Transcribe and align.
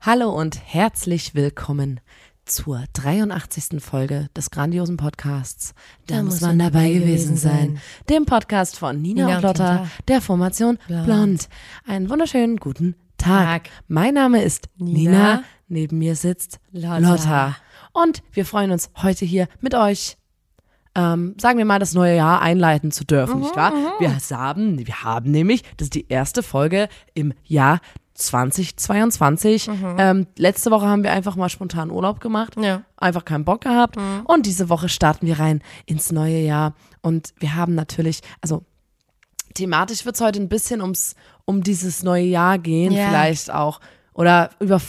Hallo 0.00 0.30
und 0.30 0.58
herzlich 0.64 1.34
willkommen 1.34 2.00
zur 2.46 2.84
83. 2.94 3.82
Folge 3.82 4.30
des 4.34 4.50
grandiosen 4.50 4.96
Podcasts. 4.96 5.74
Da, 6.06 6.22
muss 6.22 6.40
man 6.40 6.58
dabei 6.58 6.90
gewesen 6.90 7.36
sein. 7.36 7.78
Dem 8.08 8.24
Podcast 8.24 8.78
von 8.78 9.02
Nina, 9.02 9.26
Nina 9.26 9.36
und 9.36 9.42
Lotta. 9.42 9.88
der 10.08 10.22
Formation 10.22 10.78
Blond. 10.86 11.04
Blond. 11.04 11.48
Einen 11.86 12.08
wunderschönen 12.08 12.56
guten 12.56 12.94
Tag. 13.18 13.64
Tag. 13.64 13.70
Mein 13.88 14.14
Name 14.14 14.42
ist 14.42 14.70
Nina. 14.78 15.10
Nina. 15.10 15.42
Neben 15.68 15.98
mir 15.98 16.16
sitzt 16.16 16.60
Lotta. 16.70 16.98
Lotta. 16.98 17.56
Und 17.92 18.22
wir 18.32 18.46
freuen 18.46 18.70
uns 18.70 18.90
heute 19.02 19.26
hier 19.26 19.48
mit 19.60 19.74
euch 19.74 20.16
ähm, 20.96 21.34
sagen 21.38 21.58
wir 21.58 21.64
mal, 21.64 21.78
das 21.78 21.94
neue 21.94 22.16
Jahr 22.16 22.40
einleiten 22.40 22.90
zu 22.90 23.04
dürfen, 23.04 23.40
nicht 23.40 23.54
wahr? 23.54 23.72
Wir 24.00 24.10
haben, 24.16 24.84
wir 24.86 25.02
haben 25.04 25.30
nämlich, 25.30 25.62
das 25.76 25.86
ist 25.86 25.94
die 25.94 26.08
erste 26.08 26.42
Folge 26.42 26.88
im 27.14 27.32
Jahr 27.44 27.80
2022. 28.14 29.68
Ähm, 29.98 30.26
letzte 30.38 30.70
Woche 30.70 30.86
haben 30.86 31.02
wir 31.02 31.12
einfach 31.12 31.36
mal 31.36 31.48
spontan 31.48 31.90
Urlaub 31.90 32.20
gemacht. 32.20 32.54
Ja. 32.58 32.82
Einfach 32.96 33.24
keinen 33.24 33.44
Bock 33.44 33.62
gehabt. 33.62 33.96
Und 34.24 34.46
diese 34.46 34.68
Woche 34.68 34.88
starten 34.88 35.26
wir 35.26 35.38
rein 35.38 35.62
ins 35.84 36.10
neue 36.12 36.40
Jahr. 36.40 36.74
Und 37.02 37.34
wir 37.38 37.54
haben 37.54 37.74
natürlich, 37.74 38.20
also 38.40 38.64
thematisch 39.54 40.04
wird 40.04 40.16
es 40.16 40.20
heute 40.20 40.40
ein 40.40 40.48
bisschen 40.48 40.80
ums, 40.80 41.14
um 41.44 41.62
dieses 41.62 42.02
neue 42.02 42.24
Jahr 42.24 42.58
gehen, 42.58 42.92
Ja. 42.92 43.08
vielleicht 43.08 43.50
auch. 43.52 43.80
Oder 44.14 44.50
über, 44.60 44.80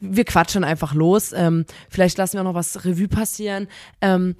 wir 0.00 0.24
quatschen 0.24 0.62
einfach 0.64 0.94
los. 0.94 1.32
Ähm, 1.32 1.64
vielleicht 1.90 2.16
lassen 2.18 2.34
wir 2.34 2.40
auch 2.42 2.44
noch 2.44 2.54
was 2.54 2.84
Revue 2.84 3.08
passieren. 3.08 3.66
Ähm, 4.00 4.36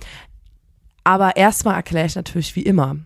aber 1.09 1.37
erstmal 1.37 1.75
erkläre 1.77 2.06
ich 2.06 2.17
natürlich 2.17 2.55
wie 2.55 2.62
immer. 2.62 2.97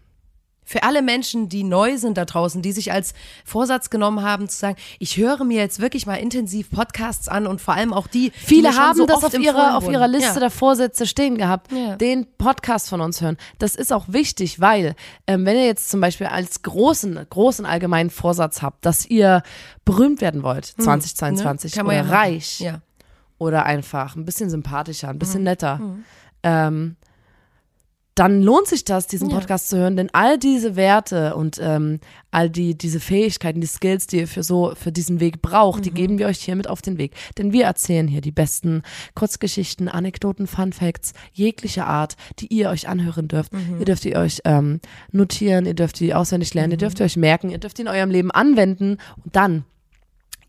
Für 0.65 0.85
alle 0.85 1.03
Menschen, 1.03 1.49
die 1.49 1.65
neu 1.65 1.99
sind 1.99 2.17
da 2.17 2.25
draußen, 2.25 2.63
die 2.63 2.73
sich 2.73 2.93
als 2.93 3.15
Vorsatz 3.45 3.91
genommen 3.91 4.23
haben, 4.23 4.49
zu 4.49 4.57
sagen, 4.59 4.77
ich 4.99 5.17
höre 5.19 5.45
mir 5.45 5.59
jetzt 5.59 5.81
wirklich 5.81 6.07
mal 6.07 6.15
intensiv 6.15 6.71
Podcasts 6.71 7.29
an 7.29 7.47
und 7.47 7.61
vor 7.61 7.75
allem 7.75 7.93
auch 7.93 8.07
die, 8.07 8.31
die 8.31 8.39
Viele 8.39 8.73
schon 8.73 8.81
haben 8.83 8.97
so 8.97 9.07
das 9.07 9.23
auf 9.23 9.35
ihrer, 9.39 9.77
auf 9.77 9.89
ihrer 9.91 10.09
Liste 10.09 10.35
ja. 10.35 10.41
der 10.41 10.51
Vorsätze 10.51 11.07
stehen 11.07 11.37
gehabt, 11.37 11.71
Ja. 11.73 11.97
den 11.97 12.27
Podcast 12.39 12.89
von 12.89 13.01
uns 13.01 13.21
hören. 13.21 13.37
Das 13.59 13.75
ist 13.77 13.93
auch 13.93 14.07
wichtig, 14.09 14.61
weil 14.61 14.95
ähm, 15.27 15.45
wenn 15.45 15.57
ihr 15.57 15.67
jetzt 15.67 15.91
zum 15.91 16.01
Beispiel 16.01 16.29
als 16.29 16.63
großen, 16.63 17.19
großen 17.29 17.67
allgemeinen 17.67 18.11
Vorsatz 18.11 18.63
habt, 18.63 18.87
dass 18.87 19.05
ihr 19.05 19.43
berühmt 19.85 20.21
werden 20.21 20.43
wollt, 20.43 20.65
2022 20.65 21.73
Ne? 21.73 21.77
Kann 21.77 21.87
man 21.87 21.97
oder 22.01 22.09
ja 22.09 22.15
reich 22.17 22.65
oder 23.39 23.67
einfach 23.67 24.17
ein 24.17 24.25
bisschen 24.25 24.49
sympathischer, 24.49 25.09
ein 25.09 25.17
Mhm. 25.17 25.19
bisschen 25.19 25.43
netter, 25.43 25.81
ähm, 26.45 26.97
dann 28.15 28.43
lohnt 28.43 28.67
sich 28.67 28.85
das, 28.85 29.07
diesen 29.07 29.31
Ja. 29.31 29.39
Podcast 29.39 29.71
zu 29.71 29.79
hören, 29.79 29.97
denn 29.97 30.11
all 30.13 30.39
diese 30.39 30.77
Werte 30.77 31.35
und 31.35 31.59
ähm, 31.63 31.99
all 32.31 32.51
die 32.51 32.77
diese 32.77 33.01
Fähigkeiten, 33.01 33.61
die 33.63 33.67
Skills, 33.67 34.07
die 34.07 34.19
ihr 34.19 34.29
für 34.29 34.43
so 34.43 34.75
für 34.77 34.93
diesen 34.93 35.19
Weg 35.21 35.41
braucht, 35.41 35.79
Mhm. 35.81 35.83
die 35.85 35.91
geben 35.93 36.19
wir 36.19 36.27
euch 36.27 36.41
hier 36.41 36.55
mit 36.57 36.69
auf 36.69 36.83
den 36.83 36.99
Weg. 36.99 37.15
Denn 37.39 37.53
wir 37.53 37.65
erzählen 37.65 38.07
hier 38.09 38.21
die 38.21 38.31
besten 38.33 38.83
Kurzgeschichten, 39.15 39.89
Anekdoten, 39.89 40.47
Fun 40.47 40.73
Facts 40.73 41.13
jeglicher 41.33 41.87
Art, 41.87 42.17
die 42.39 42.49
ihr 42.49 42.69
euch 42.71 42.89
anhören 42.89 43.29
dürft. 43.29 43.53
Mhm. 43.55 43.79
Ihr 43.79 43.85
dürft 43.87 44.05
die 44.05 44.17
euch 44.17 44.41
ähm, 44.45 44.81
notieren, 45.11 45.65
ihr 45.67 45.75
dürft 45.75 46.01
die 46.01 46.13
auswendig 46.15 46.53
lernen, 46.55 46.73
ihr 46.73 46.79
dürft 46.79 46.99
die 46.99 47.05
euch 47.05 47.17
merken, 47.17 47.51
ihr 47.51 47.59
dürft 47.59 47.79
die 47.79 47.83
in 47.83 47.89
eurem 47.89 48.11
Leben 48.11 48.31
anwenden 48.31 48.99
und 49.25 49.35
dann 49.37 49.65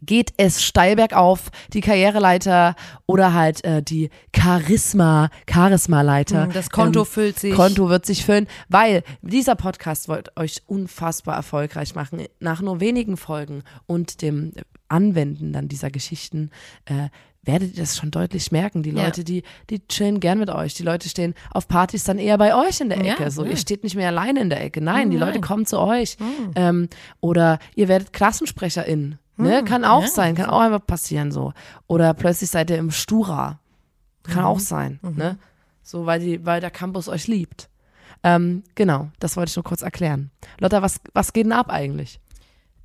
geht 0.06 0.34
es 0.38 0.62
steil 0.64 0.96
bergauf, 0.96 1.50
die 1.74 1.81
Karriereleiter 1.81 2.75
oder 3.06 3.34
halt 3.34 3.64
äh, 3.64 3.81
die 3.81 4.09
Charisma, 4.36 5.30
Charisma-Leiter. 5.50 6.47
Mhm, 6.47 6.53
Das 6.53 6.69
Konto 6.69 7.02
Ähm, 7.02 7.06
füllt 7.06 7.40
sich. 7.40 7.53
Konto 7.56 7.90
wird 7.90 8.06
sich 8.06 8.25
füllen, 8.25 8.47
weil 8.69 9.03
dieser 9.22 9.56
Podcast 9.56 10.08
wird 10.08 10.38
euch 10.38 10.62
unfassbar 10.68 11.36
erfolgreich 11.36 11.96
machen. 11.96 12.24
Nach 12.40 12.62
nur 12.62 12.80
wenigen 12.80 13.18
Folgen 13.18 13.64
und 13.86 14.22
dem 14.22 14.53
Anwenden 14.90 15.53
dann 15.53 15.68
dieser 15.68 15.90
Geschichten 15.90 16.52
äh, 16.85 17.09
werdet 17.46 17.75
ihr 17.75 17.81
das 17.84 17.97
schon 17.97 18.09
deutlich 18.12 18.52
merken. 18.52 18.84
Die 18.84 18.91
Ja. 18.91 19.06
Leute, 19.06 19.24
die, 19.24 19.44
die 19.70 19.85
chillen 19.88 20.20
gern 20.22 20.40
mit 20.40 20.50
euch. 20.50 20.75
Die 20.75 20.84
Leute 20.84 21.09
stehen 21.09 21.34
auf 21.52 21.68
Partys 21.68 22.03
dann 22.06 22.18
eher 22.18 22.38
bei 22.38 22.56
euch 22.56 22.80
in 22.80 22.90
der 22.90 23.03
Ja, 23.03 23.14
Ecke. 23.16 23.31
so, 23.31 23.44
ja. 23.44 23.52
ihr 23.52 23.58
steht 23.58 23.84
nicht 23.84 23.96
mehr 23.96 24.08
alleine 24.09 24.40
in 24.41 24.50
der 24.50 24.64
Ecke. 24.64 24.80
Nein, 24.81 25.09
die 25.12 25.18
Nein. 25.18 25.28
Leute 25.30 25.41
kommen 25.41 25.66
zu 25.66 25.80
euch. 25.80 26.16
Ähm, 26.56 26.88
oder 27.20 27.59
ihr 27.75 27.88
werdet 27.90 28.14
KlassensprecherInnen. 28.14 29.20
Ne? 29.36 29.64
Kann 29.64 29.84
auch 29.84 30.04
ja. 30.04 30.08
sein, 30.08 30.36
kann 30.36 30.50
auch 30.50 30.60
einfach 30.60 30.86
passieren 30.86 31.32
so. 31.32 31.54
Oder 31.88 32.14
plötzlich 32.14 32.50
seid 32.50 32.70
ihr 32.70 32.78
im 32.78 32.92
Stura. 32.92 33.60
Kann 34.24 34.46
auch 34.46 34.60
sein. 34.60 35.00
Ne? 35.02 35.38
So, 35.82 36.06
weil, 36.06 36.20
die, 36.20 36.46
weil 36.46 36.62
der 36.62 36.72
Campus 36.72 37.10
euch 37.10 37.28
liebt. 37.28 37.70
Ähm, 38.24 38.64
genau, 38.76 39.10
das 39.20 39.36
wollte 39.36 39.50
ich 39.50 39.56
nur 39.56 39.64
kurz 39.64 39.82
erklären. 39.82 40.32
Lotta, 40.60 40.82
was, 40.82 41.02
was 41.14 41.34
geht 41.34 41.46
denn 41.46 41.52
ab 41.52 41.70
eigentlich? 41.70 42.22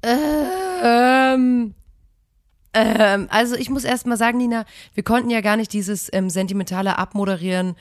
Ähm, 0.02 1.74
ähm, 2.74 3.28
also 3.30 3.54
ich 3.54 3.70
muss 3.70 3.84
erst 3.84 4.06
mal 4.06 4.16
sagen, 4.16 4.38
Nina, 4.38 4.64
wir 4.94 5.04
konnten 5.04 5.30
ja 5.30 5.40
gar 5.40 5.56
nicht 5.56 5.72
dieses 5.72 6.12
ähm, 6.12 6.28
sentimentale 6.28 6.98
Abmoderieren 6.98 7.76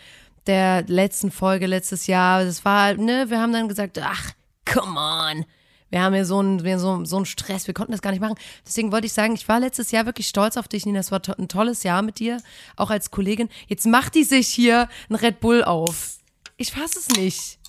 der 0.45 0.83
letzten 0.83 1.31
Folge 1.31 1.65
letztes 1.65 2.07
Jahr. 2.07 2.43
Das 2.43 2.63
war, 2.63 2.83
halt, 2.83 2.99
ne, 2.99 3.29
wir 3.29 3.41
haben 3.41 3.53
dann 3.53 3.67
gesagt, 3.67 3.99
ach, 3.99 4.31
come 4.65 4.99
on. 4.99 5.45
Wir 5.89 6.01
haben 6.01 6.13
ja 6.13 6.25
so 6.25 6.39
einen, 6.39 6.63
wir 6.63 6.79
so, 6.79 7.05
so 7.05 7.15
einen 7.15 7.25
Stress, 7.25 7.67
wir 7.67 7.73
konnten 7.73 7.91
das 7.93 8.01
gar 8.01 8.11
nicht 8.11 8.19
machen. 8.19 8.35
Deswegen 8.65 8.91
wollte 8.91 9.07
ich 9.07 9.13
sagen, 9.13 9.33
ich 9.35 9.47
war 9.47 9.59
letztes 9.59 9.91
Jahr 9.91 10.05
wirklich 10.05 10.27
stolz 10.27 10.57
auf 10.57 10.67
dich, 10.67 10.85
Nina. 10.85 10.99
Es 10.99 11.11
war 11.11 11.21
to 11.21 11.33
ein 11.33 11.47
tolles 11.47 11.83
Jahr 11.83 12.01
mit 12.01 12.19
dir, 12.19 12.41
auch 12.75 12.89
als 12.89 13.09
Kollegin. 13.11 13.49
Jetzt 13.67 13.85
macht 13.85 14.15
die 14.15 14.23
sich 14.23 14.47
hier 14.47 14.89
ein 15.09 15.15
Red 15.15 15.39
Bull 15.39 15.63
auf. 15.63 16.17
Ich 16.57 16.71
fasse 16.71 16.99
es 16.99 17.07
nicht. 17.17 17.59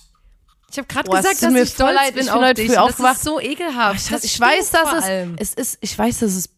Ich 0.71 0.77
habe 0.77 0.87
gerade 0.87 1.09
gesagt, 1.09 1.41
dass 1.41 1.51
mir 1.51 1.63
ich 1.63 1.69
stolz 1.69 1.95
leid, 1.95 2.13
bin 2.13 2.23
ich 2.25 2.31
auf 2.31 2.41
heute 2.41 2.61
dich. 2.61 2.71
früh 2.71 2.77
Und 2.77 2.85
Das 2.85 2.91
aufgewacht. 2.93 3.15
ist 3.15 3.23
so 3.23 3.39
ekelhaft. 3.39 3.99
Ich, 4.01 4.07
Das 4.09 4.23
ich 4.23 4.39
weiß, 4.39 4.71
dass 4.71 4.93
es, 4.93 5.29
es 5.37 5.53
ist, 5.53 5.77
ich 5.81 5.97
weiß, 5.97 6.19
dass 6.19 6.33
es, 6.35 6.49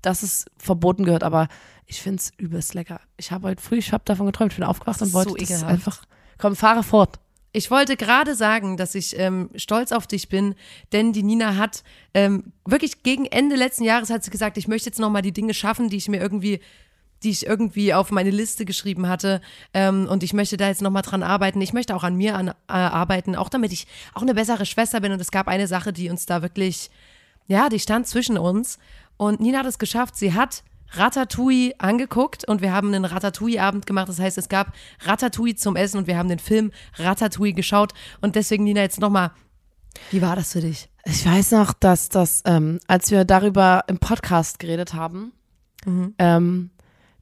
dass 0.00 0.22
es 0.22 0.46
verboten 0.56 1.04
gehört, 1.04 1.22
aber 1.24 1.48
ich 1.86 2.00
finde 2.00 2.18
es 2.22 2.30
übelst 2.38 2.74
lecker. 2.74 3.00
Ich 3.16 3.30
habe 3.32 3.48
heute 3.48 3.62
früh, 3.62 3.78
ich 3.78 3.92
habe 3.92 4.04
davon 4.06 4.26
geträumt, 4.26 4.52
ich 4.52 4.58
bin 4.58 4.64
aufgewacht 4.66 5.02
und 5.02 5.12
wollte 5.12 5.30
so 5.30 5.36
das 5.36 5.64
einfach, 5.64 6.02
komm, 6.38 6.54
fahre 6.56 6.82
fort. 6.82 7.18
Ich 7.58 7.72
wollte 7.72 7.96
gerade 7.96 8.36
sagen, 8.36 8.76
dass 8.76 8.94
ich 8.94 9.18
ähm, 9.18 9.50
stolz 9.56 9.90
auf 9.90 10.06
dich 10.06 10.28
bin, 10.28 10.54
denn 10.92 11.12
die 11.12 11.24
Nina 11.24 11.56
hat 11.56 11.82
ähm, 12.14 12.52
wirklich 12.64 13.02
gegen 13.02 13.26
Ende 13.26 13.56
letzten 13.56 13.82
Jahres 13.82 14.10
hat 14.10 14.22
sie 14.22 14.30
gesagt, 14.30 14.58
ich 14.58 14.68
möchte 14.68 14.88
jetzt 14.88 15.00
noch 15.00 15.10
mal 15.10 15.22
die 15.22 15.32
Dinge 15.32 15.52
schaffen, 15.54 15.88
die 15.88 15.96
ich 15.96 16.08
mir 16.08 16.20
irgendwie 16.20 16.60
die 17.24 17.30
ich 17.30 17.46
irgendwie 17.46 17.94
auf 17.94 18.12
meine 18.12 18.30
Liste 18.30 18.64
geschrieben 18.64 19.08
hatte 19.08 19.40
ähm, 19.74 20.06
und 20.08 20.22
ich 20.22 20.34
möchte 20.34 20.56
da 20.56 20.68
jetzt 20.68 20.82
noch 20.82 20.92
mal 20.92 21.02
dran 21.02 21.24
arbeiten. 21.24 21.60
Ich 21.60 21.72
möchte 21.72 21.96
auch 21.96 22.04
an 22.04 22.14
mir 22.14 22.36
an, 22.36 22.50
äh, 22.50 22.52
arbeiten, 22.68 23.34
auch 23.34 23.48
damit 23.48 23.72
ich 23.72 23.88
auch 24.14 24.22
eine 24.22 24.34
bessere 24.34 24.64
Schwester 24.64 25.00
bin 25.00 25.10
und 25.10 25.20
es 25.20 25.32
gab 25.32 25.48
eine 25.48 25.66
Sache, 25.66 25.92
die 25.92 26.10
uns 26.10 26.26
da 26.26 26.42
wirklich 26.42 26.90
ja, 27.48 27.68
die 27.68 27.80
stand 27.80 28.06
zwischen 28.06 28.38
uns 28.38 28.78
und 29.16 29.40
Nina 29.40 29.58
hat 29.58 29.66
es 29.66 29.80
geschafft. 29.80 30.14
Sie 30.14 30.32
hat 30.32 30.62
Ratatouille 30.92 31.72
angeguckt 31.78 32.46
und 32.48 32.62
wir 32.62 32.72
haben 32.72 32.88
einen 32.94 33.04
Ratatouille-Abend 33.04 33.86
gemacht. 33.86 34.08
Das 34.08 34.18
heißt, 34.18 34.38
es 34.38 34.48
gab 34.48 34.72
Ratatouille 35.04 35.54
zum 35.56 35.76
Essen 35.76 35.98
und 35.98 36.06
wir 36.06 36.16
haben 36.16 36.28
den 36.28 36.38
Film 36.38 36.72
Ratatouille 36.96 37.52
geschaut. 37.54 37.92
Und 38.20 38.36
deswegen, 38.36 38.64
Nina, 38.64 38.80
jetzt 38.80 39.00
nochmal, 39.00 39.30
wie 40.10 40.22
war 40.22 40.36
das 40.36 40.52
für 40.52 40.60
dich? 40.60 40.88
Ich 41.04 41.24
weiß 41.26 41.52
noch, 41.52 41.72
dass 41.72 42.08
das, 42.08 42.42
ähm, 42.44 42.80
als 42.86 43.10
wir 43.10 43.24
darüber 43.24 43.84
im 43.88 43.98
Podcast 43.98 44.58
geredet 44.58 44.94
haben, 44.94 45.32
Mhm. 45.86 46.14
ähm, 46.18 46.70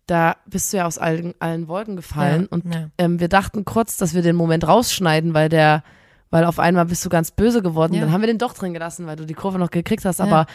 da 0.06 0.36
bist 0.46 0.72
du 0.72 0.78
ja 0.78 0.86
aus 0.86 0.98
allen, 0.98 1.34
allen 1.40 1.68
Wolken 1.68 1.94
gefallen 1.96 2.42
Ja, 2.42 2.48
und 2.50 2.74
ja. 2.74 2.88
ähm, 2.96 3.20
wir 3.20 3.28
dachten 3.28 3.64
kurz, 3.64 3.96
dass 3.96 4.14
wir 4.14 4.22
den 4.22 4.34
Moment 4.36 4.66
rausschneiden, 4.66 5.34
weil 5.34 5.48
der, 5.48 5.82
weil 6.30 6.44
auf 6.44 6.58
einmal 6.58 6.86
bist 6.86 7.04
du 7.04 7.08
ganz 7.10 7.30
böse 7.32 7.60
geworden. 7.60 7.92
Ja. 7.94 8.00
Dann 8.02 8.12
haben 8.12 8.20
wir 8.22 8.28
den 8.28 8.38
doch 8.38 8.54
drin 8.54 8.72
gelassen, 8.72 9.06
weil 9.06 9.16
du 9.16 9.26
die 9.26 9.34
Kurve 9.34 9.58
noch 9.58 9.70
gekriegt 9.70 10.04
hast, 10.04 10.20
aber 10.20 10.46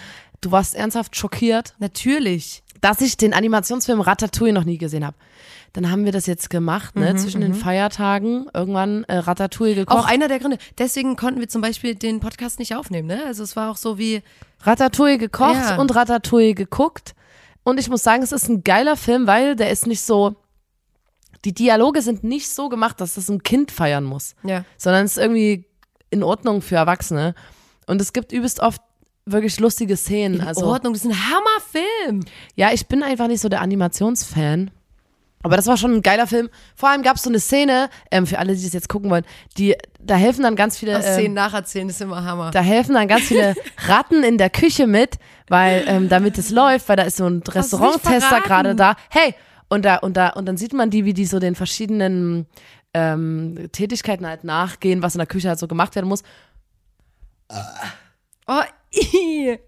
du 0.42 0.52
warst 0.52 0.74
ernsthaft 0.74 1.16
schockiert, 1.16 1.76
Natürlich. 1.80 2.64
Dass 2.82 3.00
ich 3.02 3.16
den 3.18 3.34
Animationsfilm 3.34 4.02
Ratatouille 4.02 4.54
noch 4.54 4.64
nie 4.64 4.78
gesehen 4.78 5.06
habe. 5.06 5.16
Dann 5.74 5.90
haben 5.90 6.04
wir 6.04 6.12
das 6.12 6.26
jetzt 6.26 6.50
gemacht, 6.50 6.96
Mhm, 6.96 7.02
ne, 7.04 7.16
zwischen 7.16 7.40
den 7.42 7.54
Feiertagen, 7.54 8.48
irgendwann 8.54 9.04
äh, 9.06 9.18
Ratatouille 9.18 9.76
gekocht. 9.76 9.98
Auch 9.98 10.06
einer 10.08 10.28
der 10.28 10.40
Gründe. 10.40 10.58
Deswegen 10.78 11.16
konnten 11.16 11.40
wir 11.40 11.48
zum 11.48 11.62
Beispiel 11.62 11.96
den 11.96 12.20
Podcast 12.20 12.60
nicht 12.60 12.76
aufnehmen, 12.76 13.08
ne? 13.08 13.24
Also 13.26 13.44
es 13.44 13.56
war 13.56 13.72
auch 13.72 13.78
so 13.78 13.98
wie, 13.98 14.22
Ratatouille 14.64 15.18
gekocht 15.18 15.56
Ja. 15.56 15.78
und 15.78 15.96
Ratatouille 15.96 16.54
geguckt. 16.56 17.14
Und 17.64 17.80
ich 17.80 17.90
muss 17.90 18.04
sagen, 18.04 18.24
es 18.24 18.32
ist 18.32 18.50
ein 18.50 18.64
geiler 18.64 18.98
Film, 18.98 19.28
weil 19.28 19.56
der 19.56 19.70
ist 19.72 19.88
nicht 19.88 20.02
so. 20.02 20.36
Die 21.46 21.54
Dialoge 21.54 22.02
sind 22.02 22.24
nicht 22.24 22.50
so 22.50 22.70
gemacht, 22.70 23.02
dass 23.02 23.16
das 23.16 23.30
ein 23.30 23.42
Kind 23.42 23.72
feiern 23.72 24.04
muss, 24.04 24.36
ja. 24.44 24.64
sondern 24.78 25.06
es 25.06 25.14
ist 25.14 25.18
irgendwie 25.18 25.66
in 26.12 26.22
Ordnung 26.24 26.62
für 26.62 26.76
Erwachsene. 26.76 27.34
Und 27.88 28.00
es 28.02 28.14
gibt 28.14 28.32
übelst 28.32 28.60
oft 28.60 28.82
wirklich 29.26 29.60
lustige 29.60 29.96
Szenen. 29.98 30.36
In 30.40 30.48
also, 30.48 30.66
Ordnung, 30.66 30.94
das 30.94 31.06
ist 31.06 31.12
ein 31.12 31.18
Hammerfilm. 31.30 32.26
ja, 32.56 32.72
ich 32.74 32.88
bin 32.88 33.04
einfach 33.04 33.28
nicht 33.28 33.42
so 33.42 33.50
der 33.50 33.62
Animationsfan. 33.62 34.72
Aber 35.44 35.56
das 35.56 35.66
war 35.66 35.76
schon 35.76 35.94
ein 35.96 36.02
geiler 36.04 36.28
Film. 36.28 36.50
Vor 36.76 36.90
allem 36.90 37.02
gab 37.02 37.16
es 37.16 37.24
so 37.24 37.30
eine 37.30 37.40
Szene, 37.40 37.90
ähm, 38.12 38.28
für 38.28 38.38
alle, 38.38 38.56
die 38.56 38.64
das 38.64 38.74
jetzt 38.74 38.90
gucken 38.90 39.10
wollen, 39.10 39.26
die, 39.58 39.76
da 40.00 40.16
helfen 40.16 40.44
dann 40.44 40.56
ganz 40.56 40.78
viele. 40.78 40.92
Das 40.92 41.14
Szenen 41.14 41.28
Ähm, 41.28 41.34
nacherzählen 41.34 41.90
ist 41.90 42.00
immer 42.00 42.24
Hammer. 42.24 42.52
da 42.52 42.62
helfen 42.62 42.94
dann 42.94 43.08
ganz 43.08 43.24
viele 43.24 43.56
Ratten 43.88 44.24
in 44.24 44.38
der 44.38 44.52
Küche 44.52 44.86
mit, 44.86 45.18
weil 45.48 45.84
ähm, 45.88 46.10
damit 46.10 46.38
es 46.38 46.52
läuft, 46.52 46.88
weil 46.90 46.96
da 46.96 47.04
ist 47.04 47.18
so 47.18 47.26
ein 47.28 47.42
Restauranttester 47.42 48.42
gerade 48.42 48.76
da. 48.76 48.96
Hey, 49.10 49.34
und 49.68 49.84
da 49.84 49.96
und 49.98 50.16
da 50.16 50.30
und 50.30 50.46
dann 50.46 50.58
sieht 50.58 50.74
man 50.74 50.92
die, 50.92 51.06
wie 51.06 51.14
die 51.14 51.26
so 51.26 51.40
den 51.40 51.56
verschiedenen 51.56 52.46
ähm, 52.94 53.68
Tätigkeiten 53.72 54.28
halt 54.28 54.44
nachgehen, 54.44 55.02
was 55.02 55.16
in 55.16 55.20
der 55.20 55.28
Küche 55.28 55.48
halt 55.50 55.58
so 55.60 55.68
gemacht 55.68 55.96
werden 55.96 56.08
muss. 56.08 56.22
Oh. 58.48 58.62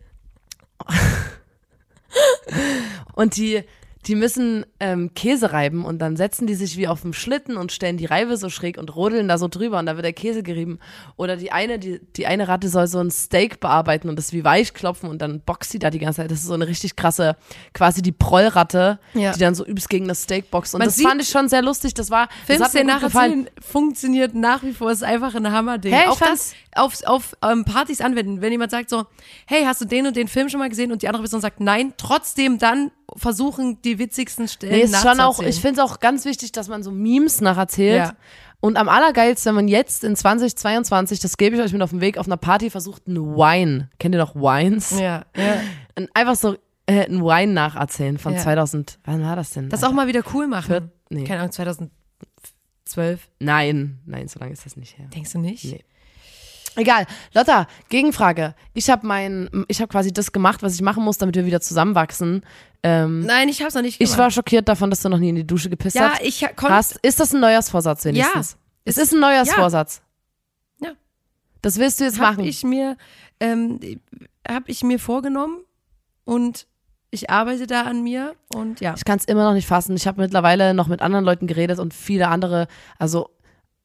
Und 3.16 3.38
die, 3.38 3.64
die 4.06 4.16
müssen 4.16 4.66
ähm, 4.80 5.14
Käse 5.14 5.54
reiben 5.54 5.86
und 5.86 6.00
dann 6.00 6.18
setzen 6.18 6.46
die 6.46 6.56
sich 6.56 6.76
wie 6.78 6.88
auf 6.88 7.02
dem 7.02 7.14
Schlitten 7.14 7.56
und 7.56 7.72
stellen 7.72 7.98
die 7.98 8.06
Reibe 8.06 8.36
so 8.38 8.50
schräg 8.50 8.78
und 8.78 8.96
rodeln 8.96 9.28
da 9.28 9.38
so 9.38 9.48
drüber 9.48 9.80
und 9.80 9.86
da 9.86 9.96
wird 9.96 10.06
der 10.06 10.14
Käse 10.14 10.44
gerieben. 10.44 10.80
Oder 11.16 11.38
die 11.38 11.52
eine, 11.52 11.80
die, 11.80 12.02
die 12.18 12.28
eine 12.28 12.48
Ratte 12.48 12.68
soll 12.68 12.88
so 12.88 13.00
ein 13.00 13.12
Steak 13.12 13.60
bearbeiten 13.62 14.10
und 14.10 14.18
das 14.18 14.34
wie 14.34 14.44
weich 14.44 14.74
klopfen 14.74 15.10
und 15.10 15.22
dann 15.22 15.40
boxt 15.40 15.72
sie 15.72 15.80
da 15.80 15.90
die 15.90 16.00
ganze 16.00 16.18
Zeit. 16.22 16.32
Das 16.32 16.40
ist 16.40 16.48
so 16.48 16.54
eine 16.54 16.68
richtig 16.68 16.96
krasse, 16.96 17.38
quasi 17.74 18.02
die 18.02 18.12
Prollratte, 18.12 19.00
Ja. 19.14 19.32
die 19.32 19.40
dann 19.40 19.56
so 19.56 19.66
übelst 19.66 19.90
gegen 19.90 20.08
das 20.08 20.24
Steak 20.24 20.52
boxt. 20.52 20.74
Und 20.76 20.80
Man 20.80 20.90
das 20.90 21.02
fand 21.02 21.22
ich 21.22 21.30
schon 21.30 21.48
sehr 21.48 21.62
lustig. 21.62 21.94
Das 21.94 22.10
war, 22.10 22.28
Filmszenen 22.46 22.88
nacherzählen 22.88 23.50
funktioniert 23.62 24.36
nach 24.36 24.64
wie 24.64 24.74
vor, 24.74 24.92
ist 24.92 25.04
einfach 25.04 25.34
ein 25.36 25.50
Hammerding. 25.52 25.94
Hey, 25.94 26.08
auch 26.08 26.20
das 26.20 26.54
auf, 26.76 27.04
auf 27.06 27.38
ähm, 27.44 27.66
Partys 27.66 28.02
anwenden. 28.02 28.42
Wenn 28.42 28.52
jemand 28.52 28.72
sagt 28.72 28.90
so, 28.90 29.06
hey, 29.46 29.64
hast 29.66 29.82
du 29.82 29.86
den 29.86 30.08
und 30.08 30.16
den 30.16 30.28
Film 30.28 30.50
schon 30.50 30.60
mal 30.60 30.70
gesehen? 30.70 30.92
Und 30.92 31.02
die 31.02 31.08
andere 31.08 31.24
Person 31.24 31.42
sagt 31.42 31.60
nein, 31.60 31.94
trotzdem 31.98 32.58
dann 32.58 32.92
versuchen, 33.15 33.81
die 33.81 34.00
witzigsten 34.00 34.48
Stellen 34.48 34.74
Nee, 34.74 34.81
ist 34.81 35.01
schon 35.01 35.19
auch, 35.19 35.39
ich 35.42 35.60
finde 35.62 35.81
es 35.81 35.88
auch 35.92 36.00
ganz 36.00 36.25
wichtig, 36.25 36.51
dass 36.51 36.68
man 36.68 36.83
so 36.83 36.92
Memes 36.92 37.42
nacherzählt. 37.42 37.98
Ja. 38.07 38.13
Und 38.60 38.77
am 38.77 38.88
allergeilsten, 38.88 39.50
wenn 39.50 39.56
man 39.56 39.68
jetzt 39.68 40.04
in 40.06 40.15
2022, 40.15 41.19
das 41.19 41.36
gebe 41.38 41.56
ich 41.57 41.62
euch 41.62 41.74
mit 41.74 41.81
auf 41.81 41.89
den 41.89 42.00
Weg, 42.01 42.18
auf 42.18 42.27
einer 42.27 42.38
Party 42.38 42.69
versucht, 42.69 43.07
ein 43.07 43.18
Wine, 43.18 43.89
kennt 44.00 44.15
ihr 44.15 44.19
noch 44.19 44.36
Wines? 44.36 44.92
ja, 44.92 45.25
ja. 45.36 45.56
Ein- 45.95 46.07
Einfach 46.13 46.36
so 46.36 46.56
äh, 46.86 47.06
ein 47.06 47.21
Wine 47.24 47.51
nacherzählen 47.54 48.18
von 48.18 48.33
Ja. 48.33 48.39
2000, 48.39 49.00
wann 49.06 49.21
war 49.24 49.36
das 49.36 49.51
denn? 49.51 49.69
Das 49.69 49.83
auch 49.83 49.92
mal 49.92 50.07
wieder 50.07 50.21
cool 50.33 50.48
machen. 50.48 50.68
Viert- 50.71 50.89
nee. 51.10 51.24
Keine 51.25 51.42
Ahnung, 51.42 51.51
2012. 51.51 53.30
Nein, 53.39 54.00
nein, 54.06 54.27
so 54.27 54.39
lange 54.39 54.54
ist 54.54 54.65
das 54.65 54.75
nicht 54.75 54.98
her. 54.98 55.07
Denkst 55.13 55.31
du 55.33 55.39
nicht? 55.39 55.65
Nee. 55.65 55.83
Egal. 56.75 57.06
Lotta, 57.34 57.68
Gegenfrage. 57.90 58.56
Ich 58.74 58.90
habe 58.90 59.06
mein, 59.06 59.50
ich 59.68 59.80
habe 59.80 59.90
quasi 59.90 60.12
das 60.12 60.31
gemacht, 60.31 60.64
was 60.64 60.75
ich 60.75 60.81
machen 60.81 61.04
muss, 61.04 61.18
damit 61.18 61.36
wir 61.36 61.46
wieder 61.46 61.62
zusammenwachsen. 61.62 62.44
Ähm, 62.84 63.22
Nein, 63.22 63.50
ich 63.50 63.62
hab's 63.62 63.75
noch 63.75 63.81
nicht 63.81 64.00
gemacht. 64.00 64.12
ich 64.12 64.18
war 64.18 64.31
schockiert 64.31 64.68
davon, 64.68 64.90
dass 64.90 65.02
du 65.02 65.10
noch 65.10 65.20
nie 65.20 65.30
in 65.30 65.36
die 65.36 65.48
Dusche 65.48 65.70
gepisst 65.70 65.96
ja, 65.96 66.12
hast. 66.12 66.22
ich 66.22 66.42
konnte. 66.56 66.74
hast. 66.74 67.00
Ist 67.02 67.20
das 67.20 67.34
ein 67.34 67.40
Neujahrsvorsatz 67.40 68.06
wenigstens? 68.06 68.58
Es 68.86 68.98
ist 68.98 69.14
ein 69.14 69.20
Neujahrsvorsatz. 69.20 70.02
Ja. 70.81 70.92
Das 71.62 71.78
willst 71.78 72.00
du 72.00 72.04
jetzt 72.04 72.20
Hab 72.20 72.31
machen. 72.31 72.44
ich 72.44 72.64
mir, 72.64 72.98
ähm, 73.40 73.80
habe 74.48 74.66
ich 74.68 74.84
mir 74.84 75.00
vorgenommen 75.00 75.64
und 76.25 76.68
ich 77.10 77.30
arbeite 77.30 77.68
da 77.68 77.84
an 77.84 78.04
mir 78.04 78.36
und 78.54 78.81
ja. 78.81 78.96
Ich 78.98 79.06
kann 79.06 79.20
es 79.20 79.25
immer 79.25 79.44
noch 79.44 79.54
nicht 79.54 79.68
fassen. 79.68 79.96
Ich 79.96 80.08
habe 80.08 80.22
mittlerweile 80.22 80.74
noch 80.74 80.88
mit 80.88 81.02
anderen 81.02 81.24
Leuten 81.24 81.48
geredet 81.48 81.80
und 81.80 81.94
viele 81.94 82.28
andere, 82.28 82.68
also 82.98 83.30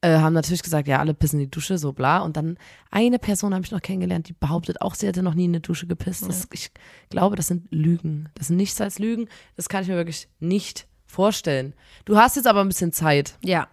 äh, 0.01 0.19
haben 0.19 0.33
natürlich 0.33 0.63
gesagt, 0.63 0.87
ja, 0.87 0.99
alle 0.99 1.15
pissen 1.15 1.41
in 1.41 1.47
die 1.47 1.51
Dusche, 1.51 1.79
so 1.79 1.93
bla. 1.93 2.19
Und 2.19 2.37
dann 2.37 2.59
eine 2.91 3.19
Person 3.19 3.55
habe 3.55 3.65
ich 3.65 3.73
noch 3.73 3.83
kennengelernt, 3.83 4.29
die 4.29 4.33
behauptet 4.33 4.81
auch, 4.81 4.95
sie 4.95 5.07
hätte 5.07 5.23
noch 5.23 5.35
nie 5.35 5.47
in 5.47 5.51
eine 5.51 5.61
Dusche 5.61 5.87
gepisst. 5.87 6.29
Das, 6.29 6.47
ich 6.53 6.71
glaube, 7.11 7.37
das 7.37 7.49
sind 7.49 7.67
Lügen. 7.71 8.29
Das 8.35 8.49
sind 8.49 8.57
nichts 8.57 8.81
als 8.81 8.99
Lügen. 8.99 9.29
Das 9.57 9.69
kann 9.69 9.83
ich 9.83 9.89
mir 9.89 9.97
wirklich 9.97 10.29
nicht 10.39 10.87
vorstellen. 11.07 11.75
Du 12.05 12.17
hast 12.17 12.37
jetzt 12.37 12.47
aber 12.47 12.61
ein 12.61 12.69
bisschen 12.69 12.93
Zeit. 12.93 13.37
Ja. 13.43 13.69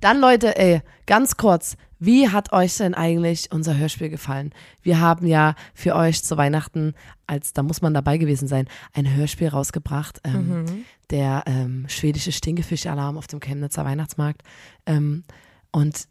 Dann, 0.00 0.20
Leute, 0.20 0.56
ey, 0.58 0.82
ganz 1.06 1.36
kurz, 1.36 1.76
wie 2.00 2.28
hat 2.28 2.52
euch 2.52 2.76
denn 2.78 2.94
eigentlich 2.94 3.52
unser 3.52 3.76
Hörspiel 3.76 4.08
gefallen? 4.08 4.52
Wir 4.82 5.00
haben 5.00 5.26
ja 5.26 5.54
für 5.74 5.94
euch 5.94 6.24
zu 6.24 6.36
Weihnachten, 6.36 6.94
als 7.26 7.52
da 7.52 7.62
muss 7.62 7.82
man 7.82 7.94
dabei 7.94 8.16
gewesen 8.18 8.48
sein, 8.48 8.66
ein 8.94 9.14
Hörspiel 9.14 9.48
rausgebracht, 9.48 10.20
ähm, 10.24 10.84
der 11.10 11.44
ähm, 11.46 11.84
schwedische 11.88 12.32
Stinkefisch-Alarm 12.32 13.18
auf 13.18 13.26
dem 13.26 13.40
Chemnitzer 13.40 13.84
Weihnachtsmarkt. 13.84 14.42
Ähm, 14.86 15.24
und 15.70 16.08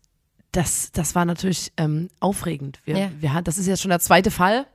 das, 0.52 0.92
das 0.92 1.16
war 1.16 1.26
natürlich 1.26 1.72
ähm, 1.78 2.08
aufregend. 2.20 2.80
Wir, 2.86 2.98
Ja. 2.98 3.12
wir, 3.20 3.42
das 3.42 3.58
ist 3.58 3.68
jetzt 3.68 3.82
schon 3.82 3.90
der 3.90 4.00
zweite 4.00 4.32
Fall. 4.32 4.66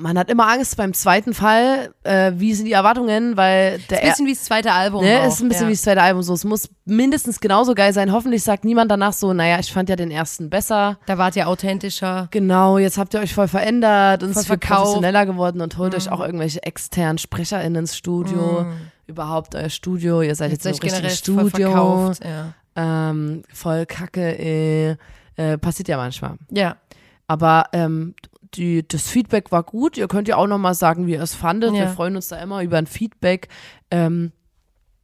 Man 0.00 0.16
hat 0.16 0.30
immer 0.30 0.46
Angst 0.48 0.76
beim 0.76 0.94
zweiten 0.94 1.34
Fall, 1.34 1.92
äh, 2.04 2.30
wie 2.36 2.54
sind 2.54 2.66
die 2.66 2.72
Erwartungen, 2.72 3.36
weil 3.36 3.80
der 3.90 3.96
Bisschen 3.96 4.26
wie 4.26 4.32
das 4.32 4.44
zweite 4.44 4.70
Album. 4.72 5.02
Ne, 5.04 5.20
auch. 5.22 5.26
ist 5.26 5.40
ein 5.40 5.48
bisschen 5.48 5.64
ja. 5.64 5.68
wie 5.70 5.72
das 5.72 5.82
zweite 5.82 6.00
Album 6.02 6.22
so. 6.22 6.34
Es 6.34 6.44
muss 6.44 6.68
mindestens 6.84 7.40
genauso 7.40 7.74
geil 7.74 7.92
sein. 7.92 8.12
Hoffentlich 8.12 8.44
sagt 8.44 8.64
niemand 8.64 8.92
danach 8.92 9.12
so, 9.12 9.32
naja, 9.32 9.58
ich 9.58 9.72
fand 9.72 9.88
ja 9.88 9.96
den 9.96 10.12
ersten 10.12 10.50
besser. 10.50 10.98
Da 11.06 11.18
wart 11.18 11.34
ihr 11.34 11.48
authentischer. 11.48 12.28
Genau, 12.30 12.78
jetzt 12.78 12.96
habt 12.96 13.12
ihr 13.14 13.18
euch 13.20 13.34
voll 13.34 13.48
verändert 13.48 14.22
und 14.22 14.28
es 14.30 14.34
Voll 14.34 14.40
ist 14.42 14.46
viel 14.46 14.58
verkauft. 14.58 14.82
professioneller 14.82 15.26
geworden 15.26 15.60
und 15.60 15.76
holt 15.78 15.96
euch 15.96 16.08
auch 16.12 16.20
irgendwelche 16.20 16.62
externen 16.62 17.18
SprecherInnen 17.18 17.80
ins 17.82 17.96
Studio. 17.96 18.66
Überhaupt 19.08 19.56
euer 19.56 19.68
Studio, 19.68 20.22
ihr 20.22 20.36
seid 20.36 20.52
jetzt, 20.52 20.64
Jetzt 20.64 20.80
so 20.80 20.86
ein 20.86 20.90
euch 20.90 20.94
generell 20.94 21.10
richtiges 21.10 21.34
voll 21.40 21.48
Studio. 21.50 21.70
verkauft. 21.72 22.24
Ja. 22.24 22.54
Ähm, 23.10 23.42
voll 23.52 23.84
kacke, 23.86 24.38
äh, 24.38 24.96
äh, 25.34 25.58
passiert 25.58 25.88
ja 25.88 25.96
manchmal. 25.96 26.34
ja. 26.50 26.76
Aber 27.30 27.64
ähm, 27.74 28.14
die, 28.54 28.86
das 28.86 29.08
Feedback 29.08 29.50
war 29.52 29.62
gut. 29.62 29.96
Ihr 29.96 30.08
könnt 30.08 30.28
ja 30.28 30.36
auch 30.36 30.46
nochmal 30.46 30.74
sagen, 30.74 31.06
wie 31.06 31.12
ihr 31.12 31.22
es 31.22 31.34
fandet. 31.34 31.72
Wir 31.72 31.80
Ja. 31.84 31.88
freuen 31.88 32.16
uns 32.16 32.28
da 32.28 32.36
immer 32.36 32.62
über 32.62 32.78
ein 32.78 32.86
Feedback. 32.86 33.48
Ähm, 33.90 34.32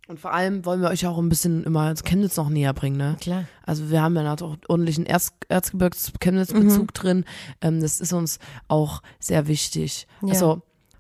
und 0.07 0.21
vor 0.21 0.35
allem 0.35 0.65
wollen 0.67 0.83
wir 0.83 0.91
euch 0.91 1.07
auch 1.07 1.17
ein 1.19 1.31
bisschen 1.31 1.65
immer 1.65 1.91
ins 1.91 2.03
Chemnitz 2.05 2.37
noch 2.37 2.51
näher 2.51 2.75
bringen, 2.75 2.99
ne? 2.99 3.17
Klar. 3.21 3.45
Also 3.65 3.91
wir 3.91 4.03
haben 4.03 4.15
ja 4.17 4.23
noch 4.23 4.43
auch 4.43 4.57
ordentlichen 4.69 5.07
Erz 5.07 5.33
Erzgebirgs-Chemnitz-Bezug 5.49 6.83
Mhm. 6.89 6.95
drin. 6.95 7.25
Ähm, 7.61 7.81
das 7.81 8.01
ist 8.01 8.13
uns 8.13 8.39
auch 8.69 9.03
sehr 9.19 9.47
wichtig. 9.47 10.07
Ja. 10.23 10.29
Also 10.31 10.53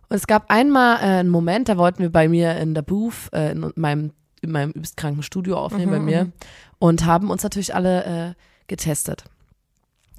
und 0.08 0.17
es 0.17 0.26
gab 0.26 0.50
einmal 0.50 0.96
äh, 0.99 1.20
einen 1.20 1.31
Moment, 1.31 1.69
da 1.69 1.76
wollten 1.79 2.00
wir 2.00 2.11
bei 2.11 2.29
mir 2.29 2.56
in 2.56 2.75
der 2.75 2.82
Booth, 2.82 3.31
äh, 3.32 3.52
in 3.52 3.73
meinem, 3.76 4.12
in 4.43 4.50
meinem 4.50 4.70
übelst 4.70 4.96
kranken 4.96 5.23
Studio 5.23 5.58
aufnehmen 5.58 5.93
Mhm, 5.93 5.96
bei 5.96 6.00
mir 6.00 6.32
und 6.79 7.05
haben 7.06 7.31
uns 7.31 7.43
natürlich 7.43 7.75
alle 7.75 8.05
äh, 8.05 8.35
getestet. 8.69 9.25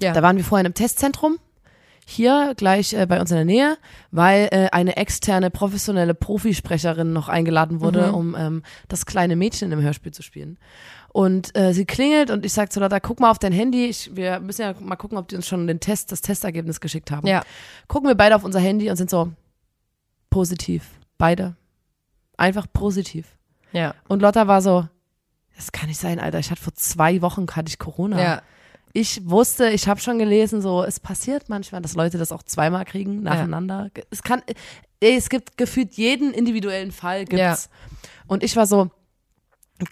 Ja. 0.02 0.12
Da 0.12 0.22
waren 0.22 0.36
wir 0.36 0.44
vorher 0.44 0.62
in 0.62 0.66
einem 0.66 0.74
Testzentrum, 0.74 1.38
hier 2.08 2.54
gleich 2.56 2.92
äh, 2.94 3.04
bei 3.06 3.20
uns 3.20 3.32
in 3.32 3.36
der 3.36 3.44
Nähe, 3.44 3.76
weil 4.12 4.48
äh, 4.52 4.68
eine 4.70 4.96
externe 4.96 5.50
professionelle 5.50 6.14
Profisprecherin 6.14 7.12
noch 7.12 7.28
eingeladen 7.28 7.80
wurde, 7.80 8.08
Mhm. 8.08 8.14
um 8.14 8.36
ähm, 8.38 8.62
das 8.86 9.06
kleine 9.06 9.34
Mädchen 9.34 9.72
im 9.72 9.80
Hörspiel 9.82 10.12
zu 10.12 10.22
spielen. 10.22 10.56
Und 11.08 11.56
äh, 11.58 11.72
sie 11.74 11.84
klingelt 11.84 12.30
und 12.30 12.44
ich 12.46 12.52
sage 12.52 12.68
zu 12.68 12.78
Lotta, 12.78 13.00
guck 13.00 13.18
mal 13.18 13.30
auf 13.30 13.38
dein 13.40 13.52
Handy. 13.52 13.86
Ich, 13.86 14.14
wir 14.14 14.38
müssen 14.38 14.62
ja 14.62 14.74
mal 14.78 14.94
gucken, 14.96 15.18
ob 15.18 15.26
die 15.28 15.34
uns 15.36 15.48
schon 15.48 15.66
den 15.66 15.80
Test, 15.80 16.12
das 16.12 16.20
Testergebnis 16.20 16.78
geschickt 16.80 17.10
haben. 17.10 17.26
Ja. 17.26 17.42
Gucken 17.88 18.08
wir 18.08 18.14
beide 18.14 18.36
auf 18.36 18.44
unser 18.44 18.60
Handy 18.60 18.88
und 18.88 18.96
sind 18.96 19.10
so 19.10 19.32
positiv. 20.30 20.84
Beide. 21.18 21.56
Einfach 22.36 22.66
positiv. 22.72 23.26
Ja. 23.72 23.94
Und 24.08 24.20
Lotta 24.22 24.46
war 24.46 24.62
so, 24.62 24.86
das 25.56 25.72
kann 25.72 25.88
nicht 25.88 25.98
sein, 26.00 26.20
Alter. 26.20 26.38
Ich 26.38 26.50
hatte 26.50 26.62
vor 26.62 26.74
zwei 26.74 27.22
Wochen 27.22 27.46
hatte 27.50 27.68
ich 27.68 27.78
Corona 27.78 28.20
Ja. 28.22 28.42
Ich 28.96 29.28
wusste, 29.28 29.68
ich 29.68 29.88
habe 29.88 30.00
schon 30.00 30.18
gelesen, 30.18 30.62
so 30.62 30.82
es 30.82 31.00
passiert 31.00 31.50
manchmal, 31.50 31.82
dass 31.82 31.94
Leute 31.94 32.16
das 32.16 32.32
auch 32.32 32.42
zweimal 32.42 32.86
kriegen 32.86 33.22
nacheinander. 33.22 33.90
Es 34.10 34.22
kann, 34.22 34.42
es 35.00 35.28
gibt 35.28 35.58
gefühlt 35.58 35.94
jeden 35.94 36.32
individuellen 36.32 36.92
Fall 36.92 37.26
gibt's. 37.26 37.68
Und 38.26 38.42
ich 38.42 38.56
war 38.56 38.66
so 38.66 38.90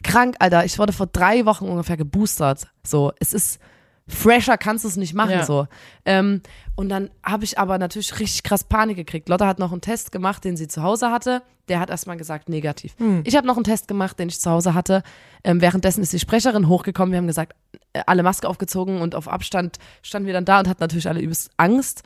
krank, 0.03 0.37
Alter. 0.39 0.65
Ich 0.65 0.79
wurde 0.79 0.95
vor 0.95 1.07
drei 1.07 1.45
Wochen 1.45 1.69
ungefähr 1.69 1.99
geboostert. 1.99 2.69
So, 2.83 3.13
es 3.21 3.35
ist 3.35 3.59
fresher 4.07 4.59
kannst 4.59 4.85
du 4.85 4.89
es 4.89 4.97
nicht 4.97 5.15
machen 5.15 5.31
Ja. 5.31 5.45
so. 5.45 5.67
Ähm, 6.05 6.43
und 6.77 6.89
dann 6.89 7.11
habe 7.23 7.45
ich 7.45 7.59
aber 7.59 7.79
natürlich 7.79 8.19
richtig 8.21 8.43
krass 8.43 8.65
Panik 8.65 8.97
gekriegt. 8.97 9.29
Lotta 9.29 9.47
hat 9.47 9.59
noch 9.59 9.73
einen 9.73 9.81
Test 9.81 10.13
gemacht, 10.13 10.45
den 10.45 10.57
sie 10.57 10.69
zu 10.69 10.83
Hause 10.83 11.11
hatte. 11.11 11.43
Der 11.69 11.81
hat 11.81 11.89
erstmal 11.89 12.19
gesagt 12.19 12.51
negativ. 12.51 12.95
Ich 13.25 13.35
habe 13.37 13.47
noch 13.47 13.57
einen 13.57 13.65
Test 13.65 13.89
gemacht, 13.89 14.19
den 14.19 14.29
ich 14.29 14.39
zu 14.41 14.51
Hause 14.51 14.75
hatte. 14.75 15.03
Ähm, 15.45 15.63
währenddessen 15.63 16.03
ist 16.03 16.13
die 16.13 16.19
Sprecherin 16.19 16.69
hochgekommen. 16.69 17.13
Wir 17.13 17.19
haben 17.19 17.27
gesagt, 17.27 17.55
äh, 17.95 18.03
alle 18.07 18.23
Maske 18.23 18.47
aufgezogen 18.49 19.01
und 19.01 19.15
auf 19.15 19.29
Abstand 19.29 19.79
standen 20.03 20.27
wir 20.27 20.35
dann 20.35 20.45
da 20.45 20.59
und 20.59 20.69
hatten 20.69 20.83
natürlich 20.83 21.09
alle 21.09 21.21
übelst 21.21 21.51
Angst. 21.57 22.03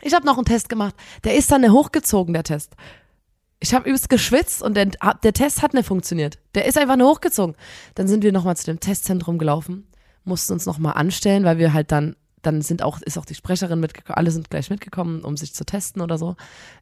Ich 0.00 0.14
habe 0.14 0.24
noch 0.24 0.36
einen 0.38 0.46
Test 0.46 0.68
gemacht. 0.70 0.94
Der 1.24 1.34
ist 1.36 1.50
dann 1.52 1.70
hochgezogen, 1.70 2.32
der 2.32 2.42
Test. 2.44 2.72
Ich 3.60 3.74
habe 3.74 3.86
übelst 3.88 4.08
geschwitzt 4.08 4.62
und 4.62 4.74
der, 4.74 4.86
der 4.86 5.32
Test 5.32 5.62
hat 5.62 5.74
nicht 5.74 5.86
funktioniert. 5.86 6.38
Der 6.54 6.64
ist 6.64 6.76
einfach 6.78 6.96
nur 6.96 7.10
hochgezogen. 7.10 7.54
Dann 7.94 8.08
sind 8.08 8.24
wir 8.24 8.32
nochmal 8.32 8.56
zu 8.56 8.64
dem 8.64 8.80
Testzentrum 8.80 9.38
gelaufen, 9.38 9.86
mussten 10.24 10.52
uns 10.54 10.66
nochmal 10.66 10.94
anstellen, 10.94 11.44
weil 11.44 11.58
wir 11.58 11.72
halt 11.72 11.92
dann, 11.92 12.16
dann 12.42 12.62
sind 12.62 12.82
auch, 12.82 13.00
ist 13.02 13.18
auch 13.18 13.24
die 13.24 13.34
Sprecherin 13.34 13.80
mitgekommen, 13.80 14.16
alle 14.16 14.30
sind 14.30 14.50
gleich 14.50 14.70
mitgekommen, 14.70 15.22
um 15.22 15.36
sich 15.36 15.54
zu 15.54 15.64
testen 15.64 16.02
oder 16.02 16.18
so. 16.18 16.36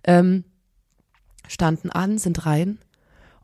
Ähm, 0.05 0.45
standen 1.49 1.91
an, 1.91 2.19
sind 2.19 2.47
rein 2.47 2.79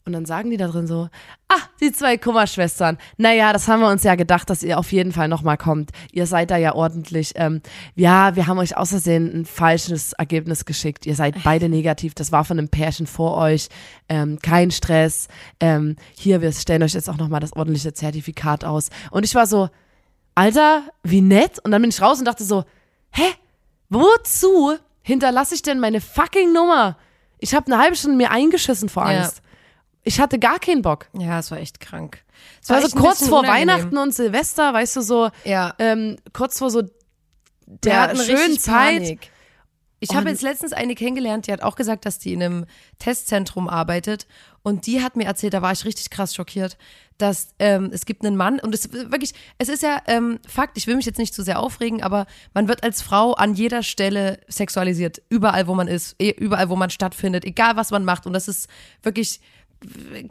Und 0.05 0.13
dann 0.13 0.25
sagen 0.25 0.51
die 0.51 0.57
da 0.57 0.69
drin 0.69 0.87
so, 0.87 1.09
ah, 1.49 1.63
die 1.81 1.91
zwei 1.91 2.17
Kummerschwestern. 2.17 2.97
Naja, 3.17 3.53
das 3.53 3.67
haben 3.67 3.81
wir 3.81 3.91
uns 3.91 4.05
ja 4.05 4.15
gedacht, 4.15 4.49
dass 4.49 4.63
ihr 4.63 4.79
auf 4.79 4.93
jeden 4.93 5.11
Fall 5.11 5.27
nochmal 5.27 5.57
kommt. 5.57 5.91
Ihr 6.13 6.27
seid 6.27 6.53
da 6.53 6.57
ja 6.57 6.75
ordentlich. 6.75 7.33
Ähm, 7.35 7.61
ja, 7.97 8.37
wir 8.37 8.47
haben 8.47 8.59
euch 8.59 8.77
außersehen 8.77 9.41
ein 9.41 9.45
falsches 9.45 10.13
Ergebnis 10.13 10.65
geschickt. 10.65 11.07
Ihr 11.07 11.17
seid 11.17 11.43
beide 11.43 11.69
negativ. 11.69 12.15
Das 12.15 12.31
war 12.31 12.45
von 12.45 12.59
einem 12.59 12.69
Pärchen 12.69 13.09
vor 13.09 13.37
euch. 13.37 13.69
Ähm, 14.09 14.39
kein 14.41 14.71
Stress. 14.71 15.27
Ähm, 15.59 15.97
hier, 16.17 16.41
wir 16.41 16.53
stellen 16.53 16.85
euch 16.85 16.95
jetzt 16.95 17.11
auch 17.11 17.19
nochmal 17.19 17.41
das 17.41 17.55
ordentliche 17.55 17.93
Zertifikat 17.93 18.65
aus. 18.65 18.91
Und 19.11 19.25
ich 19.25 19.35
war 19.35 19.49
so, 19.49 19.69
Alter, 20.37 20.85
wie 21.03 21.21
nett. 21.23 21.59
Und 21.65 21.73
dann 21.73 21.83
bin 21.83 21.91
ich 21.91 22.01
raus 22.01 22.21
und 22.21 22.27
dachte 22.27 22.45
so, 22.45 22.65
hä? 23.11 23.25
Wozu 23.89 24.77
hinterlasse 25.03 25.55
ich 25.57 25.63
denn 25.63 25.81
meine 25.81 26.01
fucking 26.01 26.53
Nummer? 26.53 26.97
Ich 27.39 27.55
habe 27.55 27.67
eine 27.67 27.79
halbe 27.83 27.97
Stunde 27.97 28.17
mir 28.17 28.31
eingeschissen 28.31 28.89
vor 28.89 29.11
Ja. 29.11 29.23
Angst. 29.23 29.43
Ich 30.03 30.21
hatte 30.21 30.39
gar 30.39 30.59
keinen 30.61 30.83
Bock. 30.83 31.07
Ja, 31.19 31.39
es 31.41 31.51
war 31.51 31.59
echt 31.59 31.81
krank. 31.81 32.23
Es 32.63 32.71
war 32.71 32.79
echt 32.79 32.91
so 32.91 32.99
kurz 32.99 33.27
vor 33.29 33.41
unangenehm. 33.41 33.69
Weihnachten 33.69 33.97
und 33.99 34.15
Silvester, 34.15 34.73
weißt 34.73 34.97
du, 34.97 35.01
so 35.01 35.31
Ja. 35.45 35.75
ähm, 35.79 36.17
kurz 36.33 36.59
vor 36.59 36.71
so 36.71 36.83
der 37.67 38.15
schönen 38.15 38.59
Zeit. 38.59 38.99
Panik. 39.01 39.31
Ich 39.99 40.15
habe 40.15 40.29
jetzt 40.29 40.43
letztens 40.43 40.73
eine 40.73 40.95
kennengelernt, 40.95 41.47
die 41.47 41.53
hat 41.53 41.63
auch 41.63 41.75
gesagt, 41.75 42.05
dass 42.05 42.19
die 42.19 42.35
in 42.35 42.43
einem 42.43 42.67
Testzentrum 42.99 43.69
arbeitet. 43.69 44.27
Und 44.63 44.87
die 44.87 45.01
hat 45.01 45.17
mir 45.17 45.25
erzählt, 45.25 45.55
da 45.55 45.63
war 45.63 45.73
ich 45.73 45.85
richtig 45.85 46.11
krass 46.11 46.35
schockiert, 46.35 46.77
dass 47.19 47.49
ähm, 47.59 47.91
es 47.93 48.05
gibt 48.05 48.25
einen 48.25 48.37
Mann, 48.37 48.59
und 48.59 48.75
es 48.75 48.93
wirklich, 48.93 49.33
es 49.59 49.69
ist 49.69 49.83
ja 49.83 50.03
ähm, 50.07 50.39
Fakt, 50.47 50.77
ich 50.77 50.87
will 50.87 50.97
mich 50.97 51.07
jetzt 51.07 51.19
nicht 51.19 51.33
zu 51.33 51.43
sehr 51.43 51.61
aufregen, 51.61 52.03
aber 52.03 52.27
man 52.53 52.69
wird 52.69 52.83
als 52.83 53.01
Frau 53.01 53.33
an 53.35 53.55
jeder 53.55 53.83
Stelle 53.83 54.41
sexualisiert. 54.49 55.23
Überall, 55.29 55.67
wo 55.67 55.75
man 55.75 55.89
ist, 55.89 56.17
eh- 56.19 56.31
überall, 56.31 56.69
wo 56.69 56.77
man 56.77 56.91
stattfindet, 56.91 57.45
egal 57.45 57.77
was 57.77 57.91
man 57.91 58.05
macht. 58.05 58.27
Und 58.27 58.33
das 58.33 58.49
ist 58.49 58.69
wirklich 59.03 59.41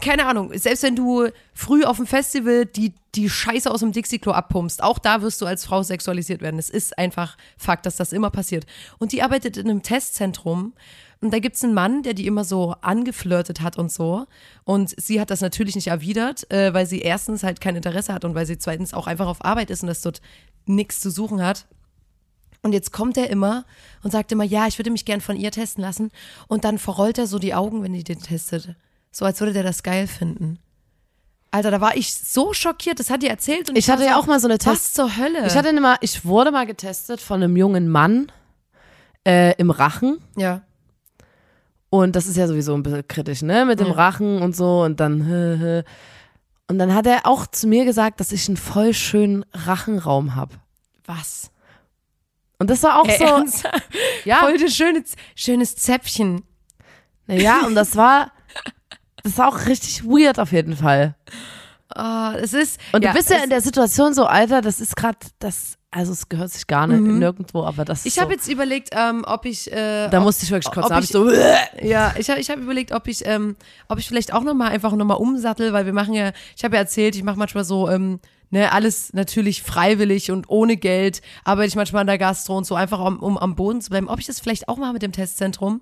keine 0.02 0.26
Ahnung, 0.26 0.52
selbst 0.58 0.84
wenn 0.84 0.96
du 0.96 1.28
früh 1.54 1.84
auf 1.84 1.98
dem 1.98 2.08
Festival 2.08 2.66
die, 2.66 2.94
die 3.14 3.30
Scheiße 3.30 3.70
aus 3.70 3.82
dem 3.82 3.92
Dixie-Klo 3.92 4.32
abpumpst, 4.32 4.82
auch 4.82 5.00
da 5.00 5.22
wirst 5.22 5.42
du 5.42 5.46
als 5.46 5.66
Frau 5.66 5.84
sexualisiert 5.84 6.42
werden. 6.42 6.60
Es 6.60 6.70
ist 6.70 6.98
einfach 6.98 7.38
Fakt, 7.58 7.86
dass 7.86 7.96
das 7.96 8.12
immer 8.12 8.32
passiert. 8.32 8.66
Und 8.98 9.12
die 9.12 9.22
arbeitet 9.22 9.58
in 9.58 9.70
einem 9.70 9.84
Testzentrum 9.84 10.74
und 11.22 11.34
da 11.34 11.40
gibt's 11.40 11.64
einen 11.64 11.74
Mann, 11.74 12.04
der 12.04 12.14
die 12.14 12.28
immer 12.28 12.44
so 12.44 12.76
angeflirtet 12.82 13.62
hat 13.62 13.78
und 13.78 13.92
so. 13.92 14.26
Und 14.64 14.94
sie 15.00 15.22
hat 15.22 15.32
das 15.32 15.42
natürlich 15.42 15.76
nicht 15.76 15.88
erwidert, 15.88 16.50
äh, 16.52 16.74
weil 16.74 16.86
sie 16.86 17.00
erstens 17.00 17.44
halt 17.44 17.62
kein 17.62 17.76
Interesse 17.76 18.14
hat 18.14 18.26
und 18.26 18.36
weil 18.36 18.46
sie 18.46 18.58
zweitens 18.58 18.94
auch 18.94 19.08
einfach 19.08 19.28
auf 19.28 19.44
Arbeit 19.44 19.70
ist 19.70 19.84
und 19.84 19.88
das 19.88 20.02
dort 20.02 20.22
nichts 20.66 21.00
zu 21.00 21.10
suchen 21.10 21.42
hat. 21.42 21.68
Und 22.62 22.74
jetzt 22.74 22.92
kommt 22.92 23.16
er 23.18 23.30
immer 23.30 23.66
und 24.04 24.12
sagt 24.12 24.32
immer, 24.32 24.44
ja, 24.44 24.68
ich 24.68 24.80
würde 24.80 24.90
mich 24.90 25.06
gern 25.06 25.22
von 25.22 25.38
ihr 25.38 25.52
testen 25.52 25.84
lassen. 25.84 26.12
Und 26.48 26.64
dann 26.64 26.80
verrollt 26.80 27.18
er 27.18 27.28
so 27.28 27.38
die 27.38 27.54
Augen, 27.54 27.84
wenn 27.84 27.94
die 27.94 28.04
den 28.04 28.20
testet. 28.20 28.76
So 29.18 29.24
als 29.24 29.40
würde 29.40 29.54
der 29.54 29.64
das 29.64 29.82
geil 29.82 30.08
finden. 30.08 30.60
Alter, 31.52 31.72
da 31.72 31.80
war 31.80 31.96
ich 31.96 32.14
so 32.14 32.52
schockiert, 32.52 33.00
das 33.00 33.10
hat 33.10 33.24
die 33.24 33.28
erzählt. 33.30 33.70
Und 33.70 33.78
Ich 33.78 33.90
hatte 33.90 34.04
ja 34.04 34.18
auch 34.20 34.26
mal 34.26 34.42
so 34.42 34.48
eine 34.48 34.56
Was 34.56 34.64
Test. 34.66 34.96
zur 34.96 35.16
Hölle? 35.16 35.48
Ich 35.48 35.56
hatte 35.56 35.72
mal, 35.80 35.96
ich 36.02 36.26
wurde 36.26 36.52
mal 36.52 36.66
getestet 36.66 37.22
von 37.22 37.42
einem 37.42 37.56
jungen 37.56 37.88
Mann 37.88 38.30
äh, 39.26 39.54
im 39.58 39.72
Rachen. 39.72 40.18
ja. 40.36 40.62
Und 41.92 42.18
das 42.18 42.28
ist 42.28 42.36
ja 42.36 42.46
sowieso 42.46 42.74
ein 42.74 42.84
bisschen 42.84 43.08
kritisch, 43.08 43.42
ne? 43.42 43.64
Mit 43.64 43.80
dem 43.80 43.88
Ja. 43.88 43.94
Rachen 43.94 44.42
und 44.42 44.54
so 44.54 44.82
und 44.84 45.00
dann. 45.00 45.22
hä, 45.26 45.58
hä. 45.58 45.84
Und 46.68 46.78
dann 46.78 46.94
hat 46.94 47.06
er 47.08 47.26
auch 47.26 47.48
zu 47.48 47.68
mir 47.68 47.86
gesagt, 47.86 48.20
dass 48.20 48.34
ich 48.34 48.50
einen 48.50 48.58
voll 48.58 48.94
schönen 48.94 49.46
Rachenraum 49.54 50.36
habe. 50.36 50.56
Was? 51.06 51.52
Und 52.60 52.70
das 52.70 52.84
war 52.84 53.00
auch 53.00 53.08
Ey, 53.08 53.18
so. 53.18 53.24
ernsthaft? 53.24 53.84
Ja, 54.26 54.40
Voll 54.40 54.58
das 54.58 54.76
schöne, 54.76 55.04
schönes 55.36 55.78
Zäpfchen. 55.78 56.42
ja, 57.28 57.66
und 57.66 57.76
das 57.76 57.96
war. 57.96 58.32
Das 59.26 59.38
war 59.40 59.48
auch 59.50 59.66
richtig 59.66 60.06
weird 60.06 60.40
auf 60.40 60.52
jeden 60.52 60.78
Fall. 60.78 61.16
Oh, 61.96 62.32
es 62.42 62.54
ist. 62.54 62.80
Und 62.94 63.04
du 63.04 63.12
bist 63.14 63.30
ja 63.30 63.38
in 63.44 63.50
der 63.50 63.62
Situation 63.62 64.14
so, 64.14 64.26
Alter, 64.26 64.62
das 64.62 64.80
ist 64.80 64.96
gerade 64.96 65.18
das. 65.40 65.78
Also 65.92 66.12
es 66.12 66.28
gehört 66.28 66.52
sich 66.52 66.68
gar 66.68 66.88
nicht 66.88 67.00
nirgendwo, 67.02 67.64
aber 67.64 67.86
das 67.86 68.00
ist 68.00 68.06
Mhm. 68.06 68.08
Ich 68.10 68.14
so, 68.16 68.22
habe 68.22 68.34
jetzt 68.34 68.48
überlegt, 68.50 68.90
ähm, 68.92 69.24
ob 69.26 69.46
ich. 69.46 69.72
Äh, 69.72 70.10
da 70.10 70.18
ob, 70.18 70.26
musste 70.26 70.44
ich 70.44 70.52
wirklich 70.52 70.72
kurz, 70.74 70.92
ich- 70.92 70.98
ich 71.06 71.10
so, 71.10 71.32
Ja, 71.82 72.14
ich 72.18 72.30
habe 72.30 72.40
ich 72.40 72.50
hab 72.50 72.58
überlegt, 72.60 72.92
ob 72.92 73.08
ich, 73.08 73.26
ähm, 73.26 73.56
ob 73.88 73.98
ich 73.98 74.08
vielleicht 74.08 74.34
auch 74.34 74.44
nochmal 74.44 74.72
einfach 74.72 74.92
nochmal 74.94 75.18
umsattel, 75.18 75.72
weil 75.74 75.86
wir 75.86 75.94
machen 75.94 76.14
ja, 76.14 76.32
ich 76.58 76.64
habe 76.66 76.76
ja 76.76 76.82
erzählt, 76.82 77.16
ich 77.16 77.24
mache 77.24 77.38
manchmal 77.40 77.64
so, 77.64 77.90
ähm, 77.90 78.20
ne, 78.50 78.72
alles 78.72 79.14
natürlich 79.14 79.64
freiwillig 79.64 80.32
und 80.32 80.50
ohne 80.50 80.78
Geld, 80.78 81.22
arbeite 81.44 81.68
ich 81.68 81.76
manchmal 81.76 82.02
an 82.02 82.08
der 82.08 82.18
Gastro 82.18 82.58
und 82.58 82.66
so, 82.66 82.76
einfach 82.76 83.00
um, 83.00 83.20
um 83.20 83.38
am 83.38 83.56
Boden 83.56 83.82
zu 83.82 83.90
bleiben. 83.90 84.08
Ob 84.08 84.20
ich 84.20 84.26
das 84.26 84.40
vielleicht 84.40 84.68
auch 84.68 84.78
mache 84.78 84.94
mit 84.94 85.02
dem 85.02 85.12
Testzentrum. 85.12 85.82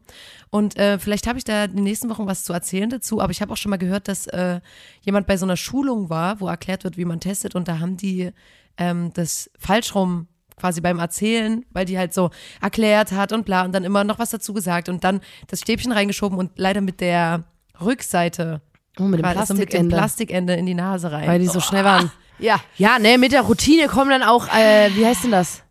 Und 0.50 0.78
äh, 0.78 1.00
vielleicht 1.00 1.28
habe 1.28 1.38
ich 1.38 1.44
da 1.44 1.66
in 1.66 1.76
den 1.76 1.84
nächsten 1.84 2.10
Wochen 2.10 2.28
was 2.28 2.44
zu 2.44 2.54
erzählen 2.54 2.90
dazu, 2.90 3.22
aber 3.22 3.32
ich 3.32 3.42
habe 3.42 3.52
auch 3.52 3.58
schon 3.58 3.70
mal 3.70 3.78
gehört, 3.78 4.08
dass 4.08 4.28
äh, 4.28 4.62
jemand 5.02 5.28
bei 5.28 5.38
so 5.38 5.46
einer 5.46 5.58
Schulung 5.58 6.10
war, 6.10 6.40
wo 6.40 6.48
erklärt 6.48 6.84
wird, 6.84 6.98
wie 6.98 7.06
man 7.06 7.20
testet 7.20 7.56
und 7.56 7.68
da 7.68 7.80
haben 7.80 7.98
die 7.98 8.32
ähm, 8.78 9.12
das 9.14 9.50
falsch 9.58 9.96
rum 9.96 10.28
quasi 10.56 10.82
beim 10.82 11.00
Erzählen, 11.00 11.66
weil 11.72 11.86
die 11.86 11.98
halt 11.98 12.14
so 12.14 12.30
erklärt 12.62 13.12
hat 13.12 13.32
und 13.32 13.46
bla 13.46 13.66
und 13.66 13.74
dann 13.74 13.84
immer 13.84 14.04
noch 14.04 14.20
was 14.20 14.30
dazu 14.30 14.54
gesagt 14.54 14.90
und 14.90 15.04
dann 15.04 15.22
das 15.48 15.62
Stäbchen 15.62 15.92
reingeschoben 15.92 16.38
und 16.38 16.52
leider 16.56 16.82
mit 16.82 17.02
der 17.02 17.44
Rückseite 17.82 18.62
oh, 19.00 19.04
mit 19.04 19.20
dem 19.20 19.26
war 19.26 19.34
das 19.34 19.48
so 19.48 19.54
mit 19.54 19.74
dem 19.74 19.90
Plastikende, 19.90 19.96
Plastikende 19.96 20.54
in 20.54 20.66
die 20.66 20.74
Nase 20.74 21.12
rein. 21.12 21.28
weil 21.28 21.40
die 21.40 21.48
so 21.48 21.60
schnell 21.60 21.84
waren. 21.84 22.12
Ja, 22.40 22.60
Ja, 22.78 23.00
ne, 23.00 23.18
mit 23.18 23.32
der 23.32 23.42
Routine 23.42 23.88
kommen 23.88 24.10
dann 24.10 24.24
auch, 24.24 24.48
äh, 24.54 24.90
wie 24.96 25.06
heißt 25.06 25.24
denn 25.26 25.32
das? 25.32 25.64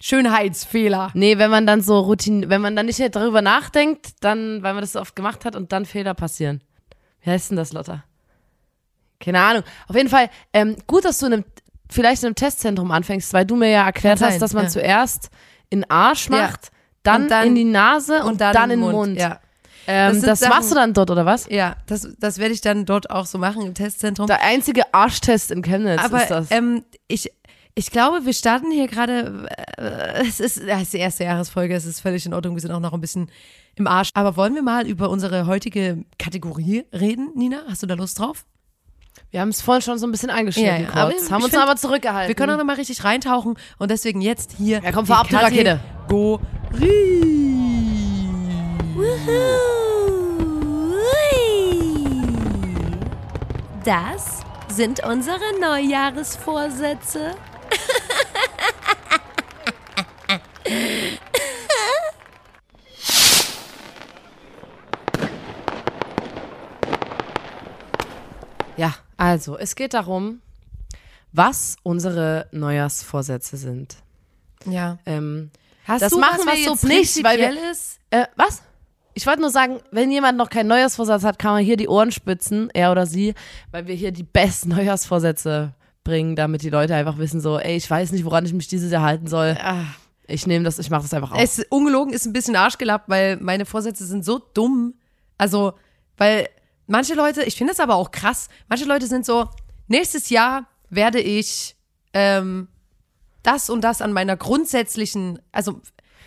Schönheitsfehler. 0.00 1.10
Nee, 1.14 1.38
wenn 1.38 1.50
man 1.50 1.66
dann 1.66 1.82
so 1.82 1.98
Routine, 2.00 2.48
wenn 2.48 2.60
man 2.60 2.76
dann 2.76 2.86
nicht 2.86 3.00
darüber 3.14 3.42
nachdenkt, 3.42 4.08
dann, 4.20 4.62
weil 4.62 4.74
man 4.74 4.80
das 4.82 4.92
so 4.92 5.00
oft 5.00 5.16
gemacht 5.16 5.44
hat 5.44 5.56
und 5.56 5.72
dann 5.72 5.84
Fehler 5.86 6.14
passieren. 6.14 6.62
Wie 7.22 7.30
heißt 7.30 7.50
denn 7.50 7.56
das, 7.56 7.72
Lotta? 7.72 8.04
Keine 9.20 9.40
Ahnung. 9.40 9.64
Auf 9.88 9.96
jeden 9.96 10.08
Fall, 10.08 10.30
ähm, 10.52 10.76
gut, 10.86 11.04
dass 11.04 11.18
du 11.18 11.26
in 11.26 11.32
einem, 11.32 11.44
vielleicht 11.90 12.22
in 12.22 12.26
einem 12.28 12.34
Testzentrum 12.36 12.90
anfängst, 12.92 13.32
weil 13.32 13.44
du 13.44 13.56
mir 13.56 13.70
ja 13.70 13.84
erklärt 13.86 14.20
hast, 14.22 14.40
dass 14.40 14.52
man 14.54 14.64
ja. 14.64 14.70
zuerst 14.70 15.30
in 15.70 15.88
Arsch 15.90 16.28
Ja. 16.30 16.42
macht, 16.42 16.70
dann, 17.02 17.22
Und 17.22 17.30
dann- 17.30 17.46
in 17.48 17.54
die 17.56 17.64
Nase 17.64 18.22
und, 18.22 18.40
dann, 18.40 18.54
in 18.70 18.80
den 18.80 18.90
Mund. 18.92 19.18
Ja, 19.18 19.40
Ähm, 19.90 20.20
Das 20.20 20.40
das 20.40 20.48
machst 20.48 20.70
du 20.70 20.74
dann 20.74 20.92
dort, 20.92 21.10
oder 21.10 21.24
was? 21.24 21.48
ja 21.48 21.76
das, 21.86 22.08
das 22.18 22.38
werde 22.38 22.52
ich 22.52 22.60
dann 22.60 22.84
dort 22.84 23.10
auch 23.10 23.26
so 23.26 23.38
machen 23.38 23.62
im 23.62 23.74
Testzentrum. 23.74 24.26
Der 24.26 24.42
einzige 24.42 24.92
Arschtest 24.92 25.50
in 25.50 25.62
Chemnitz 25.62 26.00
Aber 26.04 26.22
ist 26.22 26.30
das. 26.30 26.50
Ähm, 26.50 26.84
ich, 27.08 27.32
ich 27.74 27.90
glaube, 27.90 28.26
wir 28.26 28.34
starten 28.34 28.70
hier 28.70 28.86
gerade, 28.86 29.48
äh, 29.78 30.26
es 30.28 30.40
ist, 30.40 30.58
ja, 30.58 30.76
es 30.76 30.82
ist 30.82 30.92
die 30.92 30.98
erste 30.98 31.24
Jahresfolge, 31.24 31.74
es 31.74 31.86
ist 31.86 32.00
völlig 32.00 32.26
in 32.26 32.34
Ordnung, 32.34 32.54
wir 32.54 32.60
sind 32.60 32.70
auch 32.72 32.80
noch 32.80 32.92
ein 32.92 33.00
bisschen 33.00 33.30
im 33.76 33.86
Arsch. 33.86 34.10
Aber 34.14 34.36
wollen 34.36 34.54
wir 34.54 34.62
mal 34.62 34.86
über 34.86 35.08
unsere 35.08 35.46
heutige 35.46 36.04
Kategorie 36.18 36.84
reden, 36.92 37.30
Nina? 37.34 37.62
Hast 37.68 37.82
du 37.82 37.86
da 37.86 37.94
Lust 37.94 38.18
drauf? 38.18 38.44
wir 39.30 39.40
haben 39.40 39.48
es 39.48 39.60
vorhin 39.60 39.82
schon 39.82 39.98
so 39.98 40.06
ein 40.06 40.12
bisschen 40.12 40.30
eingeschnitten 40.30 40.70
Ja, 40.70 40.80
ja, 40.80 41.10
kurz, 41.10 41.30
haben 41.30 41.42
uns 41.42 41.52
find, 41.52 41.62
aber 41.62 41.76
zurückgehalten. 41.76 42.28
Wir 42.28 42.34
können 42.34 42.52
auch 42.52 42.58
noch 42.58 42.64
mal 42.64 42.76
richtig 42.76 43.04
reintauchen 43.04 43.56
und 43.78 43.90
deswegen 43.90 44.20
jetzt 44.20 44.52
hier. 44.56 44.80
Ja, 44.82 44.92
komm, 44.92 45.06
fahr 45.06 45.20
ab, 45.20 45.28
die 45.28 45.36
Rakete. 45.36 45.80
Kategorie. 46.08 47.47
Das 53.84 54.40
sind 54.68 55.04
unsere 55.04 55.40
Neujahresvorsätze. 55.60 57.34
Ja, 68.76 68.94
also, 69.16 69.58
es 69.58 69.74
geht 69.74 69.94
darum, 69.94 70.40
was 71.32 71.76
unsere 71.82 72.46
Neujahrsvorsätze 72.52 73.56
sind. 73.56 73.96
Ja. 74.66 74.98
Ähm, 75.06 75.50
Hast 75.86 76.02
Das 76.02 76.12
du 76.12 76.18
machen 76.18 76.38
was, 76.40 76.46
wir 76.46 76.52
was 76.52 76.58
jetzt 76.60 76.80
so 76.82 76.86
nicht, 76.86 77.24
weil 77.24 77.38
wir- 77.38 77.46
prinzipielles? 77.46 77.98
äh, 78.10 78.26
was? 78.36 78.62
Ich 79.18 79.26
wollte 79.26 79.40
nur 79.40 79.50
sagen, 79.50 79.80
wenn 79.90 80.12
jemand 80.12 80.38
noch 80.38 80.48
keinen 80.48 80.68
Neujahrsvorsatz 80.68 81.24
hat, 81.24 81.40
kann 81.40 81.50
man 81.50 81.64
hier 81.64 81.76
die 81.76 81.88
Ohren 81.88 82.12
spitzen, 82.12 82.70
er 82.72 82.92
oder 82.92 83.04
sie, 83.04 83.34
weil 83.72 83.88
wir 83.88 83.96
hier 83.96 84.12
die 84.12 84.22
besten 84.22 84.68
Neujahrsvorsätze 84.76 85.74
bringen, 86.04 86.36
damit 86.36 86.62
die 86.62 86.70
Leute 86.70 86.94
einfach 86.94 87.18
wissen 87.18 87.40
so, 87.40 87.58
ey, 87.58 87.74
ich 87.76 87.90
weiß 87.90 88.12
nicht, 88.12 88.24
woran 88.24 88.46
ich 88.46 88.52
mich 88.52 88.68
dieses 88.68 88.92
Jahr 88.92 89.02
halten 89.02 89.26
soll. 89.26 89.58
Ich 90.28 90.46
nehme 90.46 90.64
das, 90.64 90.78
ich 90.78 90.88
mache 90.90 91.02
das 91.02 91.12
einfach 91.12 91.32
auf. 91.32 91.42
Es 91.42 91.58
ungelogen 91.68 92.14
ist 92.14 92.26
ein 92.26 92.32
bisschen 92.32 92.54
arschgelappt, 92.54 93.08
weil 93.08 93.38
meine 93.38 93.66
Vorsätze 93.66 94.06
sind 94.06 94.24
so 94.24 94.38
dumm. 94.38 94.94
Also, 95.36 95.72
weil 96.16 96.48
manche 96.86 97.14
Leute, 97.14 97.42
ich 97.42 97.56
finde 97.56 97.72
das 97.72 97.80
aber 97.80 97.96
auch 97.96 98.12
krass, 98.12 98.48
manche 98.68 98.84
Leute 98.84 99.08
sind 99.08 99.26
so, 99.26 99.48
nächstes 99.88 100.30
Jahr 100.30 100.68
werde 100.90 101.18
ich 101.18 101.74
ähm, 102.12 102.68
das 103.42 103.68
und 103.68 103.80
das 103.80 104.00
an 104.00 104.12
meiner 104.12 104.36
grundsätzlichen, 104.36 105.40
also 105.50 105.80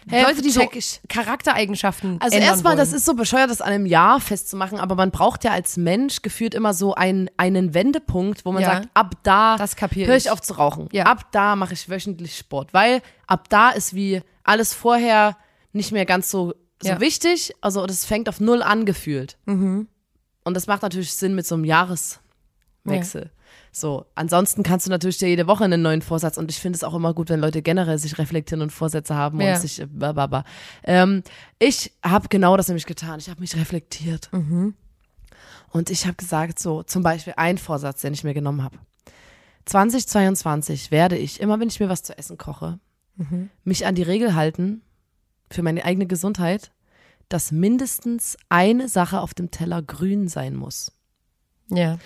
Hä, 0.09 0.23
Leute, 0.23 0.41
die 0.41 0.49
so. 0.49 0.61
Charaktereigenschaften 1.09 2.19
Also 2.21 2.37
erstmal, 2.37 2.75
das 2.75 2.91
ist 2.93 3.05
so 3.05 3.13
bescheuert, 3.13 3.49
das 3.51 3.61
an 3.61 3.71
einem 3.71 3.85
Jahr 3.85 4.19
festzumachen, 4.19 4.79
aber 4.79 4.95
man 4.95 5.11
braucht 5.11 5.43
ja 5.43 5.51
als 5.51 5.77
Mensch 5.77 6.21
gefühlt 6.21 6.55
immer 6.55 6.73
so 6.73 6.95
einen, 6.95 7.29
einen 7.37 7.73
Wendepunkt, 7.73 8.43
wo 8.45 8.51
man 8.51 8.63
Ja. 8.63 8.73
sagt, 8.75 8.89
ab 8.93 9.15
da 9.23 9.57
höre 9.59 10.15
ich 10.15 10.29
auf 10.31 10.41
zu 10.41 10.53
rauchen. 10.53 10.89
Ja. 10.91 11.05
Ab 11.05 11.31
da 11.31 11.55
mache 11.55 11.73
ich 11.73 11.87
wöchentlich 11.89 12.37
Sport, 12.37 12.73
weil 12.73 13.01
ab 13.27 13.49
da 13.49 13.69
ist 13.69 13.93
wie 13.93 14.21
alles 14.43 14.73
vorher 14.73 15.37
nicht 15.71 15.91
mehr 15.91 16.05
ganz 16.05 16.29
so, 16.31 16.53
so 16.81 16.89
Ja. 16.89 16.99
wichtig, 16.99 17.53
also 17.61 17.85
das 17.85 18.03
fängt 18.05 18.27
auf 18.27 18.39
null 18.39 18.63
an 18.63 18.85
gefühlt. 18.85 19.37
Und 19.45 19.87
das 20.55 20.65
macht 20.67 20.81
natürlich 20.81 21.13
Sinn 21.13 21.35
mit 21.35 21.45
so 21.45 21.53
einem 21.55 21.65
Jahreswechsel. 21.65 23.29
So, 23.73 24.05
ansonsten 24.15 24.63
kannst 24.63 24.85
du 24.85 24.89
natürlich 24.89 25.17
dir 25.17 25.29
jede 25.29 25.47
Woche 25.47 25.63
einen 25.63 25.81
neuen 25.81 26.01
Vorsatz 26.01 26.37
und 26.37 26.51
ich 26.51 26.59
finde 26.59 26.75
es 26.75 26.83
auch 26.83 26.93
immer 26.93 27.13
gut, 27.13 27.29
wenn 27.29 27.39
Leute 27.39 27.61
generell 27.61 27.97
sich 27.97 28.17
reflektieren 28.17 28.61
und 28.61 28.71
Vorsätze 28.71 29.15
haben 29.15 29.39
Ja. 29.39 29.53
und 29.55 29.61
sich 29.61 29.79
äh, 29.79 29.85
bababa. 29.85 30.43
Ähm, 30.83 31.23
ich 31.57 31.93
habe 32.03 32.27
genau 32.27 32.57
das 32.57 32.67
nämlich 32.67 32.85
getan. 32.85 33.19
Ich 33.19 33.29
habe 33.29 33.39
mich 33.39 33.55
reflektiert. 33.55 34.29
Und 35.71 35.89
ich 35.89 36.05
habe 36.05 36.15
gesagt, 36.17 36.59
so 36.59 36.83
zum 36.83 37.01
Beispiel 37.01 37.33
ein 37.37 37.57
Vorsatz, 37.57 38.01
den 38.01 38.13
ich 38.13 38.25
mir 38.25 38.33
genommen 38.33 38.61
habe. 38.61 38.77
2022 39.65 40.91
werde 40.91 41.17
ich, 41.17 41.39
immer 41.39 41.59
wenn 41.59 41.69
ich 41.69 41.79
mir 41.79 41.87
was 41.89 42.03
zu 42.03 42.17
essen 42.17 42.37
koche, 42.37 42.79
mich 43.63 43.85
an 43.85 43.95
die 43.95 44.03
Regel 44.03 44.35
halten, 44.35 44.81
für 45.49 45.61
meine 45.63 45.85
eigene 45.85 46.07
Gesundheit, 46.07 46.71
dass 47.29 47.51
mindestens 47.51 48.37
eine 48.49 48.89
Sache 48.89 49.21
auf 49.21 49.33
dem 49.33 49.51
Teller 49.51 49.81
grün 49.81 50.27
sein 50.27 50.55
muss. 50.55 50.91
Ja. 51.69 51.99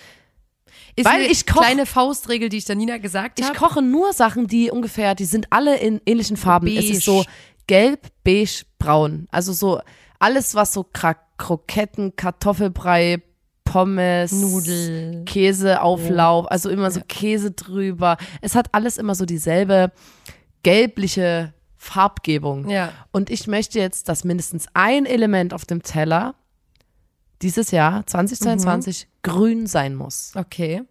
Ist 0.96 1.04
Weil 1.06 1.22
ich 1.22 1.46
koch- 1.46 1.60
kleine 1.62 1.86
Faustregel, 1.86 2.48
die 2.48 2.56
ich 2.58 2.64
der 2.64 2.76
Nina 2.76 2.98
gesagt 2.98 3.38
Ich 3.40 3.46
habe. 3.46 3.58
koche 3.58 3.82
nur 3.82 4.12
Sachen, 4.12 4.46
die 4.46 4.70
ungefähr, 4.70 5.14
die 5.14 5.24
sind 5.24 5.46
alle 5.50 5.76
in 5.78 6.00
ähnlichen 6.06 6.36
Farben. 6.36 6.66
Es 6.68 6.74
Beige. 6.76 6.92
ist 6.92 7.04
so 7.04 7.24
gelb, 7.66 8.06
beige, 8.24 8.64
braun. 8.78 9.26
Also 9.30 9.52
so 9.52 9.80
alles, 10.18 10.54
was 10.54 10.72
so 10.72 10.84
Kra 10.84 11.16
Kroketten, 11.38 12.16
Kartoffelbrei, 12.16 13.20
Pommes, 13.64 14.32
Nudel. 14.32 15.24
Käseauflauf, 15.26 16.50
also 16.50 16.70
immer 16.70 16.90
so 16.90 17.00
Käse 17.06 17.50
drüber. 17.50 18.16
Es 18.40 18.54
hat 18.54 18.68
alles 18.72 18.96
immer 18.96 19.14
so 19.14 19.26
dieselbe 19.26 19.92
gelbliche 20.62 21.52
Farbgebung. 21.76 22.68
Ja. 22.68 22.92
Und 23.12 23.30
ich 23.30 23.46
möchte 23.46 23.78
jetzt, 23.78 24.08
dass 24.08 24.24
mindestens 24.24 24.66
ein 24.74 25.06
Element 25.06 25.52
auf 25.52 25.64
dem 25.64 25.82
Teller 25.82 26.34
dieses 27.42 27.70
Jahr 27.70 28.06
2022 28.06 29.08
grün 29.22 29.66
sein 29.66 29.94
muss. 29.94 30.32
Okay. 30.34 30.82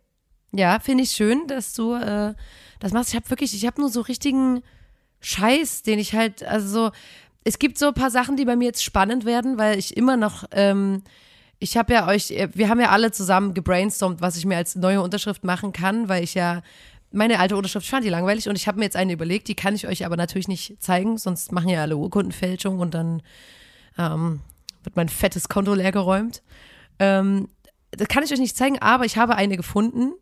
Ja, 0.51 0.79
finde 0.79 1.03
ich 1.03 1.11
schön, 1.11 1.47
dass 1.47 1.73
du 1.73 1.93
äh, 1.93 2.33
das 2.79 2.93
machst. 2.93 3.09
Ich 3.09 3.15
habe 3.15 3.29
wirklich, 3.29 3.53
ich 3.53 3.65
habe 3.65 3.81
nur 3.81 3.89
so 3.89 4.01
richtigen 4.01 4.61
Scheiß, 5.19 5.83
den 5.83 5.99
ich 5.99 6.13
halt, 6.13 6.43
also 6.43 6.67
so, 6.67 6.91
es 7.43 7.59
gibt 7.59 7.77
so 7.77 7.87
ein 7.87 7.93
paar 7.93 8.11
Sachen, 8.11 8.37
die 8.37 8.45
bei 8.45 8.55
mir 8.55 8.65
jetzt 8.65 8.83
spannend 8.83 9.25
werden, 9.25 9.57
weil 9.57 9.77
ich 9.77 9.97
immer 9.97 10.17
noch, 10.17 10.45
ähm, 10.51 11.03
ich 11.59 11.77
habe 11.77 11.93
ja 11.93 12.07
euch, 12.07 12.29
wir 12.53 12.69
haben 12.69 12.79
ja 12.79 12.89
alle 12.89 13.11
zusammen 13.11 13.53
gebrainstormt, 13.53 14.21
was 14.21 14.37
ich 14.37 14.45
mir 14.45 14.57
als 14.57 14.75
neue 14.75 15.01
Unterschrift 15.01 15.43
machen 15.43 15.71
kann, 15.71 16.09
weil 16.09 16.23
ich 16.23 16.33
ja 16.33 16.61
meine 17.11 17.39
alte 17.39 17.55
Unterschrift 17.55 17.87
fand 17.87 18.05
die 18.05 18.09
langweilig 18.09 18.49
und 18.49 18.55
ich 18.55 18.67
habe 18.67 18.77
mir 18.77 18.85
jetzt 18.85 18.97
eine 18.97 19.13
überlegt, 19.13 19.47
die 19.47 19.55
kann 19.55 19.73
ich 19.73 19.87
euch 19.87 20.05
aber 20.05 20.17
natürlich 20.17 20.47
nicht 20.47 20.81
zeigen, 20.81 21.17
sonst 21.17 21.51
machen 21.51 21.69
ja 21.69 21.81
alle 21.81 21.97
Urkundenfälschung 21.97 22.79
und 22.79 22.93
dann 22.93 23.21
ähm, 23.97 24.41
wird 24.85 24.95
mein 24.95 25.09
fettes 25.09 25.49
Konto 25.49 25.73
leergeräumt. 25.73 26.41
Ähm, 26.99 27.49
das 27.91 28.07
kann 28.07 28.23
ich 28.23 28.31
euch 28.31 28.39
nicht 28.39 28.57
zeigen, 28.57 28.79
aber 28.79 29.05
ich 29.05 29.17
habe 29.17 29.35
eine 29.35 29.57
gefunden 29.57 30.13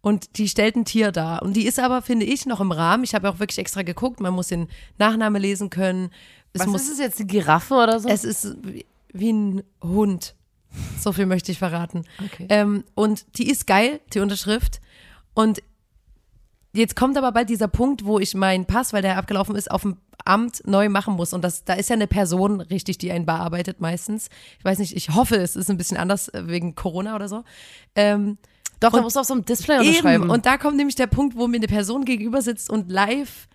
und 0.00 0.38
die 0.38 0.48
stellt 0.48 0.76
ein 0.76 0.84
Tier 0.84 1.12
dar. 1.12 1.42
Und 1.42 1.54
die 1.54 1.66
ist 1.66 1.78
aber, 1.78 2.02
finde 2.02 2.26
ich, 2.26 2.46
noch 2.46 2.60
im 2.60 2.72
Rahmen. 2.72 3.04
Ich 3.04 3.14
habe 3.14 3.28
auch 3.28 3.38
wirklich 3.38 3.58
extra 3.58 3.82
geguckt, 3.82 4.20
man 4.20 4.32
muss 4.32 4.48
den 4.48 4.68
Nachname 4.98 5.38
lesen 5.38 5.70
können. 5.70 6.10
Es 6.52 6.62
Was 6.62 6.68
muss, 6.68 6.82
ist 6.82 6.92
es 6.92 6.98
jetzt, 6.98 7.18
die 7.18 7.26
Giraffe 7.26 7.74
oder 7.74 8.00
so? 8.00 8.08
es 8.08 8.24
ist 8.24 8.56
wie, 8.62 8.86
wie 9.12 9.32
ein 9.32 9.62
Hund. 9.82 10.34
So 11.00 11.12
viel 11.12 11.26
möchte 11.26 11.52
ich 11.52 11.58
verraten. 11.58 12.04
Okay. 12.24 12.46
Ähm, 12.48 12.84
und 12.94 13.38
die 13.38 13.50
ist 13.50 13.66
geil, 13.66 14.00
die 14.14 14.20
Unterschrift. 14.20 14.80
Und 15.34 15.62
jetzt 16.72 16.96
kommt 16.96 17.16
aber 17.18 17.32
bald 17.32 17.48
dieser 17.48 17.68
Punkt, 17.68 18.04
wo 18.04 18.18
ich 18.18 18.34
meinen 18.34 18.66
Pass, 18.66 18.92
weil 18.92 19.02
der 19.02 19.16
abgelaufen 19.16 19.56
ist, 19.56 19.70
auf 19.70 19.82
dem 19.82 19.96
Amt 20.24 20.62
neu 20.66 20.88
machen 20.88 21.14
muss. 21.14 21.32
Und 21.32 21.42
das, 21.42 21.64
da 21.64 21.74
ist 21.74 21.88
ja 21.88 21.94
eine 21.94 22.06
Person 22.06 22.60
richtig, 22.60 22.98
die 22.98 23.10
einen 23.10 23.26
bearbeitet 23.26 23.80
meistens. 23.80 24.28
Ich 24.58 24.64
weiß 24.64 24.78
nicht, 24.78 24.94
ich 24.94 25.10
hoffe, 25.14 25.36
es 25.36 25.56
ist 25.56 25.70
ein 25.70 25.76
bisschen 25.78 25.96
anders 25.96 26.28
äh, 26.28 26.46
wegen 26.46 26.74
Corona 26.74 27.16
oder 27.16 27.28
so. 27.28 27.42
Ähm, 27.94 28.36
Doch, 28.80 28.90
da 28.90 28.98
und- 28.98 29.04
musst 29.04 29.16
du 29.16 29.20
auf 29.20 29.26
so 29.26 29.34
einem 29.34 29.44
Display 29.44 29.78
unterschreiben. 29.78 30.24
Eben. 30.24 30.30
Und 30.30 30.44
da 30.46 30.58
kommt 30.58 30.76
nämlich 30.76 30.96
der 30.96 31.06
Punkt, 31.06 31.36
wo 31.36 31.46
mir 31.48 31.56
eine 31.56 31.68
Person 31.68 32.04
gegenüber 32.04 32.42
sitzt 32.42 32.68
und 32.70 32.90
live 32.90 33.48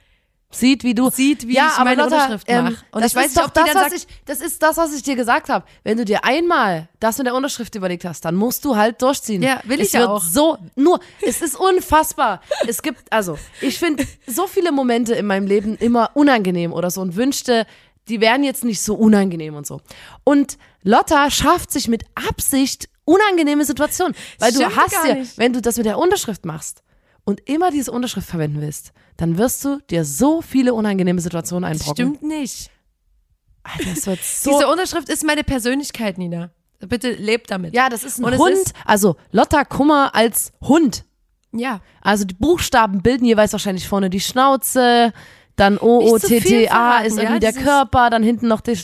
sieht, 0.55 0.83
wie 0.83 0.93
du 0.93 1.09
sieht, 1.09 1.47
wie 1.47 1.55
ja, 1.55 1.73
ich 1.77 1.83
meine 1.83 2.03
Lotta, 2.03 2.15
Unterschrift 2.15 2.45
ähm, 2.47 2.63
mache. 2.65 2.75
Und 2.91 3.01
das 3.03 3.11
ich 3.11 3.15
weiß 3.17 3.27
nicht, 3.27 3.37
doch 3.37 3.47
ob 3.47 3.53
das, 3.53 3.75
was 3.75 3.93
ich, 3.93 4.07
das 4.25 4.41
ist 4.41 4.61
das, 4.61 4.77
was 4.77 4.93
ich 4.95 5.03
dir 5.03 5.15
gesagt 5.15 5.49
habe. 5.49 5.65
Wenn 5.83 5.97
du 5.97 6.05
dir 6.05 6.23
einmal 6.23 6.87
das 6.99 7.17
mit 7.17 7.27
der 7.27 7.35
Unterschrift 7.35 7.75
überlegt 7.75 8.05
hast, 8.05 8.25
dann 8.25 8.35
musst 8.35 8.65
du 8.65 8.75
halt 8.75 9.01
durchziehen. 9.01 9.41
Ja, 9.41 9.61
will 9.65 9.79
es 9.79 9.87
ich 9.87 9.93
ja 9.93 10.01
wird 10.01 10.09
auch. 10.09 10.23
So, 10.23 10.57
nur, 10.75 10.99
es 11.21 11.41
ist 11.41 11.55
unfassbar. 11.55 12.41
es 12.67 12.81
gibt, 12.81 13.11
also, 13.11 13.37
ich 13.61 13.77
finde 13.79 14.05
so 14.27 14.47
viele 14.47 14.71
Momente 14.71 15.13
in 15.15 15.25
meinem 15.25 15.47
Leben 15.47 15.75
immer 15.77 16.11
unangenehm 16.13 16.73
oder 16.73 16.89
so 16.89 17.01
und 17.01 17.15
wünschte, 17.15 17.65
die 18.07 18.21
wären 18.21 18.43
jetzt 18.43 18.63
nicht 18.63 18.81
so 18.81 18.95
unangenehm 18.95 19.55
und 19.55 19.65
so. 19.65 19.81
Und 20.23 20.57
Lotta 20.83 21.29
schafft 21.31 21.71
sich 21.71 21.87
mit 21.87 22.03
Absicht 22.29 22.89
unangenehme 23.05 23.65
Situationen, 23.65 24.15
weil 24.39 24.51
du 24.51 24.59
Stimmt 24.59 24.77
hast 24.77 24.91
gar 24.91 25.07
ja, 25.07 25.23
wenn 25.37 25.53
du 25.53 25.61
das 25.61 25.77
mit 25.77 25.85
der 25.85 25.97
Unterschrift 25.97 26.45
machst 26.45 26.83
und 27.23 27.41
immer 27.47 27.71
diese 27.71 27.91
Unterschrift 27.91 28.27
verwenden 28.27 28.61
willst, 28.61 28.93
dann 29.17 29.37
wirst 29.37 29.63
du 29.65 29.79
dir 29.89 30.03
so 30.05 30.41
viele 30.41 30.73
unangenehme 30.73 31.21
Situationen 31.21 31.63
einbrocken. 31.63 31.93
stimmt 32.15 32.23
nicht. 32.23 32.69
Alter, 33.63 33.89
das 33.95 34.05
wird 34.07 34.23
so. 34.23 34.51
Diese 34.51 34.67
Unterschrift 34.67 35.09
ist 35.09 35.23
meine 35.25 35.43
Persönlichkeit, 35.43 36.17
Nina. 36.17 36.51
Bitte 36.79 37.11
lebt 37.11 37.49
damit. 37.49 37.73
ja, 37.73 37.89
das 37.89 38.03
ist 38.03 38.19
ein 38.19 38.25
Und 38.25 38.37
Hund. 38.37 38.51
ist- 38.53 38.73
also 38.85 39.15
Lotta 39.31 39.63
Kummer 39.63 40.13
als 40.13 40.51
Hund. 40.61 41.03
Ja. 41.51 41.79
Also 42.01 42.25
die 42.25 42.33
Buchstaben 42.35 43.01
bilden 43.01 43.25
jeweils 43.25 43.53
wahrscheinlich 43.53 43.87
vorne 43.87 44.09
die 44.09 44.19
Schnauze, 44.19 45.13
dann 45.55 45.77
O, 45.77 45.99
O, 45.99 46.13
Nicht 46.15 46.21
zu 46.21 46.27
T, 46.27 46.41
viel 46.41 46.49
T, 46.65 46.69
A 46.69 46.73
verraten, 46.73 47.05
ist 47.05 47.17
irgendwie 47.17 47.45
ja, 47.45 47.51
der 47.51 47.53
Körper, 47.53 48.09
dann 48.09 48.23
hinten 48.23 48.49
noch 48.49 48.59
die, 48.59 48.77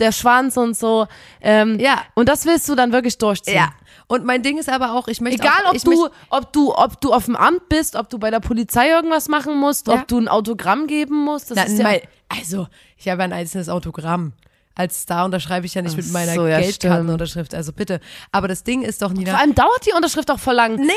der 0.00 0.10
Schwanz 0.10 0.56
und 0.56 0.76
so. 0.76 1.06
Ähm, 1.40 1.78
Ja. 1.78 2.02
Und 2.14 2.28
das 2.28 2.44
willst 2.46 2.68
du 2.68 2.74
dann 2.74 2.90
wirklich 2.92 3.16
durchziehen. 3.16 3.54
Ja. 3.54 3.72
Und 4.08 4.24
mein 4.24 4.42
Ding 4.42 4.56
ist 4.58 4.68
aber 4.68 4.92
auch, 4.94 5.08
ich 5.08 5.20
möchte 5.20 5.42
Egal, 5.42 5.64
auch, 5.64 5.70
ob 5.70 5.74
ich 5.76 5.82
du, 5.82 5.90
möchte- 5.90 6.12
ob 6.30 6.52
du, 6.52 6.74
ob 6.74 7.00
du 7.00 7.12
auf 7.12 7.24
dem 7.24 7.34
Amt 7.36 7.68
bist, 7.68 7.96
ob 7.96 8.08
du 8.08 8.18
bei 8.18 8.30
der 8.30 8.38
Polizei 8.40 8.88
irgendwas 8.90 9.28
machen 9.28 9.58
musst, 9.58 9.88
Ja. 9.88 9.94
ob 9.94 10.06
du 10.08 10.18
ein 10.18 10.28
Autogramm 10.28 10.86
geben 10.86 11.24
musst. 11.24 11.50
Das 11.50 11.56
Na, 11.56 11.64
ist 11.64 11.78
ja, 11.78 11.84
mein, 11.84 12.00
also, 12.28 12.68
ich 12.96 13.08
habe 13.08 13.22
ein 13.24 13.32
einzelnes 13.32 13.68
Autogramm. 13.68 14.32
Als 14.76 15.02
Star 15.02 15.24
unterschreibe 15.24 15.64
ich 15.66 15.74
ja 15.74 15.80
nicht 15.82 15.96
mit 15.96 16.04
Ach 16.08 16.12
meiner 16.12 16.34
so, 16.34 16.46
ja, 16.46 16.60
Geldkartenunterschrift. 16.60 17.54
Also 17.54 17.72
bitte. 17.72 17.98
Aber 18.30 18.46
das 18.46 18.62
Ding 18.62 18.82
ist 18.82 19.00
doch, 19.02 19.08
vor 19.08 19.16
Nina. 19.18 19.34
allem 19.38 19.54
dauert 19.54 19.86
die 19.86 19.92
Unterschrift 19.92 20.30
auch 20.30 20.38
voll 20.38 20.54
lang. 20.54 20.76
Nee, 20.76 20.92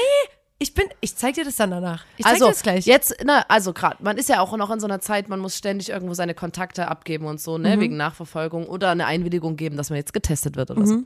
ich 0.62 0.74
bin, 0.74 0.84
ich 1.00 1.15
zeig 1.15 1.36
dir 1.36 1.45
das 1.45 1.56
dann 1.56 1.72
danach. 1.72 2.04
Ich 2.17 2.26
zeig 2.26 2.34
also 2.34 2.45
dir 2.48 2.52
das 2.52 2.63
gleich. 2.63 2.86
jetzt, 2.86 3.15
na, 3.24 3.45
also 3.48 3.72
gerade, 3.72 3.95
man 4.04 4.17
ist 4.17 4.28
ja 4.28 4.41
auch 4.41 4.56
noch 4.58 4.69
in 4.72 4.80
so 4.82 4.88
einer 4.88 5.00
Zeit, 5.00 5.30
man 5.30 5.39
muss 5.39 5.56
ständig 5.58 5.88
irgendwo 5.89 6.13
seine 6.13 6.34
Kontakte 6.34 6.89
abgeben 6.89 7.26
und 7.28 7.39
so, 7.39 7.58
Mhm. 7.58 7.63
ne, 7.63 7.80
wegen 7.80 7.95
Nachverfolgung 7.98 8.67
oder 8.67 8.89
eine 8.91 9.06
Einwilligung 9.06 9.56
geben, 9.56 9.78
dass 9.78 9.89
man 9.89 9.95
jetzt 9.98 10.12
getestet 10.12 10.58
wird 10.58 10.69
oder 10.72 10.86
so. 10.86 11.04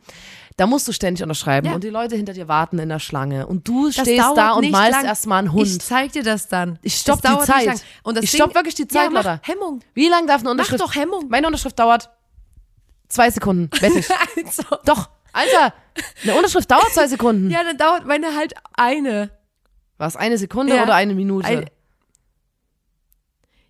Da 0.57 0.65
musst 0.65 0.87
du 0.87 0.91
ständig 0.91 1.21
unterschreiben 1.21 1.67
Mhm. 1.67 1.71
Ja. 1.71 1.75
und 1.75 1.83
die 1.83 1.89
Leute 1.89 2.15
hinter 2.15 2.33
dir 2.33 2.47
warten 2.47 2.79
in 2.79 2.89
der 2.89 2.97
Schlange 2.99 3.45
und 3.45 3.67
du 3.67 3.85
Das 3.87 3.95
stehst 3.97 4.23
da 4.35 4.53
und 4.53 4.71
malst 4.71 4.91
lang. 4.91 5.05
erstmal 5.05 5.39
einen 5.39 5.51
Hund. 5.53 5.67
Ich 5.67 5.79
zeig 5.81 6.11
dir 6.13 6.23
das 6.23 6.47
dann. 6.47 6.79
Ich 6.81 6.95
stopp 6.95 7.21
Das 7.21 7.39
die 7.45 7.45
Zeit. 7.45 7.83
Und 8.01 8.17
das 8.17 8.23
Ich 8.23 8.31
stopp 8.31 8.55
wirklich 8.55 8.73
die 8.75 8.87
Zeit, 8.87 9.03
ja, 9.05 9.09
mach 9.11 9.23
Lotta. 9.23 9.39
Hemmung. 9.43 9.81
Wie 9.93 10.07
lange 10.09 10.25
darf 10.27 10.41
eine 10.41 10.49
Unterschrift? 10.49 10.81
doch 10.81 10.95
Hemmung. 10.95 11.27
Meine 11.29 11.45
Unterschrift 11.45 11.77
dauert 11.77 12.09
zwei 13.07 13.29
Sekunden, 13.29 13.69
wette 13.81 13.99
ich. 13.99 14.07
Also, 14.45 14.63
Doch, 14.85 15.09
Alter, 15.31 15.73
eine 16.23 16.35
Unterschrift 16.35 16.69
dauert 16.71 16.91
zwei 16.91 17.07
Sekunden. 17.07 17.49
ja, 17.51 17.63
dann 17.63 17.77
dauert 17.77 18.05
meine 18.07 18.35
halt 18.35 18.53
eine. 18.73 19.29
Was, 20.03 20.15
eine 20.17 20.37
Sekunde 20.37 20.75
Ja. 20.75 20.83
oder 20.83 20.95
eine 20.95 21.13
Minute? 21.15 21.47
Ein- 21.47 21.65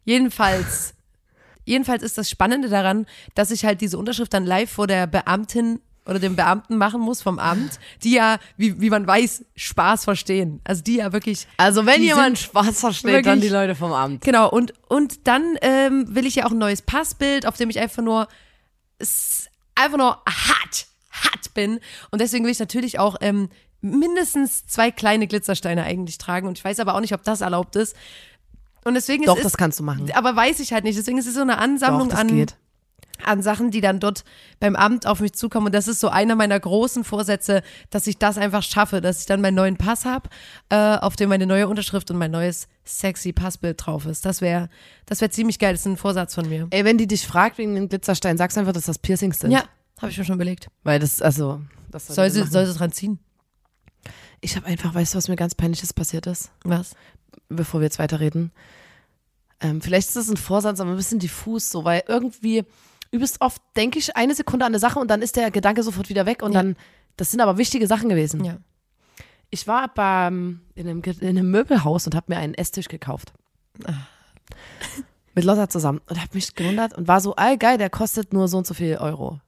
Jedenfalls, 0.06 0.94
jedenfalls 1.66 2.04
ist 2.04 2.18
das 2.18 2.30
Spannende 2.30 2.70
daran, 2.70 3.06
dass 3.36 3.52
ich 3.52 3.66
halt 3.66 3.82
diese 3.82 3.98
Unterschrift 3.98 4.34
dann 4.34 4.46
live 4.46 4.70
vor 4.72 4.88
der 4.88 5.08
Beamtin 5.08 5.80
oder 6.06 6.20
dem 6.20 6.36
Beamten 6.36 6.76
machen 6.76 7.00
muss 7.00 7.22
vom 7.22 7.40
Amt, 7.40 7.80
die 8.04 8.12
ja, 8.14 8.38
wie, 8.58 8.82
wie 8.82 8.90
man 8.90 9.08
weiß, 9.08 9.46
Spaß 9.56 10.04
verstehen. 10.04 10.60
Also 10.66 10.84
die 10.84 10.96
ja 10.98 11.14
wirklich. 11.14 11.48
also 11.56 11.86
wenn 11.86 12.02
jemand 12.04 12.38
Spaß 12.40 12.80
versteht, 12.82 13.14
dann 13.14 13.24
wirklich- 13.26 13.42
die 13.44 13.48
Leute 13.50 13.76
vom 13.76 13.94
Amt. 13.94 14.22
Genau, 14.26 14.50
und, 14.50 14.74
und 14.90 15.28
dann 15.28 15.56
ähm, 15.62 16.14
will 16.14 16.26
ich 16.26 16.36
ja 16.36 16.46
auch 16.46 16.52
ein 16.52 16.58
neues 16.58 16.82
Passbild, 16.82 17.46
auf 17.46 17.56
dem 17.56 17.70
ich 17.70 17.80
einfach 17.80 18.04
nur 18.04 18.28
einfach 19.76 19.98
nur 19.98 20.22
hart, 20.28 20.88
hart 21.12 21.54
bin. 21.54 21.80
Und 22.12 22.20
deswegen 22.20 22.44
will 22.44 22.52
ich 22.52 22.60
natürlich 22.60 23.00
auch 23.00 23.16
ähm, 23.22 23.50
mindestens 23.84 24.66
zwei 24.66 24.90
kleine 24.92 25.28
Glitzersteine 25.28 25.84
eigentlich 25.84 26.18
tragen. 26.18 26.48
Und 26.48 26.58
ich 26.58 26.64
weiß 26.66 26.80
aber 26.80 26.96
auch 26.96 27.02
nicht, 27.02 27.14
ob 27.14 27.24
das 27.24 27.42
erlaubt 27.42 27.76
ist. 27.76 27.96
Und 28.86 28.96
deswegen 28.96 29.26
Doch, 29.26 29.38
ist 29.38 29.46
das 29.46 29.58
kannst 29.58 29.80
du 29.80 29.84
machen. 29.84 30.10
aber 30.14 30.36
weiß 30.36 30.60
ich 30.60 30.74
halt 30.74 30.84
nicht. 30.84 30.98
Deswegen 30.98 31.18
ist 31.18 31.28
es 31.28 31.36
so 31.36 31.42
eine 31.42 31.58
Ansammlung 31.58 32.10
Doch, 32.10 32.18
an, 32.18 32.28
geht. 32.28 32.56
an 33.24 33.42
Sachen, 33.42 33.72
die 33.72 33.82
dann 33.82 34.00
dort 34.00 34.24
beim 34.60 34.76
Amt 34.76 35.06
auf 35.06 35.20
mich 35.20 35.34
zukommen. 35.34 35.68
Und 35.68 35.76
das 35.76 35.88
ist 35.88 36.00
so 36.00 36.10
einer 36.10 36.36
meiner 36.36 36.60
großen 36.60 37.04
Vorsätze, 37.04 37.62
dass 37.90 38.08
ich 38.08 38.18
das 38.18 38.38
einfach 38.38 38.64
schaffe, 38.64 39.00
dass 39.02 39.20
ich 39.22 39.26
dann 39.26 39.42
meinen 39.42 39.56
neuen 39.56 39.78
Pass 39.78 40.06
habe, 40.06 40.30
äh, 40.70 40.76
auf 40.98 41.16
dem 41.16 41.30
meine 41.30 41.46
neue 41.46 41.68
Unterschrift 41.68 42.10
und 42.12 42.18
mein 42.18 42.32
neues 42.32 42.68
sexy 42.86 43.32
Passbild 43.32 43.86
drauf 43.86 44.06
ist. 44.06 44.26
Das 44.26 44.42
wäre 44.42 44.70
das 45.06 45.22
wär 45.22 45.32
ziemlich 45.32 45.60
geil. 45.60 45.74
Das 45.74 45.82
ist 45.82 45.88
ein 45.88 45.98
Vorsatz 45.98 46.36
von 46.36 46.48
mir. 46.48 46.68
Ey, 46.72 46.84
wenn 46.86 46.98
die 46.98 47.08
dich 47.08 47.28
fragt 47.28 47.58
wegen 47.58 47.76
den 47.76 47.90
Glitzersteinen, 47.90 48.38
sagst 48.38 48.58
einfach, 48.58 48.74
dass 48.74 48.86
das 48.86 48.98
Piercings 49.00 49.40
sind. 49.40 49.52
Ja, 49.52 49.64
habe 50.02 50.12
ich 50.12 50.18
mir 50.18 50.26
schon 50.26 50.36
überlegt. 50.36 50.68
Weil 50.84 51.00
das, 51.00 51.22
also, 51.22 51.62
das 51.92 52.08
Soll 52.08 52.28
die 52.30 52.34
sie, 52.34 52.48
soll 52.48 52.66
sie 52.66 52.74
dran 52.78 52.92
ziehen? 52.92 53.20
Ich 54.44 54.56
habe 54.58 54.66
einfach, 54.68 54.94
weißt 54.94 55.14
du, 55.14 55.18
was 55.18 55.30
mir 55.30 55.36
ganz 55.38 55.56
peinliches 55.56 55.94
passiert 55.94 56.28
ist, 56.28 56.52
Was? 56.64 56.96
bevor 57.50 57.80
wir 57.80 57.86
jetzt 57.86 57.98
weiterreden? 58.00 58.52
Ähm, 59.62 59.82
vielleicht 59.82 60.10
ist 60.10 60.18
das 60.18 60.30
ein 60.30 60.36
Vorsatz, 60.38 60.80
aber 60.82 60.92
ein 60.92 60.98
bisschen 60.98 61.20
diffus 61.20 61.70
so, 61.70 61.86
weil 61.86 62.04
irgendwie 62.08 62.66
übelst 63.12 63.40
oft 63.40 63.62
denke 63.78 64.00
ich 64.00 64.16
eine 64.18 64.36
Sekunde 64.36 64.66
an 64.66 64.72
eine 64.72 64.80
Sache 64.80 65.00
und 65.00 65.08
dann 65.10 65.22
ist 65.22 65.38
der 65.38 65.50
Gedanke 65.52 65.82
sofort 65.84 66.10
wieder 66.10 66.26
weg 66.26 66.42
und 66.44 66.52
Ja. 66.54 66.62
dann 66.62 66.76
das 67.16 67.32
sind 67.32 67.40
aber 67.42 67.58
wichtige 67.58 67.88
Sachen 67.88 68.10
gewesen. 68.10 68.44
Ja. 68.44 68.58
Ich 69.52 69.68
war 69.68 69.88
beim, 69.94 70.62
in, 70.76 70.90
einem, 70.90 71.02
in 71.04 71.28
einem 71.30 71.50
Möbelhaus 71.52 72.06
und 72.08 72.16
habe 72.16 72.26
mir 72.34 72.38
einen 72.40 72.56
Esstisch 72.56 72.88
gekauft. 72.88 73.32
Mit 75.36 75.46
Lotta 75.46 75.70
zusammen. 75.70 76.02
Und 76.10 76.20
habe 76.20 76.30
mich 76.34 76.54
gewundert 76.56 76.94
und 76.98 77.08
war 77.08 77.22
so, 77.22 77.36
ey, 77.36 77.56
geil, 77.58 77.78
der 77.78 77.90
kostet 77.92 78.34
nur 78.34 78.48
so 78.48 78.58
und 78.58 78.68
so 78.68 78.74
viel 78.74 78.98
Euro. 78.98 79.40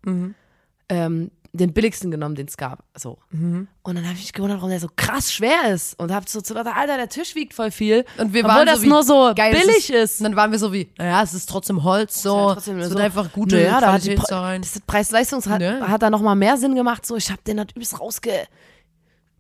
Ähm, 0.90 1.32
den 1.58 1.74
billigsten 1.74 2.12
genommen, 2.12 2.36
den 2.36 2.48
es 2.48 2.58
gab. 2.58 2.84
So. 2.96 3.18
Und 3.32 3.68
dann 3.84 4.04
habe 4.04 4.13
ich 4.13 4.22
mich 4.22 4.34
gewundert, 4.34 4.58
warum 4.58 4.70
der 4.70 4.80
so 4.80 4.89
krass 4.96 5.34
schwer 5.34 5.70
ist. 5.74 6.00
Und 6.00 6.12
habe 6.12 6.26
so 6.30 6.41
zu 6.41 6.54
Lotta, 6.54 6.72
Alter, 6.72 6.98
der 6.98 7.10
Tisch 7.10 7.36
wiegt 7.36 7.54
voll 7.54 7.72
viel. 7.72 8.06
Und 8.18 8.34
wir 8.34 8.46
Obwohl 8.46 8.58
waren 8.58 8.65
das 8.65 8.80
so 8.80 8.84
wie, 8.84 8.89
nur 8.89 9.04
so 9.04 9.34
billig 9.34 9.89
ist. 9.91 10.20
Und 10.20 10.26
dann 10.26 10.36
waren 10.36 10.52
wir 10.52 10.60
so 10.60 10.72
wie, 10.74 10.91
naja, 10.98 11.24
es 11.24 11.34
ist 11.34 11.50
trotzdem 11.50 11.84
Holz, 11.84 12.22
so. 12.22 12.38
Ja, 12.38 12.54
trotzdem 12.54 12.80
es 12.80 12.89
so, 12.89 12.96
wird 12.96 13.04
einfach 13.04 13.32
gute 13.32 13.56
naja, 13.56 13.82
da 13.82 13.94
hat 13.94 14.04
die 14.04 14.15
Pre 14.15 14.60
das 14.60 14.80
Preis-Leistungs 14.82 15.48
hat, 15.48 15.60
Ne? 15.60 15.88
hat 15.88 16.02
da 16.02 16.10
nochmal 16.10 16.36
mehr 16.36 16.58
Sinn 16.58 16.76
gemacht. 16.76 17.06
So, 17.06 17.15
ich 17.15 17.30
habe 17.32 17.41
den 17.46 17.60
halt 17.60 17.72
übelst 17.72 18.00
rausge... 18.00 18.32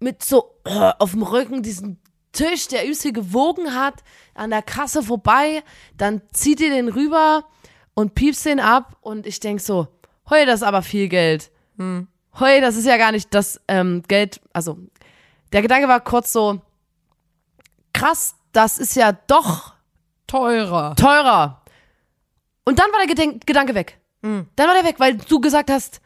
Mit 0.01 0.23
so 0.23 0.59
äh, 0.65 0.91
auf 0.99 1.11
dem 1.11 1.23
Rücken 1.23 1.63
diesen 1.63 1.99
Tisch, 2.33 2.67
der 2.67 2.83
übelst 2.83 3.03
viel 3.03 3.13
gewogen 3.13 3.73
hat, 3.73 4.03
an 4.33 4.49
der 4.49 4.61
Kasse 4.61 5.01
vorbei. 5.01 5.63
Dann 5.95 6.21
zieht 6.33 6.59
ihr 6.59 6.69
den 6.69 6.89
rüber 6.89 7.45
und 7.93 8.13
piepst 8.13 8.45
den 8.45 8.59
ab. 8.59 8.97
Und 8.99 9.25
ich 9.25 9.39
denk 9.39 9.61
so, 9.61 9.87
heu, 10.29 10.45
das 10.45 10.55
ist 10.55 10.63
aber 10.63 10.81
viel 10.81 11.07
Geld. 11.07 11.49
Hm. 11.77 12.07
Heu, 12.39 12.61
das 12.61 12.75
ist 12.75 12.85
ja 12.85 12.97
gar 12.97 13.11
nicht 13.11 13.33
das 13.33 13.61
ähm, 13.67 14.03
Geld. 14.07 14.41
Also, 14.53 14.77
der 15.53 15.61
Gedanke 15.61 15.87
war 15.87 16.01
kurz 16.01 16.31
so, 16.33 16.61
krass, 17.93 18.35
das 18.51 18.77
ist 18.77 18.95
ja 18.95 19.13
doch 19.27 19.73
Teurer. 20.27 20.95
teurer. 20.95 21.61
Und 22.65 22.79
dann 22.79 22.91
war 22.91 22.99
der 22.99 23.07
Gedenk 23.07 23.45
Gedanke 23.45 23.75
weg. 23.75 23.99
Hm. 24.23 24.47
Dann 24.55 24.67
war 24.67 24.73
der 24.73 24.83
weg, 24.83 24.95
weil 24.97 25.15
du 25.17 25.39
gesagt 25.39 25.69
hast, 25.69 26.01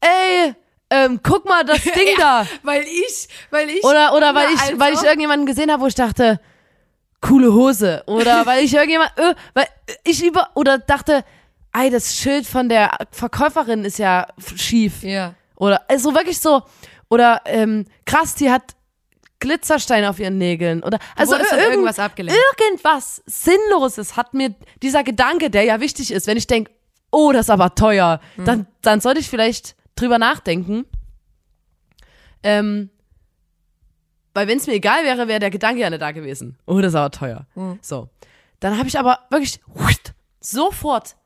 ey, 0.00 0.54
ähm, 0.90 1.20
guck 1.22 1.44
mal 1.46 1.64
das 1.64 1.82
Ding 1.82 2.16
da. 2.18 2.46
Weil 2.62 2.82
ich, 2.82 3.28
weil 3.50 3.70
ich. 3.70 3.82
Oder, 3.84 4.14
oder 4.14 4.34
weil, 4.34 4.52
ich, 4.52 4.60
also. 4.60 4.78
weil 4.78 4.94
ich 4.94 5.02
irgendjemanden 5.02 5.46
gesehen 5.46 5.72
habe, 5.72 5.82
wo 5.82 5.86
ich 5.86 5.94
dachte, 5.94 6.40
coole 7.20 7.52
Hose. 7.52 8.02
Oder 8.06 8.46
weil 8.46 8.64
ich 8.64 8.74
irgendjemand, 8.74 9.10
äh, 9.18 9.34
weil 9.54 9.66
ich 10.04 10.24
über, 10.24 10.50
oder 10.54 10.78
dachte, 10.78 11.24
ey, 11.72 11.90
das 11.90 12.16
Schild 12.16 12.46
von 12.46 12.68
der 12.68 12.96
Verkäuferin 13.10 13.84
ist 13.84 13.98
ja 13.98 14.26
schief. 14.56 15.02
Ja. 15.02 15.34
Oder 15.56 15.88
also 15.90 16.14
wirklich 16.14 16.38
so, 16.40 16.62
oder 17.08 17.40
ähm, 17.46 17.84
krass, 18.06 18.34
die 18.34 18.50
hat 18.50 18.74
Glitzersteine 19.40 20.10
auf 20.10 20.18
ihren 20.18 20.38
Nägeln. 20.38 20.82
Oder 20.82 20.98
also 21.16 21.36
von 21.36 21.44
irgend- 21.58 21.70
irgendwas 21.70 21.98
abgelenkt. 21.98 22.40
Irgendwas 22.60 23.22
Sinnloses 23.26 24.16
hat 24.16 24.34
mir 24.34 24.54
dieser 24.82 25.04
Gedanke, 25.04 25.50
der 25.50 25.62
ja 25.64 25.80
wichtig 25.80 26.10
ist, 26.10 26.26
wenn 26.26 26.36
ich 26.36 26.46
denke, 26.46 26.72
oh, 27.12 27.32
das 27.32 27.46
ist 27.46 27.50
aber 27.50 27.74
teuer, 27.74 28.20
Hm. 28.36 28.44
dann, 28.44 28.66
dann 28.82 29.00
sollte 29.00 29.20
ich 29.20 29.28
vielleicht 29.30 29.76
drüber 29.94 30.18
nachdenken. 30.18 30.84
Ähm, 32.42 32.90
weil 34.34 34.46
wenn 34.46 34.58
es 34.58 34.66
mir 34.66 34.74
egal 34.74 35.04
wäre, 35.04 35.26
wäre 35.28 35.40
der 35.40 35.50
Gedanke 35.50 35.80
ja 35.80 35.90
nicht 35.90 36.02
da 36.02 36.12
gewesen. 36.12 36.56
Oh, 36.66 36.80
das 36.80 36.90
ist 36.92 36.96
aber 36.96 37.10
teuer. 37.10 37.46
Hm. 37.54 37.78
So. 37.82 38.08
Dann 38.60 38.76
habe 38.78 38.88
ich 38.88 38.98
aber 38.98 39.20
wirklich 39.30 39.60
sofort 40.40 41.16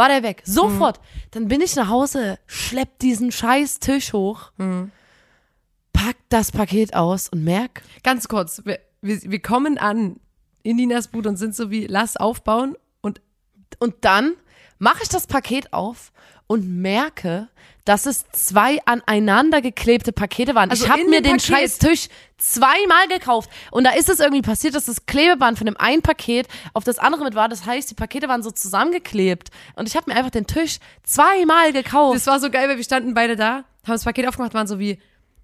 war 0.00 0.08
der 0.08 0.22
weg. 0.22 0.42
Sofort. 0.44 0.96
Hm. 0.96 1.02
Dann 1.32 1.48
bin 1.48 1.60
ich 1.60 1.76
nach 1.76 1.88
Hause, 1.88 2.38
schlepp 2.46 2.98
diesen 2.98 3.30
scheiß 3.30 3.78
Tisch 3.80 4.12
hoch, 4.12 4.50
Hm. 4.58 4.90
pack 5.92 6.16
das 6.30 6.50
Paket 6.50 6.94
aus 6.94 7.28
und 7.28 7.44
merk, 7.44 7.82
Ganz 8.02 8.26
kurz, 8.26 8.62
wir, 8.64 8.80
wir, 9.02 9.20
wir 9.22 9.40
kommen 9.40 9.78
an 9.78 10.18
in 10.62 10.76
Ninas 10.76 11.08
Bude 11.08 11.28
und 11.28 11.36
sind 11.36 11.54
so 11.54 11.70
wie, 11.70 11.86
lass 11.86 12.16
aufbauen 12.16 12.76
und 13.02 13.20
Und 13.78 13.94
dann 14.00 14.34
mache 14.78 15.02
ich 15.02 15.08
das 15.08 15.26
Paket 15.26 15.72
auf 15.72 16.12
und 16.46 16.66
merke, 16.66 17.48
dass 17.90 18.06
es 18.06 18.24
zwei 18.30 18.78
aneinander 18.84 19.60
geklebte 19.60 20.12
Pakete 20.12 20.54
waren. 20.54 20.70
Also 20.70 20.84
ich 20.84 20.90
habe 20.92 21.02
mir 21.06 21.22
den 21.22 21.38
Paket- 21.38 21.42
scheiß 21.42 21.78
Tisch 21.78 22.06
zweimal 22.38 23.08
gekauft. 23.08 23.50
Und 23.72 23.82
da 23.82 23.90
ist 23.90 24.08
es 24.08 24.20
irgendwie 24.20 24.42
passiert, 24.42 24.76
dass 24.76 24.84
das 24.84 25.06
Klebeband 25.06 25.58
von 25.58 25.64
dem 25.64 25.76
einen 25.76 26.00
Paket 26.00 26.46
auf 26.72 26.84
das 26.84 27.00
andere 27.00 27.24
mit 27.24 27.34
war. 27.34 27.48
Das 27.48 27.66
heißt, 27.66 27.90
die 27.90 27.96
Pakete 27.96 28.28
waren 28.28 28.44
so 28.44 28.52
zusammengeklebt. 28.52 29.50
Und 29.74 29.88
ich 29.88 29.96
habe 29.96 30.08
mir 30.08 30.16
einfach 30.16 30.30
den 30.30 30.46
Tisch 30.46 30.78
zweimal 31.02 31.72
gekauft. 31.72 32.14
das 32.14 32.28
war 32.28 32.38
so 32.38 32.48
geil, 32.48 32.68
weil 32.68 32.76
wir 32.76 32.84
standen 32.84 33.12
beide 33.12 33.34
da, 33.34 33.54
haben 33.54 33.64
das 33.86 34.04
Paket 34.04 34.28
aufgemacht, 34.28 34.54
waren 34.54 34.68
so 34.68 34.78
wie, 34.78 35.00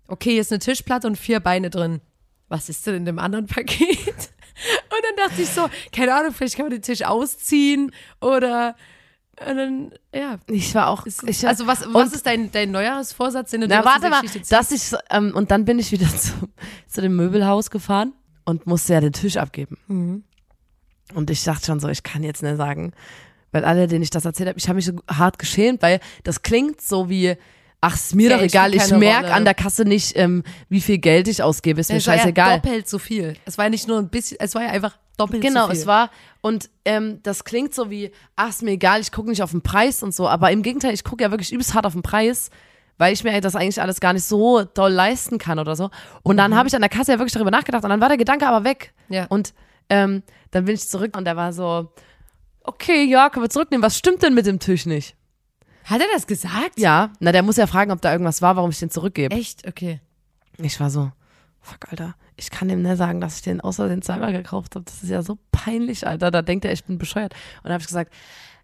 okay, 0.07 0.31
hier 0.31 0.41
ist 0.43 0.53
eine 0.53 0.61
Tischplatte 0.61 1.09
und 1.09 1.17
vier 1.17 1.41
Beine 1.41 1.69
drin. 1.69 2.01
Was 2.49 2.69
ist 2.69 2.87
denn 2.87 2.95
in 2.95 3.05
dem 3.07 3.19
anderen 3.19 3.47
Paket? 3.49 3.91
Und 3.99 5.03
dann 5.19 5.29
dachte 5.29 5.43
ich 5.43 5.49
so, 5.51 5.69
keine 5.93 6.15
Ahnung, 6.15 6.33
vielleicht 6.33 6.55
kann 6.55 6.67
man 6.67 6.71
den 6.71 6.81
Tisch 6.83 7.03
ausziehen 7.03 7.91
oder 8.21 8.77
und 9.38 9.57
dann, 9.57 9.92
ja. 10.14 10.38
ich 10.46 10.75
war 10.75 10.88
auch. 10.88 11.05
ich 11.07 11.42
war, 11.42 11.51
Also 11.51 11.66
was, 11.66 11.87
was 11.92 12.12
ist 12.12 12.25
dein, 12.25 12.51
dein 12.53 12.70
Neujahrsvorsatz, 12.70 13.51
den 13.51 13.62
du 13.62 13.68
Na, 13.68 13.85
warte 13.85 14.09
mal, 14.09 14.22
dass 14.49 14.70
ich, 14.70 14.96
ähm, 15.11 15.35
und 15.35 15.51
dann 15.51 15.64
bin 15.66 15.79
ich 15.79 15.92
wieder 15.92 16.09
zu, 16.16 16.33
zu 16.87 17.03
dem 17.03 17.16
Möbelhaus 17.16 17.70
gefahren 17.70 18.14
und 18.44 18.66
musste 18.66 18.94
ja 18.94 19.01
den 19.01 19.12
Tisch 19.12 19.37
abgeben. 19.37 19.77
Mhm. 19.88 20.25
Und 21.14 21.31
ich 21.31 21.44
dachte 21.44 21.66
schon 21.66 21.81
so, 21.81 21.88
ich 21.88 22.03
kann 22.03 22.22
jetzt 22.22 22.42
nicht 22.42 22.57
sagen, 22.57 22.92
weil 23.53 23.64
alle, 23.64 23.87
denen 23.87 24.03
ich 24.03 24.11
das 24.11 24.25
erzählt 24.25 24.49
habe, 24.49 24.59
ich 24.59 24.68
habe 24.68 24.77
mich 24.77 24.87
so 24.87 24.94
hart 25.09 25.38
geschämt, 25.38 25.83
weil 25.83 26.01
das 26.25 26.42
klingt 26.42 26.81
so 26.81 27.09
wie, 27.09 27.37
ach, 27.87 27.94
ist 27.94 28.14
mir 28.14 28.29
Geld 28.29 28.40
doch 28.40 28.44
egal, 28.44 28.75
ich 28.75 28.83
keine 28.83 28.99
merk 28.99 29.22
Rolle. 29.25 29.35
an 29.35 29.44
der 29.44 29.55
Kasse 29.55 29.85
nicht, 29.85 30.16
ähm, 30.16 30.42
wie 30.68 30.81
viel 30.81 30.99
Geld 30.99 31.29
ich 31.29 31.42
ausgebe, 31.42 31.81
ist 31.81 31.90
mir 31.90 31.99
es 31.99 32.07
war 32.07 32.16
ja 32.16 32.31
doppelt 32.31 32.88
so 32.88 32.99
viel. 32.99 33.37
Es 33.44 33.59
war 33.59 33.66
ja 33.66 33.70
nicht 33.70 33.87
nur 33.87 33.99
ein 33.99 34.09
bisschen, 34.09 34.38
es 34.40 34.55
war 34.55 34.62
ja 34.62 34.70
einfach 34.70 34.96
doppelt 35.16 35.42
Genau, 35.42 35.66
so 35.66 35.70
viel. 35.70 35.81
es 35.81 35.87
war, 35.87 36.11
und 36.40 36.68
ähm, 36.85 37.20
das 37.22 37.44
klingt 37.44 37.75
so 37.75 37.90
wie, 37.90 38.11
ach, 38.35 38.51
ist 38.51 38.62
mir 38.62 38.72
egal, 38.72 39.01
ich 39.01 39.12
gucke 39.12 39.31
nicht 39.31 39.42
auf 39.42 39.53
den 39.53 39.62
Preis 39.62 40.03
und 40.03 40.14
so, 40.14 40.29
aber 40.29 40.51
im 40.51 40.62
Gegenteil, 40.62 40.94
ich 40.94 41.05
gucke 41.05 41.22
ja 41.22 41.31
wirklich 41.31 41.53
übelst 41.53 41.75
hart 41.75 41.87
auf 41.87 41.92
den 41.92 42.03
Preis, 42.03 42.51
weil 42.99 43.12
ich 43.12 43.25
mir 43.25 43.40
das 43.40 43.55
eigentlich 43.57 43.81
alles 43.81 44.01
gar 44.01 44.12
nicht 44.12 44.25
so 44.25 44.64
doll 44.64 44.92
leisten 44.92 45.38
kann 45.38 45.59
oder 45.59 45.77
so. 45.77 45.90
Und 46.22 46.38
dann 46.38 46.55
habe 46.55 46.68
ich 46.68 46.75
an 46.75 46.81
der 46.81 46.88
Kasse 46.88 47.12
ja 47.12 47.18
wirklich 47.18 47.35
darüber 47.35 47.51
nachgedacht 47.51 47.85
und 47.85 47.90
dann 47.90 48.01
war 48.01 48.09
der 48.09 48.16
Gedanke 48.16 48.46
aber 48.46 48.64
weg. 48.64 48.92
Ja. 49.09 49.27
Und 49.29 49.53
ähm, 49.90 50.22
dann 50.51 50.64
bin 50.64 50.75
ich 50.75 50.88
zurück 50.88 51.16
und 51.16 51.25
der 51.25 51.37
war 51.37 51.53
so, 51.53 51.92
okay, 52.62 53.05
ja, 53.05 53.29
können 53.31 53.44
wir 53.44 53.51
zurücknehmen, 53.51 53.83
was 53.83 53.96
stimmt 53.99 54.22
denn 54.22 54.35
mit 54.35 54.46
dem 54.46 54.59
Tisch 54.59 54.87
nicht? 54.87 55.16
Hat 55.87 56.01
er 56.01 56.09
das 56.12 56.27
gesagt? 56.27 56.79
Ja, 56.79 57.12
na, 57.20 57.33
der 57.33 57.42
muss 57.42 57.57
ja 57.57 57.66
fragen, 57.66 57.92
ob 57.92 58.01
da 58.01 58.11
irgendwas 58.12 58.42
war, 58.42 58.57
warum 58.57 58.70
ich 58.70 58.79
den 58.79 58.90
zurückgebe. 58.90 59.35
Echt? 59.35 59.66
Okay. 59.68 60.01
Ich 60.59 60.81
war 60.81 60.90
so, 60.90 61.12
fuck, 61.61 61.88
Alter, 61.90 62.14
ich 62.37 62.51
kann 62.51 62.68
dem 62.68 62.83
nicht 62.83 62.96
sagen, 62.96 63.20
dass 63.20 63.37
ich 63.37 63.42
den 63.42 63.61
außer 63.61 63.88
den 63.88 64.03
zweimal 64.03 64.33
gekauft 64.33 64.75
habe. 64.75 64.85
Das 64.85 65.03
ist 65.03 65.11
ja 65.11 65.22
so 65.22 65.38
peinlich, 65.53 66.07
Alter. 66.07 66.31
Da 66.31 66.42
denkt 66.42 66.64
er, 66.64 66.72
ich 66.72 66.85
bin 66.85 66.99
bescheuert. 66.99 67.35
Und 67.59 67.64
dann 67.64 67.75
habe 67.75 67.83
ich 67.83 67.87
gesagt, 67.87 68.12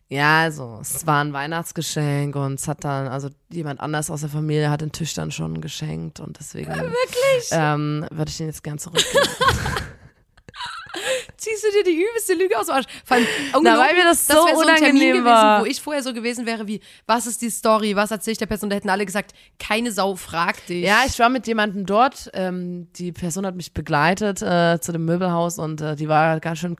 ja, 0.09 0.41
also, 0.41 0.79
es 0.83 1.07
war 1.07 1.25
ein 1.25 1.33
Weihnachtsgeschenk 1.33 2.35
und 2.37 2.55
es 2.55 2.69
hat 2.69 2.85
dann, 2.85 3.09
also 3.09 3.31
jemand 3.51 3.81
anders 3.81 4.11
aus 4.11 4.21
der 4.21 4.29
Familie 4.29 4.69
hat 4.69 4.83
den 4.83 4.93
Tisch 4.93 5.15
dann 5.15 5.31
schon 5.31 5.61
geschenkt 5.61 6.21
und 6.21 6.39
deswegen 6.39 6.71
Wirklich? 6.75 7.49
ähm, 7.53 8.05
würde 8.11 8.29
ich 8.31 8.37
den 8.37 8.47
jetzt 8.49 8.63
gern 8.63 8.79
zurückgeben. 8.79 9.27
Ziehst 11.37 11.65
du 11.65 11.71
dir 11.73 11.85
die 11.85 12.03
übelste 12.03 12.35
Lüge 12.35 12.59
aus 12.59 12.67
dem 12.67 12.75
Arsch? 12.77 12.87
Vor 13.05 13.17
allem, 13.17 13.27
Na, 13.63 13.79
weil 13.79 13.95
mir 13.95 14.05
das 14.05 14.27
so 14.27 14.35
wär 14.35 14.41
ein 14.43 14.47
Termin 14.47 14.63
unangenehm 14.63 15.11
gewesen, 15.13 15.25
war. 15.25 15.61
wo 15.63 15.65
ich 15.67 15.81
vorher 15.81 16.03
so 16.03 16.13
gewesen 16.13 16.47
wäre 16.47 16.67
wie, 16.67 16.81
was 17.07 17.27
ist 17.27 17.41
die 17.43 17.51
Story, 17.51 17.97
was 17.97 18.11
erzähle 18.11 18.33
ich 18.33 18.39
der 18.39 18.47
Person? 18.47 18.71
Da 18.71 18.77
hätten 18.77 18.91
alle 18.91 19.07
gesagt, 19.07 19.33
keine 19.59 19.93
Sau 19.93 20.17
fragt 20.17 20.69
dich. 20.69 20.85
ja, 20.85 21.03
ich 21.07 21.19
war 21.19 21.29
mit 21.29 21.47
jemandem 21.47 21.87
dort. 21.87 22.31
Ähm, 22.35 22.89
die 22.97 23.13
Person 23.13 23.47
hat 23.47 23.57
mich 23.57 23.73
begleitet 23.73 24.43
äh, 24.43 24.79
zu 24.81 24.93
dem 24.93 25.05
Möbelhaus 25.05 25.59
und 25.59 25.81
äh, 25.81 25.97
die 25.97 26.09
war 26.09 26.41
ganz 26.41 26.59
schön, 26.59 26.77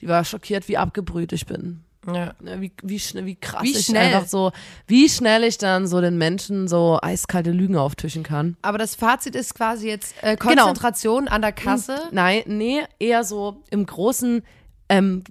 die 0.00 0.08
war 0.08 0.24
schockiert, 0.24 0.68
wie 0.68 0.76
abgebrüht 0.76 1.32
ich 1.32 1.46
bin. 1.46 1.84
Ja. 2.12 2.34
Ne, 2.40 2.60
wie, 2.60 2.72
wie, 2.82 2.98
schnell, 2.98 3.24
wie 3.26 3.36
krass 3.36 3.62
Wie 3.62 3.72
ich 3.72 3.86
schnell. 3.86 4.14
einfach 4.14 4.28
so, 4.28 4.52
wie 4.86 5.08
schnell 5.08 5.44
ich 5.44 5.58
dann 5.58 5.86
so 5.86 6.00
den 6.00 6.18
Menschen 6.18 6.68
so 6.68 6.98
eiskalte 7.02 7.50
Lügen 7.50 7.76
auftischen 7.76 8.22
kann. 8.22 8.56
Aber 8.62 8.78
das 8.78 8.94
Fazit 8.94 9.34
ist 9.34 9.54
quasi 9.54 9.88
jetzt 9.88 10.14
äh, 10.22 10.36
Genau. 10.36 10.64
Konzentration 10.66 11.28
an 11.28 11.40
der 11.42 11.52
Kasse. 11.52 12.08
Nein, 12.12 12.42
nee, 12.46 12.82
eher 12.98 13.24
so 13.24 13.62
im 13.70 13.86
Großen, 13.86 14.42
ähm, 14.88 15.24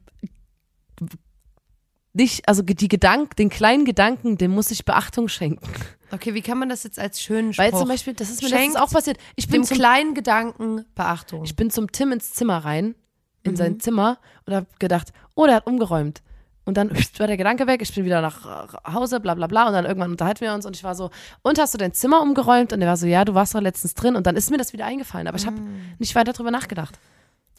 nicht, 2.16 2.48
also 2.48 2.62
die 2.62 2.88
Gedank, 2.88 3.36
den 3.38 3.50
kleinen 3.50 3.86
Gedanken, 3.86 4.38
dem 4.38 4.52
muss 4.52 4.70
ich 4.70 4.86
Beachtung 4.86 5.28
schenken. 5.28 5.68
Okay, 6.12 6.36
wie 6.36 6.42
kann 6.44 6.60
man 6.60 6.70
das 6.70 6.84
jetzt 6.84 7.00
als 7.00 7.20
schönen 7.20 7.54
Spruch? 7.54 7.64
Weil 7.66 7.72
zum 7.74 7.88
Beispiel, 7.88 8.14
das 8.14 8.30
ist 8.30 8.44
mir 8.44 8.50
letztens 8.50 8.76
auch 8.76 8.92
passiert. 8.92 9.18
Ich 9.36 9.48
bin, 9.48 9.62
dem 9.62 9.68
zum, 9.68 9.78
kleinen 9.78 10.14
Gedanken 10.14 10.86
Beachtung. 10.94 11.44
ich 11.44 11.56
bin 11.56 11.72
zum 11.72 11.92
Tim 11.92 12.12
ins 12.12 12.34
Zimmer 12.34 12.60
rein, 12.60 12.94
in 13.42 13.54
Mhm. 13.54 13.56
sein 13.56 13.80
Zimmer 13.80 14.20
und 14.46 14.54
habe 14.54 14.68
gedacht, 14.78 15.12
oh, 15.34 15.48
der 15.48 15.56
hat 15.56 15.66
umgeräumt. 15.66 16.22
Und 16.66 16.78
dann 16.78 16.92
war 16.92 17.28
der 17.28 17.38
Gedanke 17.38 17.68
weg, 17.68 17.82
ich 17.82 17.94
bin 17.94 18.06
wieder 18.06 18.22
nach 18.22 18.46
äh, 18.68 18.94
Hause, 18.94 19.20
bla 19.20 19.34
bla 19.36 19.48
bla. 19.48 19.68
Und 19.68 19.74
dann 19.74 19.86
irgendwann 19.86 20.12
unterhalten 20.12 20.42
wir 20.42 20.54
uns 20.54 20.66
und 20.66 20.76
ich 20.76 20.84
war 20.84 20.96
so, 20.96 21.10
und 21.42 21.60
hast 21.60 21.74
du 21.74 21.78
dein 21.78 21.94
Zimmer 21.94 22.22
umgeräumt? 22.22 22.72
Und 22.72 22.82
er 22.82 22.88
war 22.88 22.98
so, 22.98 23.06
ja, 23.06 23.26
du 23.26 23.34
warst 23.34 23.54
doch 23.54 23.62
letztens 23.62 23.96
drin. 23.96 24.16
Und 24.16 24.26
dann 24.28 24.36
ist 24.36 24.50
mir 24.50 24.58
das 24.58 24.72
wieder 24.74 24.86
eingefallen. 24.86 25.28
Aber 25.28 25.38
ich 25.38 25.46
habe 25.46 25.58
nicht 26.00 26.16
weiter 26.16 26.34
drüber 26.34 26.52
nachgedacht. 26.52 26.98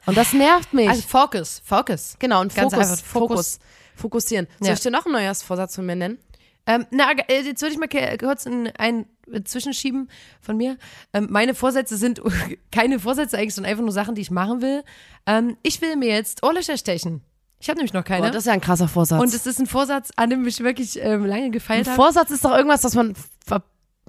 Und 0.07 0.17
das 0.17 0.33
nervt 0.33 0.73
mich. 0.73 0.87
Mm. 0.87 0.90
also 0.90 1.03
Focus, 1.03 1.62
Focus. 1.64 2.17
genau, 2.19 2.40
und 2.40 2.55
ganz 2.55 2.73
Fokus, 2.75 2.90
einfach, 2.90 3.05
Fokus, 3.05 3.29
Fokus. 3.29 3.59
fokussieren. 3.97 4.47
Soll 4.59 4.69
Ja. 4.69 4.75
ich 4.75 4.81
dir 4.81 4.90
noch 4.90 5.07
einen 5.07 5.14
Neujahrsvorsatz 5.14 5.77
von 5.77 5.87
mir 5.87 5.97
nennen? 5.97 6.19
Ähm, 6.67 6.87
na, 6.90 7.12
äh, 7.29 7.43
jetzt 7.43 7.61
würde 7.62 7.75
ich 7.75 7.79
mal 7.79 8.17
kurz 8.19 8.47
einen, 8.47 8.69
einen 8.79 9.07
Zwischenschieben 9.45 10.09
von 10.40 10.57
mir. 10.57 10.79
Ähm, 11.12 11.29
meine 11.31 11.55
Vorsätze 11.55 11.97
sind 11.97 12.23
keine 12.73 13.01
Vorsätze 13.01 13.37
eigentlich, 13.37 13.55
sondern 13.55 13.71
einfach 13.71 13.83
nur 13.85 13.93
Sachen, 13.93 14.14
die 14.14 14.23
ich 14.23 14.31
machen 14.31 14.62
will. 14.62 14.83
Ähm, 15.27 15.57
ich 15.62 15.81
will 15.83 15.97
mir 15.97 16.09
jetzt 16.09 16.43
Ohrlöcher 16.43 16.77
stechen. 16.79 17.23
Ich 17.64 17.70
habe 17.70 17.79
nämlich 17.79 17.94
noch 17.94 18.05
keine. 18.05 18.27
Boah, 18.27 18.31
das 18.31 18.42
ist 18.42 18.46
ja 18.46 18.53
ein 18.53 18.61
krasser 18.61 18.88
Vorsatz. 18.88 19.22
und 19.22 19.33
es 19.33 19.46
ist 19.46 19.59
ein 19.59 19.66
Vorsatz, 19.66 20.11
an 20.16 20.29
dem 20.29 20.46
ich 20.46 20.61
wirklich 20.61 20.98
ähm, 21.00 21.24
lange 21.24 21.48
gefeilt 21.48 21.87
ein 21.87 21.92
habe. 21.92 21.96
Vorsatz 21.96 22.31
ist 22.31 22.44
doch 22.44 22.55
irgendwas, 22.55 22.85
was 22.85 22.94
man 22.94 23.14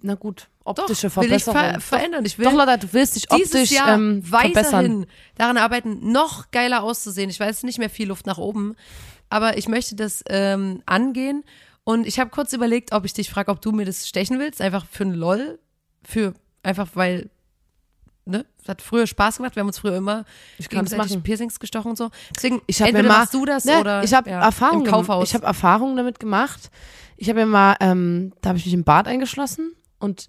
Na 0.01 0.15
gut, 0.15 0.49
Doch, 0.65 0.77
optische 0.79 1.03
will 1.15 1.31
ich 1.31 1.43
Verbesserung. 1.45 1.55
ver 1.55 1.79
verändern. 1.79 2.25
Ich 2.25 2.37
will 2.37 2.43
Doch, 2.47 2.51
Lotta, 2.51 2.75
du 2.75 2.91
willst 2.91 3.15
dich 3.15 3.31
optisch 3.31 3.71
Jahr 3.71 3.95
ähm, 3.95 4.23
verbessern. 4.23 5.05
daran 5.35 5.55
arbeiten, 5.55 6.11
noch 6.11 6.51
geiler 6.51 6.83
auszusehen. 6.83 7.29
Ich 7.29 7.39
weiß 7.39 7.63
nicht 7.63 7.79
mehr 7.79 7.89
viel 7.89 8.09
Luft 8.09 8.25
nach 8.25 8.39
oben, 8.39 8.75
aber 9.29 9.57
ich 9.57 9.69
möchte 9.69 9.95
das 9.95 10.21
ähm, 10.27 10.81
angehen. 10.85 11.45
Und 11.85 12.05
ich 12.07 12.19
habe 12.19 12.31
kurz 12.31 12.51
überlegt, 12.51 12.91
ob 12.91 13.05
ich 13.05 13.13
dich 13.13 13.29
frage, 13.29 13.51
ob 13.51 13.61
du 13.61 13.71
mir 13.71 13.85
das 13.85 14.05
stechen 14.05 14.37
willst, 14.37 14.59
einfach 14.59 14.85
für 14.85 15.05
einen 15.05 15.13
LOL, 15.13 15.59
für 16.03 16.33
einfach 16.61 16.89
weil 16.95 17.29
ne, 18.25 18.45
das 18.59 18.69
hat 18.69 18.81
früher 18.81 19.07
Spaß 19.07 19.38
gemacht. 19.38 19.55
Wir 19.55 19.61
haben 19.61 19.67
uns 19.67 19.79
früher 19.79 19.95
immer 19.95 20.25
Ich 20.57 20.69
gegenseitig. 20.69 21.21
Piercings 21.23 21.59
gestochen 21.59 21.91
und 21.91 21.97
so. 21.97 22.09
Deswegen 22.35 22.61
Ich 22.67 22.81
habe 22.81 22.91
mir 22.91 22.99
entweder 22.99 23.13
mal, 23.13 23.19
machst 23.21 23.33
du 23.33 23.45
das 23.45 23.65
ne, 23.65 23.79
oder 23.79 24.03
ich 24.03 24.13
habe 24.13 24.29
ja, 24.29 24.41
Erfahrung 24.41 24.85
im 24.85 24.91
Kaufhaus. 24.91 25.29
Ich 25.29 25.35
habe 25.35 25.45
Erfahrungen 25.45 25.95
damit 25.95 26.19
gemacht. 26.19 26.69
Ich 27.17 27.29
habe 27.29 27.39
mir 27.41 27.45
mal, 27.45 27.75
ähm, 27.79 28.33
da 28.41 28.49
habe 28.49 28.59
ich 28.59 28.65
mich 28.65 28.73
im 28.73 28.83
Bad 28.83 29.07
eingeschlossen 29.07 29.73
und 29.99 30.27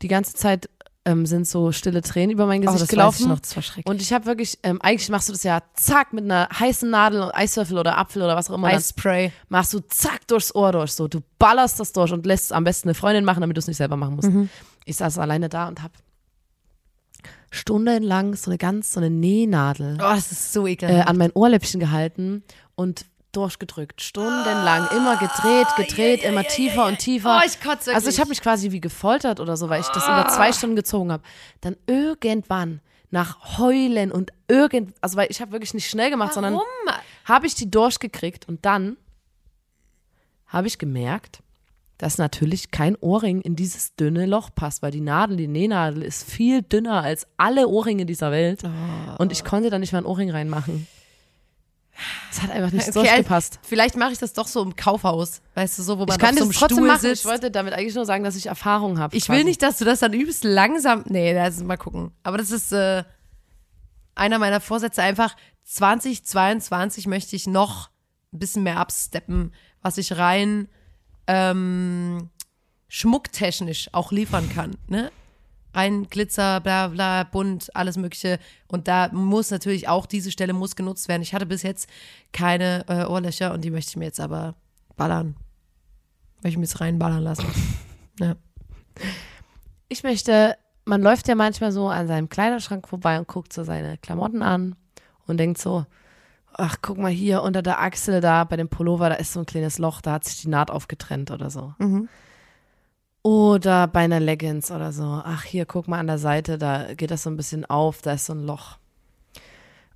die 0.00 0.08
ganze 0.08 0.34
Zeit 0.34 0.68
ähm, 1.04 1.26
sind 1.26 1.48
so 1.48 1.72
stille 1.72 2.00
Tränen 2.00 2.30
über 2.30 2.46
mein 2.46 2.60
oh, 2.62 2.66
Gesicht 2.66 2.82
das 2.82 2.88
gelaufen. 2.88 3.22
ich 3.22 3.28
noch, 3.28 3.40
das 3.40 3.56
war 3.56 3.62
schrecklich. 3.62 3.86
Und 3.86 4.00
ich 4.00 4.12
habe 4.12 4.26
wirklich, 4.26 4.58
ähm, 4.62 4.80
eigentlich 4.82 5.08
machst 5.08 5.28
du 5.28 5.32
das 5.32 5.42
ja 5.42 5.60
zack 5.74 6.12
mit 6.12 6.24
einer 6.24 6.48
heißen 6.48 6.88
Nadel 6.88 7.22
und 7.22 7.32
Eiswürfel 7.32 7.76
oder 7.76 7.98
Apfel 7.98 8.22
oder 8.22 8.36
was 8.36 8.50
auch 8.50 8.54
immer. 8.54 8.68
Eispray. 8.68 9.32
machst 9.48 9.74
du 9.74 9.80
zack 9.80 10.26
durchs 10.28 10.54
Ohr 10.54 10.72
durch. 10.72 10.92
So, 10.92 11.08
du 11.08 11.20
ballerst 11.38 11.80
das 11.80 11.92
durch 11.92 12.12
und 12.12 12.24
lässt 12.24 12.46
es 12.46 12.52
am 12.52 12.64
besten 12.64 12.88
eine 12.88 12.94
Freundin 12.94 13.24
machen, 13.24 13.40
damit 13.40 13.56
du 13.56 13.58
es 13.58 13.66
nicht 13.66 13.78
selber 13.78 13.96
machen 13.96 14.16
musst. 14.16 14.30
Mhm. 14.30 14.48
Ich 14.84 14.96
saß 14.96 15.18
alleine 15.18 15.48
da 15.48 15.68
und 15.68 15.82
habe 15.82 15.92
stundenlang 17.52 18.34
so 18.34 18.50
eine 18.50 18.58
ganz, 18.58 18.92
so 18.92 19.00
eine 19.00 19.10
Nähnadel 19.10 19.94
Oh, 19.96 20.14
das 20.14 20.32
ist 20.32 20.52
so 20.52 20.66
äh, 20.66 21.02
an 21.02 21.16
mein 21.16 21.30
Ohrläppchen 21.32 21.78
gehalten 21.80 22.42
und 22.74 23.04
durchgedrückt. 23.32 24.00
Stundenlang. 24.00 24.88
Immer 24.96 25.16
gedreht, 25.16 25.66
gedreht, 25.76 26.22
immer 26.22 26.44
tiefer 26.44 26.86
und 26.86 26.98
tiefer. 26.98 27.40
Oh, 27.40 27.46
ich 27.46 27.60
kotze 27.60 27.86
wirklich. 27.86 27.94
Also 27.94 28.08
ich 28.08 28.20
habe 28.20 28.28
mich 28.28 28.40
quasi 28.40 28.72
wie 28.72 28.80
gefoltert 28.80 29.40
oder 29.40 29.56
so, 29.56 29.68
weil 29.68 29.80
ich 29.80 29.88
das 29.88 30.04
über 30.04 30.28
zwei 30.28 30.52
Stunden 30.52 30.76
gezogen 30.76 31.12
habe. 31.12 31.22
Dann 31.60 31.76
irgendwann 31.86 32.80
nach 33.10 33.58
Heulen 33.58 34.10
und 34.10 34.32
irgend, 34.48 34.94
also 35.00 35.16
weil 35.16 35.28
ich 35.30 35.40
habe 35.40 35.52
wirklich 35.52 35.74
nicht 35.74 35.88
schnell 35.88 36.10
gemacht, 36.10 36.32
sondern 36.34 36.54
Warum? 36.54 36.66
habe 37.24 37.46
ich 37.46 37.54
die 37.54 37.70
durchgekriegt 37.70 38.48
und 38.48 38.64
dann 38.64 38.96
habe 40.46 40.66
ich 40.66 40.78
gemerkt, 40.78 41.41
dass 42.02 42.18
natürlich 42.18 42.72
kein 42.72 42.96
Ohrring 42.96 43.40
in 43.42 43.54
dieses 43.54 43.94
dünne 43.94 44.26
Loch 44.26 44.50
passt, 44.54 44.82
weil 44.82 44.90
die 44.90 45.00
Nadel, 45.00 45.36
die 45.36 45.46
Nähnadel 45.46 46.02
ist 46.02 46.28
viel 46.28 46.62
dünner 46.62 47.02
als 47.02 47.28
alle 47.36 47.68
Ohrringe 47.68 48.06
dieser 48.06 48.32
Welt 48.32 48.62
und 49.18 49.30
ich 49.30 49.44
konnte 49.44 49.70
da 49.70 49.78
nicht 49.78 49.92
mal 49.92 49.98
einen 49.98 50.06
Ohrring 50.06 50.30
reinmachen. 50.30 50.88
Es 52.30 52.42
hat 52.42 52.50
einfach 52.50 52.72
nicht 52.72 52.88
Okay, 52.88 52.92
durchgepasst. 53.06 53.58
also, 53.58 53.68
vielleicht 53.68 53.96
mache 53.96 54.12
ich 54.12 54.18
das 54.18 54.32
doch 54.32 54.48
so 54.48 54.62
im 54.62 54.74
Kaufhaus, 54.74 55.42
weißt 55.54 55.78
du, 55.78 55.82
so, 55.82 55.98
wo 55.98 56.06
man 56.06 56.16
Ich 56.16 56.18
kann 56.18 56.34
auf 56.34 56.40
so 56.40 56.46
das 56.48 56.56
trotzdem 56.56 56.76
Stuhl 56.78 56.88
machen. 56.88 57.00
sitzt. 57.02 57.22
Ich 57.22 57.30
wollte 57.30 57.50
damit 57.52 57.74
eigentlich 57.74 57.94
nur 57.94 58.06
sagen, 58.06 58.24
dass 58.24 58.34
ich 58.34 58.46
Erfahrung 58.46 58.98
habe. 58.98 59.14
Ich 59.16 59.26
quasi. 59.26 59.38
will 59.38 59.44
nicht, 59.44 59.62
dass 59.62 59.78
du 59.78 59.84
das 59.84 60.00
dann 60.00 60.12
übst 60.12 60.42
langsam. 60.42 61.04
Nee, 61.06 61.34
das 61.34 61.62
mal 61.62 61.76
gucken. 61.76 62.10
Aber 62.24 62.38
das 62.38 62.50
ist 62.50 62.72
äh, 62.72 63.04
einer 64.16 64.38
meiner 64.38 64.60
Vorsätze. 64.60 65.02
Einfach 65.02 65.36
2022 65.64 67.06
möchte 67.06 67.36
ich 67.36 67.46
noch 67.46 67.90
ein 68.32 68.38
bisschen 68.38 68.62
mehr 68.62 68.78
absteppen, 68.78 69.52
was 69.82 69.98
ich 69.98 70.16
rein 70.16 70.68
ähm, 71.26 72.30
schmucktechnisch 72.88 73.88
auch 73.92 74.12
liefern 74.12 74.48
kann. 74.48 74.76
Ne? 74.88 75.10
Rein 75.74 76.08
Glitzer, 76.10 76.60
bla 76.60 76.88
bla, 76.88 77.24
bunt, 77.24 77.74
alles 77.74 77.96
Mögliche. 77.96 78.38
Und 78.68 78.88
da 78.88 79.08
muss 79.12 79.50
natürlich 79.50 79.88
auch 79.88 80.06
diese 80.06 80.30
Stelle 80.30 80.52
muss 80.52 80.76
genutzt 80.76 81.08
werden. 81.08 81.22
Ich 81.22 81.34
hatte 81.34 81.46
bis 81.46 81.62
jetzt 81.62 81.88
keine 82.32 82.84
äh, 82.88 83.06
Ohrlöcher 83.06 83.54
und 83.54 83.62
die 83.62 83.70
möchte 83.70 83.90
ich 83.90 83.96
mir 83.96 84.04
jetzt 84.04 84.20
aber 84.20 84.54
ballern. 84.96 85.36
Möchte 86.42 86.50
ich 86.50 86.56
mir 86.58 86.64
jetzt 86.64 86.80
reinballern 86.80 87.22
lassen. 87.22 87.46
Ja. 88.20 88.36
Ich 89.88 90.02
möchte, 90.02 90.54
man 90.84 91.00
läuft 91.00 91.26
ja 91.26 91.34
manchmal 91.34 91.72
so 91.72 91.88
an 91.88 92.06
seinem 92.06 92.28
Kleiderschrank 92.28 92.86
vorbei 92.86 93.18
und 93.18 93.26
guckt 93.26 93.54
so 93.54 93.64
seine 93.64 93.96
Klamotten 93.96 94.42
an 94.42 94.76
und 95.26 95.38
denkt 95.38 95.58
so, 95.58 95.86
ach, 96.62 96.76
guck 96.80 96.96
mal 96.96 97.10
hier 97.10 97.42
unter 97.42 97.60
der 97.60 97.80
Achsel 97.80 98.20
da 98.20 98.44
bei 98.44 98.56
dem 98.56 98.68
Pullover, 98.68 99.08
da 99.08 99.16
ist 99.16 99.32
so 99.32 99.40
ein 99.40 99.46
kleines 99.46 99.78
Loch, 99.78 100.00
da 100.00 100.12
hat 100.12 100.24
sich 100.24 100.42
die 100.42 100.48
Naht 100.48 100.70
aufgetrennt 100.70 101.30
oder 101.32 101.50
so. 101.50 101.74
Mhm. 101.78 102.08
Oder 103.22 103.88
bei 103.88 104.00
einer 104.00 104.20
Leggings 104.20 104.70
oder 104.70 104.92
so. 104.92 105.04
Ach, 105.04 105.42
hier, 105.42 105.66
guck 105.66 105.88
mal 105.88 105.98
an 105.98 106.06
der 106.06 106.18
Seite, 106.18 106.58
da 106.58 106.94
geht 106.94 107.10
das 107.10 107.24
so 107.24 107.30
ein 107.30 107.36
bisschen 107.36 107.64
auf, 107.64 108.02
da 108.02 108.12
ist 108.12 108.26
so 108.26 108.32
ein 108.32 108.46
Loch. 108.46 108.78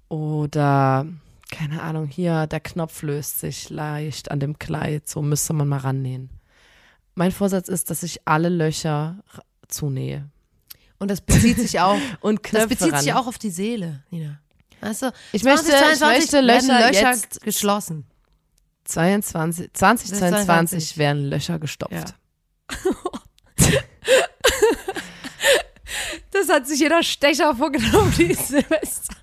Oder, 0.08 1.06
keine 1.50 1.82
Ahnung, 1.82 2.06
hier, 2.06 2.46
der 2.48 2.60
Knopf 2.60 3.02
löst 3.02 3.38
sich 3.38 3.70
leicht 3.70 4.30
an 4.30 4.40
dem 4.40 4.58
Kleid, 4.58 5.08
so 5.08 5.22
müsste 5.22 5.52
man 5.52 5.68
mal 5.68 5.78
rannähen. 5.78 6.30
Mein 7.14 7.32
Vorsatz 7.32 7.68
ist, 7.68 7.90
dass 7.90 8.02
ich 8.02 8.26
alle 8.26 8.48
Löcher 8.48 9.18
zunähe. 9.68 10.28
Und 10.98 11.10
das 11.10 11.20
bezieht 11.20 11.58
sich 11.58 11.78
auch, 11.80 11.98
Und 12.20 12.40
das 12.52 12.66
bezieht 12.68 12.92
ran. 12.92 13.00
sich 13.00 13.12
auch 13.14 13.26
auf 13.26 13.38
die 13.38 13.50
Seele, 13.50 14.02
Nina. 14.10 14.40
Du, 14.80 15.12
Ich 15.32 15.42
möchte- 15.42 15.72
ich 15.94 16.00
möchte 16.00 16.40
Löcher 16.40 16.80
Löcher 16.80 17.10
jetzt- 17.10 17.40
geschlossen. 17.42 18.06
22, 18.84 19.72
2022 19.72 20.96
werden 20.98 21.24
Löcher 21.24 21.58
gestopft. 21.58 22.14
Das 26.30 26.48
hat 26.50 26.66
sich 26.66 26.80
jeder 26.80 27.02
Stecher 27.02 27.54
vorgenommen 27.54 28.12
dieses 28.18 28.48
Silvester. 28.48 29.14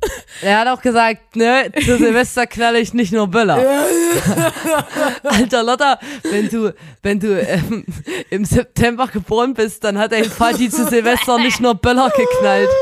Er 0.42 0.60
hat 0.60 0.68
auch 0.68 0.80
gesagt, 0.80 1.34
ne, 1.34 1.72
zu 1.74 1.98
Silvester 1.98 2.46
knalle 2.46 2.78
ich 2.78 2.94
nicht 2.94 3.12
nur 3.12 3.26
Böller. 3.26 3.56
Alter 5.24 5.62
Lotta, 5.64 5.98
wenn 6.22 6.48
du, 6.48 6.72
wenn 7.02 7.18
du 7.18 7.40
ähm, 7.40 7.84
im 8.30 8.44
September 8.44 9.08
geboren 9.08 9.54
bist, 9.54 9.82
dann 9.82 9.98
hat 9.98 10.12
dein 10.12 10.24
Vati 10.30 10.70
zu 10.70 10.86
Silvester 10.86 11.38
nicht 11.38 11.58
nur 11.60 11.74
Böller 11.74 12.10
geknallt. 12.10 12.70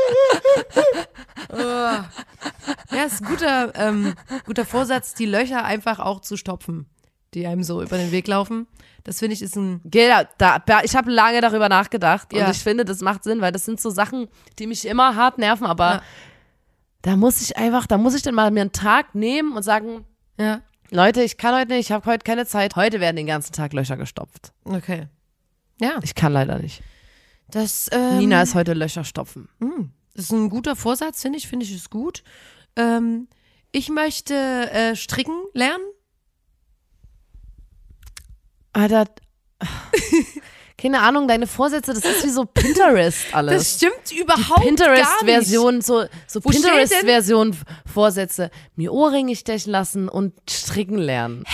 Ja, 2.91 3.03
ist 3.05 3.21
ein 3.21 3.27
guter, 3.27 3.71
ähm, 3.75 4.13
guter 4.45 4.65
Vorsatz, 4.65 5.13
die 5.13 5.25
Löcher 5.25 5.63
einfach 5.63 5.99
auch 5.99 6.19
zu 6.21 6.35
stopfen, 6.37 6.87
die 7.33 7.47
einem 7.47 7.63
so 7.63 7.81
über 7.81 7.97
den 7.97 8.11
Weg 8.11 8.27
laufen. 8.27 8.67
Das 9.03 9.19
finde 9.19 9.33
ich 9.35 9.41
ist 9.41 9.55
ein, 9.55 9.79
Genau, 9.85 10.21
da, 10.37 10.61
ich 10.83 10.95
habe 10.95 11.09
lange 11.11 11.39
darüber 11.41 11.69
nachgedacht 11.69 12.33
Ja. 12.33 12.45
und 12.45 12.51
ich 12.51 12.59
finde, 12.61 12.83
das 12.85 12.99
macht 13.01 13.23
Sinn, 13.23 13.39
weil 13.41 13.51
das 13.51 13.65
sind 13.65 13.79
so 13.79 13.89
Sachen, 13.89 14.27
die 14.59 14.67
mich 14.67 14.85
immer 14.85 15.15
hart 15.15 15.37
nerven, 15.37 15.65
aber 15.65 15.91
Ja. 15.95 16.01
Da 17.01 17.15
muss 17.15 17.41
ich 17.41 17.57
einfach, 17.57 17.87
da 17.87 17.97
muss 17.97 18.15
ich 18.15 18.21
dann 18.21 18.35
mal 18.35 18.51
mir 18.51 18.61
einen 18.61 18.71
Tag 18.71 19.15
nehmen 19.15 19.55
und 19.55 19.63
sagen, 19.63 20.05
ja, 20.39 20.61
Leute, 20.89 21.21
ich 21.23 21.37
kann 21.37 21.53
heute 21.55 21.73
nicht, 21.73 21.87
ich 21.87 21.91
habe 21.91 22.05
heute 22.09 22.23
keine 22.23 22.45
Zeit. 22.45 22.75
Heute 22.75 22.99
werden 22.99 23.17
den 23.17 23.27
ganzen 23.27 23.51
Tag 23.53 23.73
Löcher 23.73 23.97
gestopft. 23.97 24.53
okay. 24.63 25.07
Ja, 25.79 25.99
Ich 26.01 26.15
kann 26.15 26.33
leider 26.33 26.57
nicht. 26.59 26.81
das, 27.49 27.87
ähm, 27.91 28.17
Nina 28.17 28.41
ist 28.41 28.55
heute 28.55 28.73
Löcher 28.73 29.03
stopfen. 29.03 29.47
Das 30.15 30.25
ist 30.25 30.31
ein 30.31 30.49
guter 30.49 30.75
Vorsatz, 30.75 31.21
finde 31.21 31.37
ich, 31.37 31.47
finde 31.47 31.65
ich 31.65 31.75
es 31.75 31.89
gut. 31.89 32.23
Ähm, 32.75 33.27
ich 33.71 33.89
möchte 33.89 34.33
äh, 34.33 34.95
stricken 34.95 35.35
lernen. 35.53 35.83
Alter, 38.73 39.05
keine 40.77 40.99
Ahnung, 40.99 41.27
deine 41.27 41.47
Vorsätze, 41.47 41.93
das 41.93 42.05
ist 42.05 42.23
wie 42.23 42.29
so 42.29 42.45
Pinterest 42.45 43.25
Das 43.25 43.33
alles. 43.33 43.75
stimmt 43.77 44.11
überhaupt 44.11 44.47
gar 44.47 44.59
nicht. 44.59 44.67
Pinterest-Version, 44.67 45.81
so, 45.81 46.05
so 46.27 46.39
Pinterest-Version 46.39 47.57
Vorsätze. 47.91 48.51
Mir 48.75 48.93
Ohrringe 48.93 49.35
stechen 49.35 49.71
lassen 49.71 50.07
und 50.07 50.33
stricken 50.47 50.97
lernen. 50.99 51.45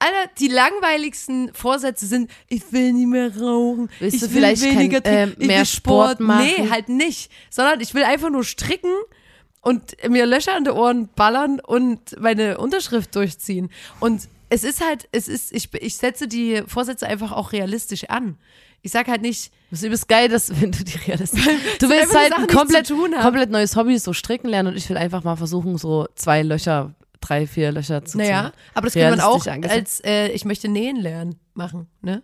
Alter, 0.00 0.30
die 0.38 0.48
langweiligsten 0.48 1.54
Vorsätze 1.54 2.06
sind, 2.06 2.30
ich 2.48 2.72
will 2.72 2.92
nie 2.92 3.06
mehr 3.06 3.30
rauchen. 3.36 3.88
Willst 4.00 4.16
ich 4.16 4.20
du 4.22 4.26
will 4.28 4.34
vielleicht 4.34 4.62
kein, 4.62 4.78
weniger 4.78 5.02
trinken, 5.02 5.40
äh, 5.40 5.46
mehr 5.46 5.58
will 5.60 5.66
Sport 5.66 6.20
machen? 6.20 6.44
Nee, 6.44 6.68
halt 6.70 6.88
nicht. 6.88 7.30
Sondern 7.50 7.80
ich 7.80 7.94
will 7.94 8.02
einfach 8.02 8.30
nur 8.30 8.42
stricken 8.42 8.92
und 9.62 9.96
mir 10.08 10.26
Löcher 10.26 10.54
an 10.54 10.64
die 10.64 10.70
Ohren 10.70 11.08
ballern 11.14 11.60
und 11.60 12.20
meine 12.20 12.58
Unterschrift 12.58 13.14
durchziehen. 13.14 13.70
Und 14.00 14.22
es 14.54 14.62
ist 14.62 14.80
halt, 14.80 15.08
es 15.10 15.26
ist, 15.26 15.52
ich, 15.52 15.74
ich 15.74 15.96
setze 15.96 16.28
die 16.28 16.62
Vorsätze 16.66 17.08
einfach 17.08 17.32
auch 17.32 17.50
realistisch 17.50 18.04
an. 18.04 18.38
Ich 18.82 18.92
sag 18.92 19.08
halt 19.08 19.20
nicht, 19.20 19.50
Das 19.70 19.80
ist 19.80 19.86
übelst 19.86 20.06
geil, 20.06 20.28
dass, 20.28 20.48
wenn 20.60 20.70
du 20.70 20.84
die 20.84 20.96
realistisch. 20.96 21.44
Du 21.80 21.88
willst 21.88 22.16
halt 22.16 22.30
Sachen, 22.30 22.44
ein 22.44 22.56
komplett, 22.56 22.88
komplett 22.88 23.50
neues 23.50 23.74
Hobby, 23.74 23.98
so 23.98 24.12
stricken 24.12 24.48
lernen 24.48 24.68
und 24.68 24.76
ich 24.76 24.88
will 24.88 24.96
einfach 24.96 25.24
mal 25.24 25.34
versuchen, 25.34 25.76
so 25.76 26.06
zwei 26.14 26.42
Löcher, 26.42 26.94
drei, 27.20 27.48
vier 27.48 27.72
Löcher 27.72 28.04
zu 28.04 28.18
naja, 28.18 28.52
ziehen. 28.52 28.60
aber 28.74 28.86
das 28.86 28.94
kann 28.94 29.10
man 29.10 29.20
auch 29.20 29.44
angesetzt. 29.46 30.04
als, 30.04 30.04
äh, 30.04 30.28
ich 30.28 30.44
möchte 30.44 30.68
nähen 30.68 30.96
lernen 30.96 31.34
machen, 31.54 31.88
ne? 32.00 32.22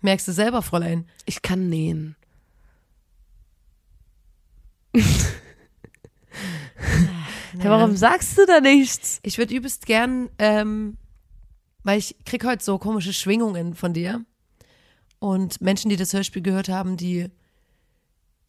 Merkst 0.00 0.26
du 0.28 0.32
selber, 0.32 0.62
Fräulein. 0.62 1.06
Ich 1.26 1.42
kann 1.42 1.68
nähen. 1.68 2.16
Ja, 7.60 7.70
warum 7.70 7.96
sagst 7.96 8.38
du 8.38 8.46
da 8.46 8.60
nichts? 8.60 9.18
Ich 9.24 9.36
würde 9.38 9.52
übelst 9.52 9.86
gern, 9.86 10.28
ähm, 10.38 10.96
weil 11.88 12.00
ich 12.00 12.16
krieg 12.26 12.44
heute 12.44 12.62
so 12.62 12.76
komische 12.76 13.14
Schwingungen 13.14 13.72
von 13.72 13.94
dir. 13.94 14.22
Und 15.20 15.62
Menschen, 15.62 15.88
die 15.88 15.96
das 15.96 16.12
Hörspiel 16.12 16.42
gehört 16.42 16.68
haben, 16.68 16.98
die, 16.98 17.30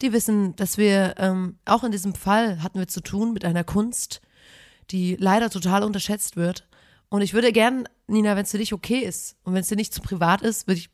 die 0.02 0.12
wissen, 0.12 0.58
dass 0.58 0.78
wir 0.78 1.15
ähm, 1.17 1.58
auch 1.63 1.86
in 1.86 1.93
diesem 1.93 2.13
Fall 2.13 2.62
hatten 2.62 2.80
wir 2.80 2.89
zu 2.89 2.99
tun 2.99 3.32
mit 3.32 3.45
einer 3.45 3.63
Kunst, 3.63 4.19
die 4.91 5.15
leider 5.15 5.49
total 5.49 5.84
unterschätzt 5.84 6.36
wird. 6.36 6.67
Und 7.08 7.21
ich 7.21 7.34
würde 7.34 7.54
gern, 7.54 7.88
Nina, 8.08 8.36
wenn 8.36 8.43
es 8.43 8.52
für 8.52 8.58
dich 8.58 8.73
okay 8.73 8.99
ist 8.99 9.38
und 9.43 9.54
wenn 9.54 9.62
es 9.62 9.69
dir 9.69 9.78
nicht 9.78 9.93
zu 9.93 10.02
privat 10.02 10.41
ist, 10.41 10.67
würde 10.67 10.80
ich 10.82 10.89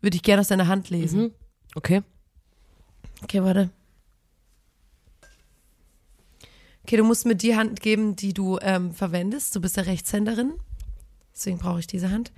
würde 0.00 0.16
ich 0.16 0.22
gerne 0.22 0.40
aus 0.40 0.48
deiner 0.48 0.68
Hand 0.68 0.88
lesen. 0.88 1.20
Mhm. 1.20 1.32
Okay. 1.74 2.02
Okay, 3.22 3.42
warte. 3.42 3.68
Okay, 6.82 6.96
du 6.96 7.04
musst 7.04 7.26
mir 7.26 7.36
die 7.36 7.56
Hand 7.56 7.82
geben, 7.82 8.16
die 8.16 8.32
du 8.32 8.58
ähm, 8.62 8.94
verwendest. 8.94 9.54
Du 9.54 9.60
bist 9.60 9.76
ja 9.76 9.82
Rechtshänderin. 9.82 10.54
Deswegen 11.34 11.58
brauche 11.58 11.80
ich 11.80 11.86
diese 11.86 12.10
Hand. 12.10 12.32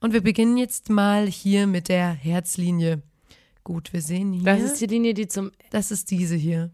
Und 0.00 0.12
wir 0.12 0.22
beginnen 0.22 0.56
jetzt 0.56 0.90
mal 0.90 1.26
hier 1.26 1.66
mit 1.66 1.88
der 1.88 2.10
Herzlinie. 2.10 3.02
Gut, 3.62 3.92
wir 3.92 4.02
sehen 4.02 4.32
hier. 4.32 4.44
Das 4.44 4.60
ist 4.60 4.80
die 4.80 4.86
Linie, 4.86 5.14
die 5.14 5.28
zum. 5.28 5.52
das 5.70 5.90
ist 5.90 6.10
diese 6.10 6.34
hier. 6.34 6.70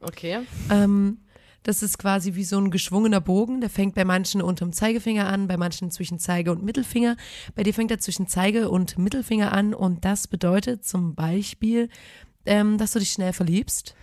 Okay. 0.00 0.40
Ähm, 0.70 1.18
das 1.62 1.82
ist 1.82 1.98
quasi 1.98 2.34
wie 2.34 2.44
so 2.44 2.58
ein 2.58 2.70
geschwungener 2.70 3.20
Bogen. 3.20 3.60
Der 3.60 3.70
fängt 3.70 3.94
bei 3.94 4.04
manchen 4.04 4.40
unterm 4.40 4.72
Zeigefinger 4.72 5.26
an, 5.26 5.48
bei 5.48 5.56
manchen 5.56 5.90
zwischen 5.90 6.18
Zeige 6.18 6.52
und 6.52 6.62
Mittelfinger. 6.62 7.16
Bei 7.54 7.64
dir 7.64 7.74
fängt 7.74 7.90
er 7.90 7.98
zwischen 7.98 8.28
Zeige 8.28 8.70
und 8.70 8.98
Mittelfinger 8.98 9.52
an 9.52 9.74
und 9.74 10.04
das 10.04 10.28
bedeutet 10.28 10.84
zum 10.84 11.14
Beispiel, 11.14 11.88
ähm, 12.46 12.78
dass 12.78 12.92
du 12.92 13.00
dich 13.00 13.10
schnell 13.10 13.32
verliebst, 13.32 13.96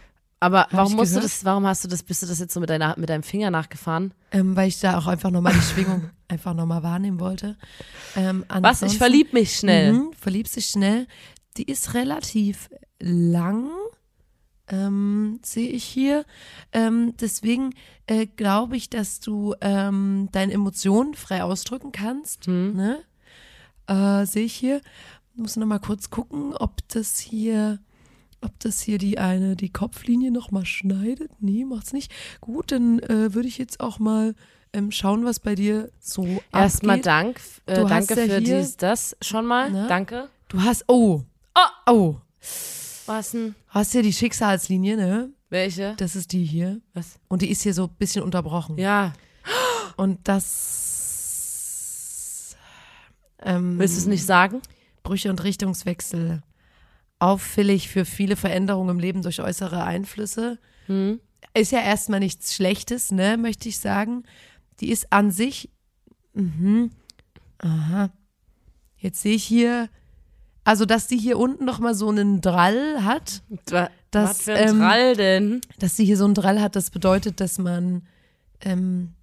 Aber 0.43 0.67
warum 0.71 0.91
ich 0.91 0.97
musst 0.97 1.15
du 1.15 1.19
das, 1.19 1.45
warum 1.45 1.65
hast 1.65 1.83
du 1.83 1.87
das, 1.87 2.03
bist 2.03 2.21
du 2.21 2.27
das 2.27 2.39
jetzt 2.39 2.53
so 2.53 2.59
mit, 2.59 2.69
deiner, 2.69 2.95
mit 2.97 3.09
deinem 3.09 3.23
Finger 3.23 3.49
nachgefahren? 3.49 4.13
ähm, 4.33 4.55
weil 4.55 4.67
ich 4.67 4.79
da 4.79 4.97
auch 4.97 5.07
einfach 5.07 5.29
nochmal 5.29 5.53
die 5.53 5.61
Schwingung 5.61 6.09
einfach 6.27 6.53
nochmal 6.53 6.83
wahrnehmen 6.83 7.19
wollte. 7.19 7.55
Ähm, 8.15 8.43
Was? 8.49 8.81
Ich 8.81 8.97
verlieb 8.97 9.31
mich 9.31 9.55
schnell. 9.55 9.93
Mhm, 9.93 10.13
verliebst 10.19 10.55
dich 10.55 10.65
schnell. 10.65 11.07
Die 11.55 11.71
ist 11.71 11.93
relativ 11.93 12.69
lang, 12.99 13.69
ähm, 14.67 15.39
sehe 15.43 15.69
ich 15.69 15.83
hier. 15.83 16.25
Ähm, 16.71 17.13
deswegen 17.21 17.75
äh, 18.07 18.25
glaube 18.25 18.75
ich, 18.75 18.89
dass 18.89 19.19
du 19.19 19.53
ähm, 19.61 20.29
deine 20.31 20.53
Emotionen 20.53 21.13
frei 21.13 21.43
ausdrücken 21.43 21.91
kannst. 21.91 22.47
Mhm. 22.47 22.73
Ne? 22.75 22.99
Äh, 23.87 24.25
sehe 24.25 24.45
ich 24.45 24.55
hier. 24.55 24.81
Muss 25.35 25.55
noch 25.55 25.67
mal 25.67 25.79
kurz 25.79 26.09
gucken, 26.09 26.55
ob 26.55 26.87
das 26.89 27.19
hier, 27.19 27.79
ob 28.43 28.59
das 28.59 28.81
hier 28.81 28.97
die 28.97 29.17
eine, 29.17 29.55
die 29.55 29.69
Kopflinie 29.71 30.31
noch 30.31 30.51
mal 30.51 30.65
schneidet. 30.65 31.31
Nee, 31.39 31.65
macht's 31.65 31.93
nicht. 31.93 32.11
Gut, 32.41 32.71
dann 32.71 32.99
äh, 32.99 33.33
würde 33.33 33.47
ich 33.47 33.57
jetzt 33.57 33.79
auch 33.79 33.99
mal 33.99 34.35
ähm, 34.73 34.91
schauen, 34.91 35.23
was 35.25 35.39
bei 35.39 35.55
dir 35.55 35.89
so 35.99 36.25
Erstmal 36.51 36.95
abgeht. 36.95 37.05
Dank, 37.05 37.41
äh, 37.65 37.75
Du 37.81 37.87
danke 37.87 38.15
ja 38.15 38.25
für 38.25 38.37
hier- 38.39 38.59
dies, 38.61 38.77
das 38.77 39.15
schon 39.21 39.45
mal. 39.45 39.69
Ne? 39.71 39.85
Danke. 39.87 40.29
Du 40.49 40.61
hast, 40.61 40.83
oh, 40.87 41.21
oh, 41.55 41.91
oh, 41.91 42.15
Was 43.05 43.31
denn? 43.31 43.55
hast 43.69 43.93
ja 43.93 44.01
die 44.01 44.13
Schicksalslinie, 44.13 44.97
ne? 44.97 45.29
Welche? 45.49 45.93
Das 45.97 46.15
ist 46.15 46.31
die 46.31 46.43
hier. 46.45 46.79
Was? 46.93 47.19
Und 47.27 47.41
die 47.43 47.49
ist 47.51 47.61
hier 47.63 47.73
so 47.75 47.83
ein 47.85 47.95
bisschen 47.99 48.23
unterbrochen. 48.23 48.77
Ja. 48.77 49.13
Und 49.97 50.19
das. 51.23 52.55
Ähm, 53.41 53.77
Willst 53.77 53.95
du 53.95 53.99
es 53.99 54.05
nicht 54.07 54.25
sagen? 54.25 54.61
Brüche 55.03 55.29
und 55.29 55.43
Richtungswechsel. 55.43 56.41
Auffällig 57.23 57.87
für 57.87 58.03
viele 58.03 58.35
Veränderungen 58.35 58.89
im 58.89 58.99
Leben 58.99 59.21
durch 59.21 59.39
äußere 59.41 59.83
Einflüsse. 59.83 60.59
Hm. 60.87 61.21
Ist 61.53 61.71
ja 61.71 61.79
erstmal 61.79 62.19
nichts 62.19 62.53
Schlechtes, 62.53 63.11
ne, 63.11 63.37
möchte 63.37 63.69
ich 63.69 63.79
sagen. 63.79 64.23
Die 64.81 64.89
ist 64.89 65.13
an 65.13 65.31
sich. 65.31 65.69
Mhm. 66.33 66.91
Aha. 67.59 68.09
Jetzt 68.97 69.21
sehe 69.21 69.35
ich 69.35 69.43
hier. 69.45 69.87
Also, 70.65 70.85
dass 70.85 71.07
die 71.07 71.17
hier 71.17 71.37
unten 71.39 71.63
nochmal 71.63 71.95
so 71.95 72.09
einen 72.09 72.41
Drall 72.41 73.03
hat. 73.05 73.41
Was 73.69 73.89
Das, 74.11 74.41
für 74.41 74.53
ein 74.55 74.69
ähm, 74.69 74.77
Trall 74.79 75.15
denn? 75.15 75.61
dass 75.79 75.95
sie 75.95 76.03
hier 76.05 76.17
so 76.17 76.25
einen 76.25 76.33
Drall 76.33 76.61
hat, 76.61 76.75
das 76.75 76.89
bedeutet, 76.89 77.39
dass 77.39 77.57
man 77.57 78.03
ähm, 78.61 79.13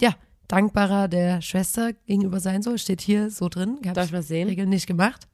ja 0.00 0.14
dankbarer 0.48 1.06
der 1.06 1.40
Schwester 1.42 1.92
gegenüber 2.06 2.40
sein 2.40 2.62
soll. 2.62 2.78
Steht 2.78 3.00
hier 3.00 3.30
so 3.30 3.48
drin. 3.48 3.78
Darf 3.82 4.06
ich 4.06 4.12
mal 4.12 4.22
sehen? 4.22 4.48
Regeln 4.48 4.70
nicht 4.70 4.86
gemacht. 4.88 5.28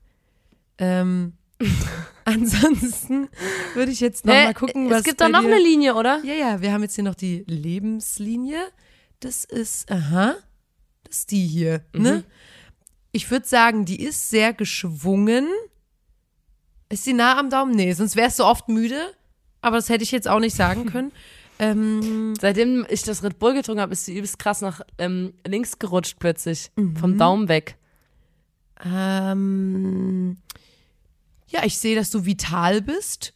Ähm, 0.77 1.33
ansonsten 2.25 3.29
würde 3.75 3.93
ich 3.93 4.01
jetzt 4.01 4.25
noch 4.27 4.35
Hä? 4.35 4.45
mal 4.47 4.55
gucken, 4.55 4.91
was 4.91 4.99
es 4.99 5.05
gibt 5.05 5.21
doch 5.21 5.29
noch 5.29 5.41
dir- 5.43 5.47
eine 5.49 5.59
Linie, 5.63 5.95
oder? 5.95 6.21
Ja, 6.25 6.35
ja, 6.35 6.61
wir 6.61 6.73
haben 6.73 6.83
jetzt 6.83 6.95
hier 6.95 7.05
noch 7.05 7.15
die 7.15 7.45
Lebenslinie. 7.47 8.59
Das 9.21 9.45
ist, 9.45 9.91
aha, 9.91 10.35
das 11.05 11.19
ist 11.21 11.31
die 11.31 11.47
hier. 11.47 11.83
Mhm. 11.95 12.03
Ne? 12.03 12.25
Ich 13.13 13.31
würde 13.31 13.47
sagen, 13.47 13.85
die 13.85 14.03
ist 14.03 14.31
sehr 14.31 14.53
geschwungen. 14.53 15.47
Ist 16.89 17.05
sie 17.05 17.13
nah 17.13 17.39
am 17.39 17.49
Daumen? 17.51 17.75
Nee, 17.75 17.93
sonst 17.93 18.17
wärst 18.17 18.39
du 18.39 18.45
oft 18.45 18.69
müde. 18.69 19.01
Aber 19.61 19.77
das 19.77 19.89
hätte 19.89 20.05
ich 20.05 20.11
jetzt 20.11 20.29
auch 20.29 20.41
nicht 20.41 20.55
sagen 20.57 20.87
können. 20.93 21.13
ähm, 21.59 22.35
Seitdem 22.41 22.85
ich 22.91 23.03
das 23.05 23.23
Red 23.23 23.39
Bull 23.39 23.55
getrunken 23.55 23.81
habe, 23.81 23.93
ist 23.93 24.05
sie 24.05 24.15
übelst 24.17 24.39
krass 24.39 24.61
nach 24.61 24.81
ähm, 24.99 25.33
links 25.47 25.79
gerutscht 25.79 26.17
plötzlich. 26.19 26.71
Mhm. 26.77 26.97
Vom 26.97 27.17
Daumen 27.19 27.49
weg. 27.49 27.77
ähm, 28.85 30.37
ja, 31.49 31.65
ich 31.65 31.79
sehe, 31.79 31.97
dass 31.97 32.11
du 32.11 32.25
vital 32.25 32.83
bist. 32.83 33.35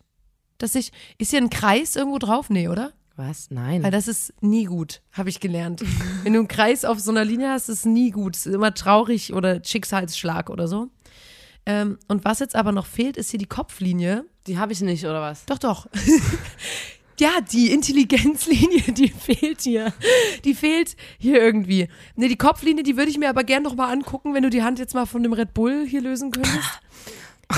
Dass 0.58 0.74
ich, 0.74 0.92
ist 1.18 1.30
hier 1.30 1.40
ein 1.40 1.50
Kreis 1.50 1.96
irgendwo 1.96 2.18
drauf? 2.18 2.50
Nee, 2.50 2.68
oder? 2.68 2.92
Was? 3.18 3.50
Nein. 3.50 3.82
Weil 3.82 3.90
das 3.90 4.06
ist 4.06 4.32
nie 4.42 4.64
gut, 4.64 5.02
habe 5.12 5.28
ich 5.28 5.40
gelernt. 5.40 5.82
Wenn 6.22 6.34
du 6.34 6.38
einen 6.38 6.48
Kreis 6.48 6.84
auf 6.84 7.00
so 7.00 7.10
einer 7.10 7.24
Linie 7.24 7.50
hast, 7.50 7.68
ist 7.68 7.80
es 7.80 7.84
nie 7.84 8.10
gut. 8.10 8.36
Es 8.36 8.46
ist 8.46 8.54
immer 8.54 8.72
traurig 8.74 9.34
oder 9.34 9.62
Schicksalsschlag 9.62 10.50
oder 10.50 10.68
so. 10.68 10.88
Ähm, 11.66 11.98
und 12.06 12.24
was 12.24 12.38
jetzt 12.38 12.54
aber 12.54 12.70
noch 12.70 12.86
fehlt, 12.86 13.16
ist 13.16 13.30
hier 13.30 13.38
die 13.38 13.46
Kopflinie. 13.46 14.24
Die 14.46 14.56
habe 14.56 14.72
ich 14.72 14.80
nicht, 14.80 15.04
oder 15.04 15.20
was? 15.20 15.44
Doch, 15.46 15.58
doch. 15.58 15.88
ja, 17.20 17.40
die 17.40 17.72
Intelligenzlinie, 17.72 18.92
die 18.92 19.08
fehlt 19.08 19.62
hier. 19.62 19.92
Die 20.44 20.54
fehlt 20.54 20.96
hier 21.18 21.42
irgendwie. 21.42 21.88
Ne, 22.14 22.28
die 22.28 22.38
Kopflinie, 22.38 22.84
die 22.84 22.96
würde 22.96 23.10
ich 23.10 23.18
mir 23.18 23.28
aber 23.28 23.42
gern 23.42 23.64
noch 23.64 23.74
mal 23.74 23.92
angucken, 23.92 24.32
wenn 24.32 24.44
du 24.44 24.50
die 24.50 24.62
Hand 24.62 24.78
jetzt 24.78 24.94
mal 24.94 25.06
von 25.06 25.24
dem 25.24 25.32
Red 25.32 25.54
Bull 25.54 25.84
hier 25.86 26.00
lösen 26.02 26.30
könntest. 26.30 26.80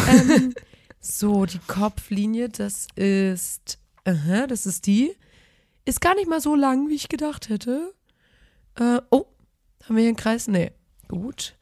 Ähm, 0.08 0.54
so, 1.00 1.46
die 1.46 1.60
Kopflinie, 1.66 2.48
das 2.48 2.86
ist, 2.94 3.78
aha, 4.04 4.46
das 4.46 4.66
ist 4.66 4.86
die. 4.86 5.12
Ist 5.84 6.00
gar 6.00 6.14
nicht 6.14 6.28
mal 6.28 6.40
so 6.40 6.54
lang, 6.54 6.88
wie 6.88 6.94
ich 6.94 7.08
gedacht 7.08 7.48
hätte. 7.48 7.94
Äh, 8.78 9.00
oh, 9.10 9.26
haben 9.84 9.96
wir 9.96 10.02
hier 10.02 10.08
einen 10.08 10.16
Kreis? 10.16 10.46
Nee. 10.46 10.72
Gut. 11.08 11.56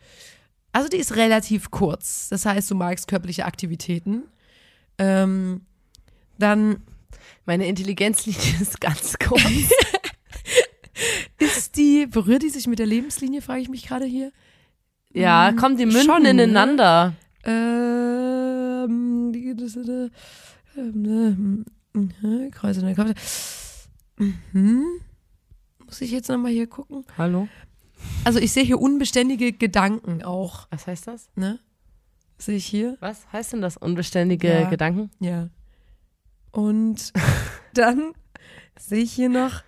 Also 0.72 0.88
die 0.88 0.98
ist 0.98 1.16
relativ 1.16 1.70
kurz. 1.70 2.28
Das 2.28 2.44
heißt, 2.44 2.70
du 2.70 2.74
magst 2.74 3.08
körperliche 3.08 3.46
Aktivitäten. 3.46 4.24
Ähm, 4.98 5.62
dann 6.36 6.82
Meine 7.46 7.66
Intelligenzlinie 7.66 8.60
ist 8.60 8.80
ganz 8.80 9.18
kurz. 9.18 9.42
ist 11.38 11.76
die, 11.76 12.06
berührt 12.06 12.42
die 12.42 12.50
sich 12.50 12.66
mit 12.66 12.78
der 12.78 12.86
Lebenslinie, 12.86 13.40
frage 13.40 13.60
ich 13.60 13.68
mich 13.68 13.86
gerade 13.86 14.04
hier. 14.04 14.32
ja, 15.12 15.52
kommen 15.52 15.76
die 15.76 15.86
münden 15.86 16.04
schon, 16.04 16.22
ne? 16.22 17.16
Ähm, 17.44 19.32
die 19.32 19.42
geht 19.42 19.60
es, 19.60 19.76
äh, 19.76 20.10
äh, 20.76 20.80
mhm, 20.80 21.64
Kreise, 22.52 22.84
ne, 22.84 22.94
Kreise. 22.94 23.14
Mhm. 24.52 24.84
Muss 25.84 26.00
ich 26.00 26.10
jetzt 26.10 26.28
nochmal 26.28 26.52
hier 26.52 26.66
gucken? 26.66 27.04
Hallo? 27.16 27.48
Also 28.24 28.38
ich 28.38 28.52
sehe 28.52 28.62
hier 28.64 28.80
unbeständige 28.80 29.52
Gedanken 29.52 30.22
auch, 30.22 30.66
Was 30.70 30.86
heißt 30.86 31.06
das? 31.06 31.30
ne? 31.34 31.58
Sehe 32.38 32.56
ich 32.56 32.66
hier? 32.66 32.96
Was 33.00 33.26
heißt 33.32 33.54
denn 33.54 33.62
das? 33.62 33.76
Unbeständige 33.76 34.48
Ja. 34.48 34.68
Gedanken? 34.70 35.10
Ja. 35.18 35.48
Und 36.52 37.12
dann 37.74 38.12
sehe 38.78 39.02
ich 39.02 39.12
hier 39.12 39.28
noch, 39.28 39.62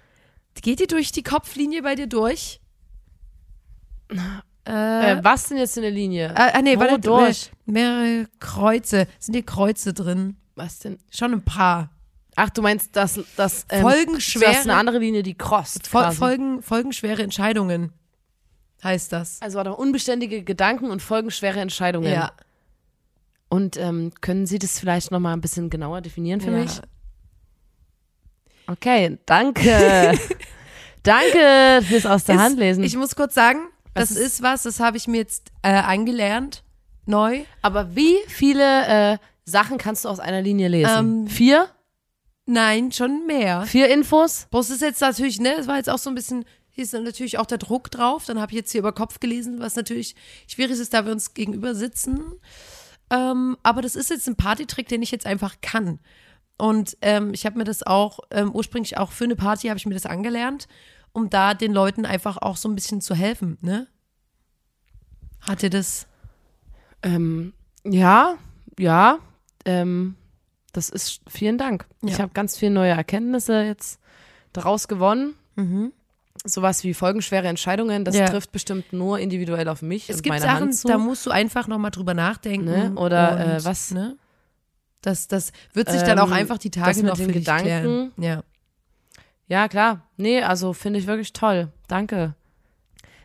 geht 0.63 0.79
die 0.81 0.87
durch 0.87 1.11
die 1.11 1.23
Kopflinie 1.23 1.83
bei 1.83 1.95
dir 1.95 2.07
durch? 2.07 2.61
Äh, 4.71 5.13
Äh, 5.19 5.25
was 5.25 5.49
denn 5.49 5.57
jetzt 5.59 5.77
in 5.77 5.83
der 5.83 5.91
Linie? 5.91 6.33
ah, 6.37 6.51
ah, 6.55 6.63
nee, 6.63 6.77
wo 6.77 6.81
warte, 6.81 6.99
durch? 7.01 7.51
mehrere 7.67 8.27
Kreuze. 8.39 9.07
Sind 9.19 9.35
hier 9.35 9.45
Kreuze 9.45 9.93
drin? 9.93 10.37
Was 10.55 10.79
denn? 10.79 10.99
Schon 11.11 11.33
ein 11.33 11.43
paar. 11.45 11.91
Ach, 12.37 12.51
du 12.51 12.63
meinst, 12.63 12.95
dass 12.97 13.19
das 13.37 13.67
ähm, 13.71 13.85
Folgenschwere- 13.85 14.45
das 14.45 14.59
ist 14.61 14.69
eine 14.69 14.75
andere 14.77 14.99
Linie, 14.99 15.23
die 15.23 15.35
crosst. 15.37 15.87
Fol. 15.89 16.11
Folgen, 16.13 16.63
folgenschwere 16.63 17.23
Entscheidungen 17.23 17.93
heißt 18.83 19.13
das. 19.13 19.43
Also 19.43 19.59
warte, 19.59 19.75
unbeständige 19.75 20.43
Gedanken 20.43 20.91
und 20.91 21.03
folgenschwere 21.03 21.61
Entscheidungen. 21.61 22.11
Ja. 22.13 22.33
Und 23.49 23.77
ähm, 23.77 24.13
können 24.21 24.47
Sie 24.47 24.59
das 24.59 24.79
vielleicht 24.79 25.11
noch 25.11 25.19
mal 25.21 25.33
ein 25.35 25.41
bisschen 25.43 25.69
genauer 25.69 26.01
definieren 26.01 26.41
für 26.41 26.51
ja. 26.53 26.59
mich? 26.59 26.81
Okay, 28.67 29.19
danke. 29.27 30.19
danke 31.03 31.81
fürs 31.87 32.07
aus 32.07 32.25
der 32.25 32.37
Ist- 32.37 32.41
Hand 32.41 32.59
lesen. 32.59 32.85
Ich 32.85 32.97
muss 32.97 33.17
kurz 33.17 33.35
sagen, 33.35 33.59
Was 33.95 34.09
das 34.11 34.19
ist- 34.19 34.19
ist, 34.27 34.43
was, 34.43 34.63
das 34.65 34.81
habe 34.81 34.97
ich 34.97 35.09
mir 35.09 35.19
jetzt 35.19 35.51
äh, 35.63 35.71
angelernt, 35.73 36.63
neu. 37.07 37.43
Aber 37.63 37.95
wie 37.97 38.17
viele 38.29 38.87
äh, 39.15 39.19
Sachen 39.45 39.79
kannst 39.79 40.05
du 40.05 40.09
aus 40.09 40.21
einer 40.21 40.43
Linie 40.43 40.69
lesen? 40.69 40.91
Ähm, 40.97 41.27
Vier? 41.27 41.69
Nein, 42.47 42.91
schon 42.93 43.27
mehr. 43.27 43.63
Vier 43.63 43.89
Infos? 43.89 44.47
Bloß 44.51 44.71
ist 44.71 44.83
jetzt 44.83 45.01
natürlich, 45.01 45.41
ne, 45.41 45.55
es 45.59 45.67
war 45.67 45.77
jetzt 45.77 45.89
auch 45.91 45.99
so 45.99 46.11
ein 46.11 46.15
bisschen, 46.17 46.45
hier 46.71 46.85
ist 46.85 46.95
dann 46.95 47.05
natürlich 47.05 47.39
auch 47.39 47.47
der 47.47 47.59
Druck 47.59 47.91
drauf. 47.91 48.25
Dann 48.27 48.41
habe 48.41 48.53
ich 48.53 48.57
jetzt 48.57 48.73
hier 48.73 48.81
über 48.81 48.93
Kopf 48.93 49.21
gelesen, 49.21 49.61
was 49.61 49.77
natürlich 49.77 50.15
schwierig 50.49 50.79
ist, 50.79 50.93
da 50.95 51.05
wir 51.05 51.13
uns 51.13 51.35
gegenüber 51.35 51.75
sitzen. 51.75 52.21
Ähm, 53.11 53.57
aber 53.63 53.83
das 53.83 53.97
ist 53.97 54.11
jetzt 54.11 54.29
ein 54.29 54.37
Partytrick, 54.37 54.89
den 54.89 55.03
ich 55.03 55.11
jetzt 55.11 55.27
einfach 55.27 55.57
kann. 55.63 55.99
Und 56.59 56.97
ähm, 57.03 57.33
ich 57.35 57.47
habe 57.47 57.57
mir 57.59 57.65
das 57.65 57.83
auch, 57.85 58.21
ähm, 58.31 58.53
ursprünglich 58.53 58.99
auch 58.99 59.13
für 59.13 59.25
eine 59.25 59.37
Party 59.37 59.69
habe 59.69 59.79
ich 59.79 59.87
mir 59.87 59.95
das 59.95 60.07
angelernt, 60.07 60.69
um 61.13 61.31
da 61.31 61.55
den 61.55 61.73
Leuten 61.73 62.05
einfach 62.07 62.37
auch 62.39 62.57
so 62.57 62.69
ein 62.69 62.75
bisschen 62.75 63.01
zu 63.01 63.15
helfen, 63.15 63.59
ne? 63.61 63.87
Hat 65.41 65.63
dir 65.63 65.71
das? 65.71 66.07
Ähm, 67.03 67.53
Ja, 67.85 68.37
ja. 68.79 69.19
Ähm, 69.65 70.17
das 70.73 70.89
ist, 70.91 71.21
vielen 71.29 71.59
Dank. 71.59 71.87
Ja. 72.03 72.09
Ich 72.11 72.21
habe 72.21 72.33
ganz 72.33 72.57
viele 72.59 72.73
neue 72.73 72.91
Erkenntnisse 72.93 73.63
jetzt 73.63 73.99
daraus 74.53 74.87
gewonnen. 74.89 75.35
Mhm. 75.57 75.93
Sowas 76.45 76.85
wie 76.85 76.95
folgenschwere 76.95 77.49
Entscheidungen, 77.49 78.05
das 78.05 78.17
Ja. 78.17 78.27
trifft 78.29 78.53
bestimmt 78.53 78.93
nur 78.93 79.19
individuell 79.19 79.69
auf 79.69 79.83
mich 79.83 80.09
Es 80.09 80.23
gibt 80.23 80.41
Sachen, 80.41 80.75
da 80.85 80.97
musst 80.97 81.27
du 81.27 81.31
einfach 81.31 81.67
nochmal 81.69 81.91
drüber 81.91 82.15
nachdenken. 82.15 82.65
Ne? 82.67 82.93
Oder, 82.97 83.33
und, 83.33 83.39
äh, 83.41 83.65
was- 83.65 83.91
Ne? 83.91 84.17
Das, 85.03 85.29
das 85.29 85.53
wird 85.73 85.91
sich 85.91 86.03
dann 86.03 86.19
auch 86.19 86.27
Ähm, 86.29 86.35
einfach 86.35 86.59
die 86.59 86.71
Tage 86.71 87.03
noch 87.03 87.17
den 87.17 87.27
für 87.27 87.33
Gedanken. 87.33 87.65
klären. 87.65 88.13
Ja. 88.19 88.43
Ja, 89.51 89.67
klar. 89.67 90.07
Nee, 90.17 90.43
also 90.43 90.73
finde 90.73 91.01
ich 91.01 91.09
wirklich 91.09 91.33
toll. 91.33 91.73
Danke. 91.89 92.35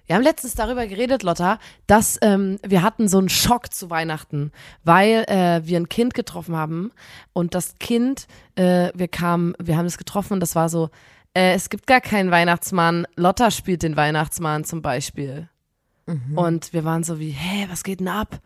Wir 0.08 0.16
haben 0.16 0.24
letztens 0.24 0.56
darüber 0.56 0.88
geredet, 0.88 1.22
Lotta, 1.22 1.60
dass 1.86 2.18
ähm, 2.24 2.58
wir 2.66 2.82
hatten 2.82 3.08
so 3.08 3.20
einen 3.20 3.30
Schock 3.30 3.72
zu 3.72 3.92
Weihnachten, 3.92 4.52
weil 4.84 5.24
äh, 5.28 5.62
wir 5.66 5.80
ein 5.80 5.88
Kind 5.88 6.16
getroffen 6.16 6.56
haben 6.56 6.92
und 7.34 7.54
das 7.54 7.78
Kind, 7.80 8.28
äh, 8.56 8.90
wir 8.96 9.08
kamen, 9.08 9.54
wir 9.60 9.78
haben 9.78 9.86
es 9.86 10.00
getroffen 10.00 10.34
und 10.34 10.40
das 10.40 10.56
war 10.56 10.68
so, 10.68 10.90
äh, 11.36 11.54
es 11.54 11.70
gibt 11.70 11.86
gar 11.86 12.02
keinen 12.02 12.32
Weihnachtsmann, 12.32 13.06
Lotta 13.16 13.52
spielt 13.52 13.84
den 13.84 13.96
Weihnachtsmann 13.96 14.64
zum 14.64 14.82
Beispiel. 14.82 15.48
Und 16.36 16.74
wir 16.74 16.84
waren 16.84 17.04
so 17.04 17.20
wie, 17.20 17.32
hä, 17.32 17.68
was 17.70 17.84
geht 17.84 18.00
denn 18.00 18.08
ab? 18.08 18.40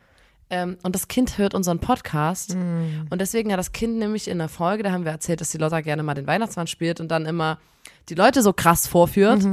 Ähm, 0.49 0.77
und 0.83 0.95
das 0.95 1.07
Kind 1.07 1.37
hört 1.37 1.53
unseren 1.53 1.79
Podcast. 1.79 2.55
Und 3.09 3.21
deswegen 3.21 3.51
hat 3.51 3.59
das 3.59 3.71
Kind 3.71 3.97
nämlich 3.97 4.27
in 4.27 4.39
der 4.39 4.49
Folge, 4.49 4.83
da 4.83 4.91
haben 4.91 5.05
wir 5.05 5.11
erzählt, 5.11 5.41
dass 5.41 5.51
die 5.51 5.57
Lotta 5.57 5.81
gerne 5.81 6.01
mal 6.03 6.15
den 6.15 6.27
Weihnachtsmann 6.27 6.67
spielt 6.67 6.99
und 6.99 7.09
dann 7.09 7.25
immer 7.25 7.59
die 8.09 8.15
Leute 8.15 8.41
so 8.41 8.53
krass 8.53 8.87
vorführt. 8.87 9.43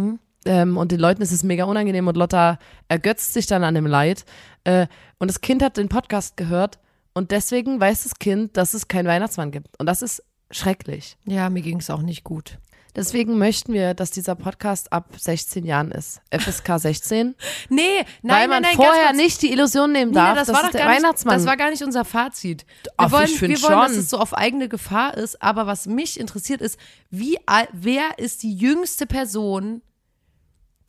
Ähm, 0.47 0.77
und 0.77 0.93
den 0.93 1.01
Leuten 1.01 1.23
ist 1.23 1.33
es 1.33 1.43
mega 1.43 1.65
unangenehm 1.65 2.07
und 2.09 2.17
Lotta 2.17 2.59
ergötzt 2.89 3.33
sich 3.35 3.47
dann 3.47 3.65
an 3.65 3.75
dem 3.75 3.87
Leid. 3.87 4.25
Äh, 4.65 4.87
und 5.19 5.29
das 5.29 5.41
Kind 5.41 5.63
hat 5.63 5.77
den 5.77 5.89
Podcast 5.89 6.37
gehört 6.37 6.79
und 7.15 7.31
deswegen 7.31 7.81
weiß 7.81 8.05
das 8.05 8.19
Kind, 8.19 8.57
dass 8.57 8.73
es 8.73 8.89
keinen 8.89 9.07
Weihnachtsmann 9.07 9.51
gibt. 9.51 9.79
Und 9.81 9.87
das 9.87 10.03
ist 10.03 10.23
schrecklich. 10.51 11.17
ja, 11.25 11.51
mir 11.51 11.63
ging 11.63 11.79
es 11.79 11.91
auch 11.91 12.03
nicht 12.03 12.25
gut. 12.25 12.59
Deswegen 12.97 13.37
möchten 13.37 13.75
wir, 13.75 13.93
dass 13.93 14.11
dieser 14.11 14.35
Podcast 14.35 14.91
ab 14.91 15.11
16 15.19 15.67
Jahren 15.67 15.91
ist. 15.93 16.23
FSK 16.31 16.79
16. 16.79 17.35
Nee, 17.69 17.83
nein, 17.99 18.07
weil 18.23 18.49
man 18.49 18.63
nein, 18.63 18.75
nein, 18.77 18.87
vorher 18.87 19.13
nicht 19.13 19.43
die 19.43 19.53
Illusion 19.53 19.93
nehmen 19.93 20.13
darf, 20.13 20.37
das 20.37 20.47
dass 20.47 20.57
war 20.57 20.63
doch 20.63 20.71
der 20.71 20.81
gar 20.81 20.89
nicht, 20.89 21.03
Weihnachtsmann 21.03 21.35
Das 21.37 21.47
war 21.47 21.57
gar 21.57 21.71
nicht 21.71 21.83
unser 21.83 22.05
Fazit. 22.07 22.65
Wir 22.85 22.93
Ach, 22.97 23.13
wollen, 23.13 23.25
ich 23.25 23.41
wir 23.41 23.49
wollen, 23.63 23.81
dass 23.81 23.93
schon. 23.93 24.01
es 24.01 24.09
so 24.11 24.19
auf 24.19 24.35
eigene 24.35 24.69
Gefahr 24.69 25.15
ist. 25.17 25.43
Aber 25.43 25.67
was 25.67 25.87
mich 25.87 26.19
interessiert 26.19 26.63
ist, 26.63 26.79
wie, 27.11 27.39
wer 27.73 28.19
ist 28.19 28.43
die 28.43 28.55
jüngste 28.55 29.07
Person, 29.07 29.83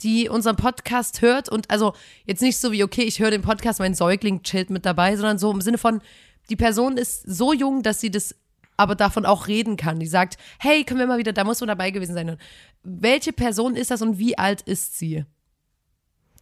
die 0.01 0.29
unseren 0.29 0.55
Podcast 0.55 1.21
hört? 1.21 1.49
Und 1.49 1.69
also 1.69 1.93
jetzt 2.25 2.41
nicht 2.41 2.57
so 2.57 2.71
wie, 2.71 2.83
okay, 2.83 3.03
ich 3.03 3.19
höre 3.19 3.31
den 3.31 3.41
Podcast, 3.41 3.79
mein 3.79 3.95
Säugling 3.95 4.43
chillt 4.43 4.69
mit 4.69 4.85
dabei, 4.85 5.17
sondern 5.17 5.39
so 5.39 5.51
im 5.51 5.61
Sinne 5.61 5.77
von, 5.77 6.01
die 6.49 6.55
Person 6.55 6.95
ist 6.97 7.23
so 7.25 7.51
jung, 7.51 7.83
dass 7.83 7.99
sie 7.99 8.11
das 8.11 8.33
aber 8.77 8.95
davon 8.95 9.25
auch 9.25 9.47
reden 9.47 9.75
kann. 9.75 9.99
Die 9.99 10.07
sagt, 10.07 10.37
hey, 10.59 10.83
können 10.83 10.99
wir 10.99 11.07
mal 11.07 11.17
wieder, 11.17 11.33
da 11.33 11.43
muss 11.43 11.59
man 11.59 11.67
dabei 11.67 11.91
gewesen 11.91 12.13
sein. 12.13 12.29
Und 12.29 12.41
welche 12.83 13.33
Person 13.33 13.75
ist 13.75 13.91
das 13.91 14.01
und 14.01 14.19
wie 14.19 14.37
alt 14.37 14.61
ist 14.61 14.97
sie? 14.97 15.25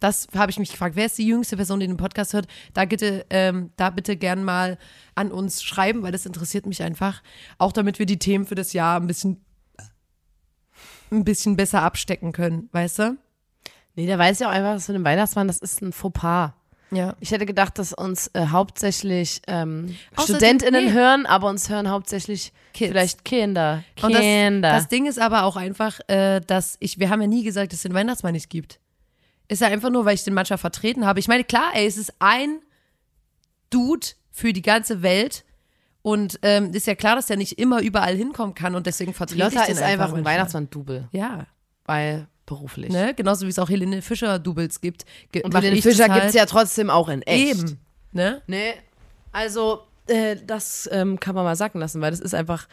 Das 0.00 0.28
habe 0.34 0.50
ich 0.50 0.58
mich 0.58 0.70
gefragt. 0.70 0.94
Wer 0.94 1.06
ist 1.06 1.16
die 1.18 1.26
jüngste 1.26 1.56
Person, 1.56 1.80
die 1.80 1.86
den 1.86 1.96
Podcast 1.96 2.34
hört? 2.34 2.46
Da 2.74 2.84
bitte, 2.84 3.24
ähm, 3.30 3.70
da 3.76 3.88
bitte 3.88 4.16
gern 4.16 4.44
mal 4.44 4.78
an 5.14 5.32
uns 5.32 5.62
schreiben, 5.62 6.02
weil 6.02 6.12
das 6.12 6.26
interessiert 6.26 6.66
mich 6.66 6.82
einfach. 6.82 7.22
Auch 7.56 7.72
damit 7.72 7.98
wir 7.98 8.06
die 8.06 8.18
Themen 8.18 8.44
für 8.44 8.54
das 8.54 8.74
Jahr 8.74 9.00
ein 9.00 9.06
bisschen, 9.06 9.44
ein 11.10 11.24
bisschen 11.24 11.56
besser 11.56 11.82
abstecken 11.82 12.32
können, 12.32 12.68
weißt 12.72 12.98
du? 12.98 13.18
Nee, 13.94 14.06
der 14.06 14.18
weiß 14.18 14.40
ja 14.40 14.48
auch 14.48 14.52
einfach, 14.52 14.74
dass 14.74 14.88
mit 14.88 14.96
dem 14.96 15.04
Weihnachtsmann, 15.04 15.46
das 15.46 15.58
ist 15.58 15.80
ein 15.80 15.92
Fauxpas. 15.92 16.52
Ja. 16.90 17.16
Ich 17.20 17.32
hätte 17.32 17.46
gedacht, 17.46 17.78
dass 17.78 17.92
uns 17.92 18.28
äh, 18.28 18.46
hauptsächlich 18.48 19.42
ähm, 19.48 19.96
StudentInnen 20.18 20.86
nee. 20.86 20.92
hören, 20.92 21.26
aber 21.26 21.48
uns 21.48 21.68
hören 21.68 21.90
hauptsächlich 21.90 22.52
Kids. 22.72 22.90
vielleicht 22.90 23.24
Kinder. 23.24 23.82
Und 24.02 24.12
das, 24.12 24.20
Kinder. 24.20 24.70
das 24.70 24.88
Ding 24.88 25.06
ist 25.06 25.18
aber 25.18 25.44
auch 25.44 25.56
einfach, 25.56 25.98
äh, 26.08 26.40
dass 26.40 26.76
ich, 26.80 26.98
wir 26.98 27.10
haben 27.10 27.20
ja 27.20 27.26
nie 27.26 27.42
gesagt, 27.42 27.72
dass 27.72 27.78
es 27.78 27.82
den 27.82 27.94
Weihnachtsmann 27.94 28.32
nicht 28.34 28.50
gibt. 28.50 28.78
Ist 29.48 29.62
ja 29.62 29.68
einfach 29.68 29.90
nur, 29.90 30.04
weil 30.04 30.14
ich 30.14 30.24
den 30.24 30.34
manchmal 30.34 30.58
vertreten 30.58 31.06
habe. 31.06 31.20
Ich 31.20 31.28
meine, 31.28 31.44
klar, 31.44 31.70
ey, 31.74 31.86
es 31.86 31.96
ist 31.96 32.14
ein 32.18 32.60
Dude 33.70 34.06
für 34.30 34.52
die 34.52 34.62
ganze 34.62 35.02
Welt. 35.02 35.44
Und 36.02 36.38
ähm, 36.42 36.72
ist 36.72 36.86
ja 36.86 36.94
klar, 36.94 37.16
dass 37.16 37.26
der 37.26 37.36
nicht 37.36 37.58
immer 37.58 37.82
überall 37.82 38.14
hinkommen 38.14 38.54
kann 38.54 38.76
und 38.76 38.86
deswegen 38.86 39.12
vertrete 39.12 39.42
Lotta 39.42 39.62
ich 39.62 39.66
den 39.66 39.76
ist 39.76 39.82
einfach 39.82 40.06
ein 40.06 40.12
manchmal. 40.12 40.34
Weihnachtsmann-Double, 40.34 41.08
Ja, 41.10 41.46
weil 41.84 42.28
beruflich. 42.46 42.92
ne? 42.92 43.12
Genauso 43.14 43.44
wie 43.46 43.50
es 43.50 43.58
auch 43.58 43.68
Helene 43.68 44.00
Fischer-Doubles 44.02 44.80
gibt. 44.80 45.04
Ge 45.32 45.42
Und 45.42 45.52
das 45.52 45.64
Fischer 45.80 46.08
halt 46.08 46.22
gibt's 46.22 46.34
ja 46.34 46.46
trotzdem 46.46 46.88
auch 46.90 47.08
in 47.08 47.22
echt. 47.22 47.58
Eben, 47.58 47.78
ne? 48.12 48.40
Nee, 48.46 48.74
also 49.32 49.82
äh, 50.06 50.36
das 50.46 50.88
ähm, 50.92 51.20
kann 51.20 51.34
man 51.34 51.44
mal 51.44 51.56
sacken 51.56 51.80
lassen, 51.80 52.00
weil 52.00 52.10
das 52.12 52.20
ist 52.20 52.34
einfach, 52.34 52.68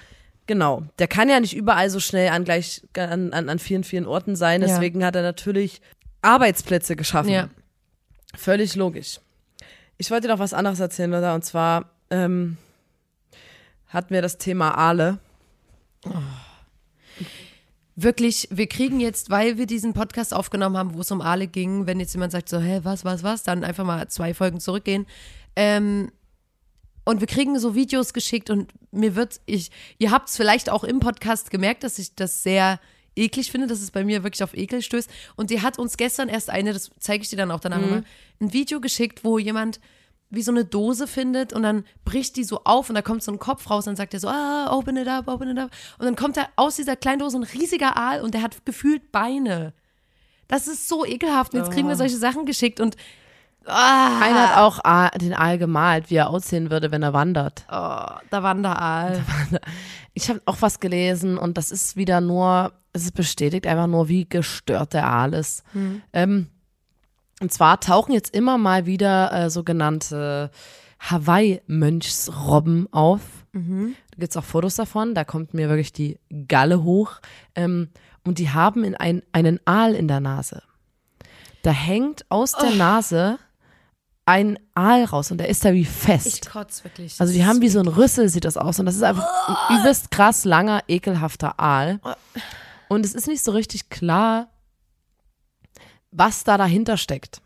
genau, 0.48 0.84
der 1.00 1.08
kann 1.08 1.28
ja 1.30 1.40
nicht 1.40 1.56
überall 1.56 1.90
so 1.90 2.00
schnell 2.00 2.30
an 2.30 2.44
gleich, 2.46 2.82
an, 2.96 3.34
an, 3.34 3.50
an 3.50 3.60
vielen, 3.60 3.84
vielen 3.84 4.06
Orten 4.06 4.36
sein, 4.36 4.62
Ja. 4.62 4.68
deswegen 4.68 5.04
hat 5.04 5.16
er 5.16 5.24
natürlich 5.24 5.82
Arbeitsplätze 6.22 6.96
geschaffen. 6.96 7.32
Ja. 7.32 7.50
Völlig 8.36 8.76
logisch. 8.76 9.20
Ich 9.98 10.10
wollte 10.12 10.28
dir 10.28 10.34
noch 10.34 10.40
was 10.40 10.54
anderes 10.54 10.80
erzählen, 10.80 11.12
Lotta, 11.12 11.36
und 11.36 11.44
zwar 11.44 11.90
ähm, 12.10 12.58
hatten 13.90 14.14
wir 14.14 14.22
das 14.22 14.38
Thema 14.38 14.78
Aale. 14.78 15.18
Wirklich, 17.96 18.48
wir 18.52 18.68
kriegen 18.68 19.00
jetzt, 19.00 19.30
weil 19.30 19.58
wir 19.58 19.68
diesen 19.68 19.94
Podcast 19.94 20.34
aufgenommen 20.34 20.78
haben, 20.78 20.96
wo 20.96 21.02
es 21.02 21.12
um 21.12 21.22
Aale 21.22 21.48
ging, 21.48 21.86
wenn 21.86 22.00
jetzt 22.00 22.14
jemand 22.14 22.32
sagt 22.32 22.50
so, 22.50 22.60
hä, 22.60 22.80
was, 22.84 23.06
was, 23.06 23.22
was, 23.22 23.44
dann 23.44 23.64
einfach 23.64 23.86
mal 23.86 24.08
zwei 24.08 24.34
Folgen 24.34 24.60
zurückgehen. 24.60 25.06
Ähm, 25.56 26.12
und 27.06 27.20
wir 27.20 27.28
kriegen 27.28 27.60
so 27.60 27.76
Videos 27.76 28.14
geschickt 28.14 28.50
und 28.50 28.72
mir 28.92 29.16
wird, 29.16 29.42
ich, 29.46 29.72
ihr 30.00 30.12
habt 30.12 30.30
es 30.30 30.38
vielleicht 30.38 30.70
auch 30.70 30.84
im 30.84 31.00
Podcast 31.00 31.52
gemerkt, 31.52 31.84
dass 31.84 32.00
ich 32.00 32.16
das 32.16 32.44
sehr 32.44 32.80
eklig 33.16 33.52
finde, 33.52 33.68
dass 33.68 33.82
es 33.82 33.92
bei 33.92 34.04
mir 34.04 34.24
wirklich 34.24 34.44
auf 34.44 34.56
Ekel 34.56 34.82
stößt. 34.82 35.10
Und 35.36 35.50
die 35.50 35.62
hat 35.62 35.78
uns 35.78 35.98
gestern 35.98 36.30
erst 36.30 36.50
eine, 36.50 36.74
das 36.74 36.92
zeige 37.00 37.24
ich 37.24 37.30
dir 37.30 37.36
dann 37.36 37.52
auch 37.52 37.60
danach 37.60 37.80
nochmal, 37.80 38.04
ein 38.42 38.54
Video 38.54 38.80
geschickt, 38.80 39.24
wo 39.24 39.38
jemand 39.38 39.80
wie 40.34 40.42
so 40.42 40.52
eine 40.52 40.66
Dose 40.66 41.08
findet 41.08 41.54
und 41.54 41.64
dann 41.64 41.86
bricht 42.06 42.36
die 42.36 42.44
so 42.44 42.62
auf 42.64 42.90
und 42.90 42.96
da 42.96 43.02
kommt 43.02 43.24
so 43.24 43.32
ein 43.32 43.40
Kopf 43.40 43.70
raus 43.70 43.86
und 43.86 43.92
dann 43.92 43.96
sagt 43.98 44.14
er 44.14 44.20
so, 44.20 44.28
ah, 44.28 44.72
open 44.72 44.98
it 44.98 45.08
up, 45.08 45.28
open 45.28 45.50
it 45.50 45.60
up. 45.60 45.70
Und 46.00 46.06
dann 46.06 46.16
kommt 46.16 46.38
da 46.38 46.48
aus 46.56 46.76
dieser 46.76 46.96
kleinen 46.96 47.20
Dose 47.20 47.38
ein 47.38 47.44
riesiger 47.44 47.96
Aal 47.98 48.22
und 48.22 48.34
der 48.34 48.42
hat 48.42 48.66
gefühlt 48.66 49.12
Beine. 49.12 49.74
Das 50.48 50.68
ist 50.68 50.88
so 50.88 51.06
ekelhaft. 51.06 51.54
Und 51.54 51.62
jetzt 51.62 51.72
kriegen 51.72 51.88
wir 51.88 51.96
solche 51.96 52.18
Sachen 52.18 52.46
geschickt 52.46 52.80
und 52.80 52.96
ah, 53.66 54.20
Einer 54.22 54.50
hat 54.50 54.58
auch 54.58 54.84
Aal, 54.84 55.12
den 55.20 55.34
Aal 55.34 55.58
gemalt, 55.58 56.10
wie 56.10 56.16
er 56.16 56.30
aussehen 56.30 56.72
würde, 56.72 56.92
wenn 56.92 57.04
er 57.04 57.14
wandert. 57.14 57.66
oh, 57.70 58.08
da 58.30 58.44
Wanderaal. 58.44 59.24
Ich 60.16 60.30
habe 60.30 60.42
auch 60.46 60.58
was 60.62 60.80
gelesen 60.80 61.38
und 61.40 61.58
das 61.58 61.72
ist 61.72 61.96
wieder 61.96 62.22
nur, 62.22 62.72
es 62.92 63.04
ist 63.04 63.16
bestätigt 63.16 63.66
einfach 63.66 63.88
nur, 63.88 64.10
wie 64.10 64.30
gestört 64.30 64.94
der 64.94 65.08
Aal 65.08 65.34
ist. 65.34 65.64
Ähm, 66.12 66.48
und 67.44 67.52
zwar 67.52 67.82
tauchen 67.82 68.14
jetzt 68.14 68.34
immer 68.34 68.58
mal 68.58 68.86
wieder 68.86 69.30
äh, 69.34 69.50
sogenannte 69.50 70.50
Hawaii-Mönchsrobben 71.02 72.88
auf. 72.94 73.20
Da 74.12 74.18
gibt 74.18 74.32
es 74.32 74.38
auch 74.38 74.46
Fotos 74.46 74.76
davon, 74.76 75.14
da 75.14 75.26
kommt 75.26 75.54
mir 75.54 75.68
wirklich 75.68 75.92
die 75.92 76.20
Galle 76.48 76.84
hoch. 76.84 77.20
Ähm, 77.54 77.90
und 78.24 78.40
die 78.40 78.52
haben 78.52 78.86
in 78.86 78.96
ein, 78.96 79.24
einen 79.34 79.60
Aal 79.66 79.94
in 79.94 80.08
der 80.08 80.22
Nase. 80.22 80.64
Da 81.64 81.72
hängt 81.72 82.26
aus 82.30 82.54
der 82.54 82.72
Nase 82.76 83.40
ein 84.26 84.58
Aal 84.74 85.04
raus 85.04 85.30
und 85.30 85.38
der 85.40 85.50
ist 85.50 85.66
da 85.66 85.74
wie 85.74 85.84
fest. 85.84 86.46
Ich 86.46 86.50
kotz 86.50 86.86
wirklich. 86.86 87.20
Also 87.20 87.34
die 87.34 87.46
haben 87.46 87.60
wie 87.60 87.68
so 87.68 87.82
ein 87.82 87.88
Rüssel, 87.88 88.30
sieht 88.30 88.46
das 88.46 88.56
aus. 88.56 88.80
Und 88.80 88.86
das 88.86 88.96
ist 88.96 89.04
einfach 89.04 89.28
ein 89.50 89.80
übelst 89.80 90.12
krass 90.12 90.46
langer, 90.46 90.82
ekelhafter 90.88 91.60
Aal. 91.60 92.00
Und 92.88 93.06
es 93.06 93.14
ist 93.14 93.28
nicht 93.28 93.44
so 93.44 93.52
richtig 93.52 93.90
klar, 93.90 94.48
was 96.14 96.44
da 96.44 96.58
dahinter 96.58 96.98
steckt. 96.98 97.42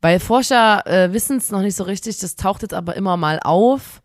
Weil 0.00 0.18
Forscher 0.20 0.86
äh, 0.86 1.12
wissen 1.12 1.36
es 1.36 1.50
noch 1.50 1.60
nicht 1.60 1.76
so 1.76 1.84
richtig, 1.84 2.18
das 2.18 2.36
taucht 2.36 2.62
jetzt 2.62 2.74
aber 2.74 2.96
immer 2.96 3.16
mal 3.16 3.38
auf. 3.42 4.00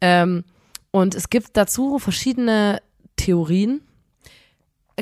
Ähm, 0.00 0.44
und 0.90 1.14
es 1.14 1.30
gibt 1.30 1.56
dazu 1.56 1.98
verschiedene 1.98 2.80
Theorien. 3.16 3.82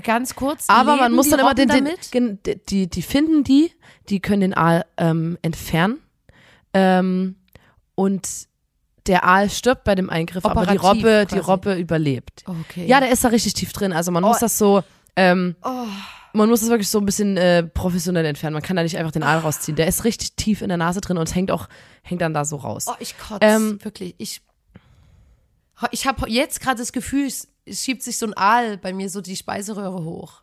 Ganz 0.02 0.34
kurz. 0.34 0.66
Aber 0.68 0.96
man 0.96 1.12
muss 1.12 1.26
die 1.26 1.30
dann 1.30 1.40
immer 1.40 1.54
den, 1.54 1.68
den, 1.68 1.84
damit? 1.86 2.10
gen- 2.12 2.38
die, 2.68 2.86
die 2.88 3.02
finden 3.02 3.44
die, 3.44 3.72
die 4.10 4.20
können 4.20 4.42
den 4.42 4.54
Aal 4.54 4.84
ähm, 4.98 5.38
entfernen. 5.40 5.98
Ähm, 6.74 7.36
und 7.94 8.28
der 9.06 9.24
Aal 9.24 9.48
stirbt 9.48 9.84
bei 9.84 9.94
dem 9.94 10.10
Eingriff, 10.10 10.44
aber 10.44 10.66
die 10.66 10.78
Operativ 10.78 10.84
Robbe, 11.04 11.26
die 11.30 11.36
quasi. 11.36 11.50
Robbe 11.50 11.74
überlebt. 11.76 12.44
Okay. 12.46 12.86
Ja, 12.86 13.00
der 13.00 13.10
ist 13.10 13.24
da 13.24 13.28
richtig 13.28 13.54
tief 13.54 13.72
drin. 13.72 13.92
Also 13.94 14.10
man 14.10 14.22
muss 14.22 14.36
Oh. 14.38 14.40
das 14.40 14.58
so, 14.58 14.82
ähm, 15.14 15.56
man 16.36 16.48
muss 16.48 16.60
das 16.60 16.68
wirklich 16.68 16.88
so 16.88 16.98
ein 16.98 17.06
bisschen 17.06 17.36
äh, 17.36 17.62
professionell 17.62 18.24
entfernen. 18.24 18.54
Man 18.54 18.62
kann 18.62 18.76
da 18.76 18.82
nicht 18.82 18.96
einfach 18.98 19.12
den 19.12 19.22
Aal 19.22 19.38
rausziehen. 19.38 19.76
Der 19.76 19.86
ist 19.86 20.04
richtig 20.04 20.34
tief 20.34 20.62
in 20.62 20.68
der 20.68 20.76
Nase 20.76 21.00
drin 21.00 21.18
und 21.18 21.28
es 21.28 21.34
hängt 21.34 21.50
auch, 21.50 21.68
hängt 22.02 22.20
dann 22.20 22.34
da 22.34 22.44
so 22.44 22.56
raus. 22.56 22.86
Oh, 22.88 22.94
ich 22.98 23.16
kotze. 23.18 23.40
Ähm, 23.42 23.78
wirklich. 23.82 24.14
Ich, 24.18 24.42
ich 25.90 26.06
habe 26.06 26.28
jetzt 26.28 26.60
gerade 26.60 26.78
das 26.78 26.92
Gefühl, 26.92 27.26
es, 27.26 27.48
es 27.64 27.84
schiebt 27.84 28.02
sich 28.02 28.18
so 28.18 28.26
ein 28.26 28.36
Aal 28.36 28.78
bei 28.78 28.92
mir 28.92 29.10
so 29.10 29.20
die 29.20 29.36
Speiseröhre 29.36 30.04
hoch. 30.04 30.42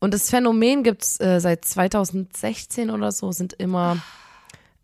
Und 0.00 0.14
das 0.14 0.30
Phänomen 0.30 0.82
gibt's 0.82 1.20
äh, 1.20 1.40
seit 1.40 1.64
2016 1.64 2.90
oder 2.90 3.12
so, 3.12 3.32
sind 3.32 3.52
immer 3.52 3.98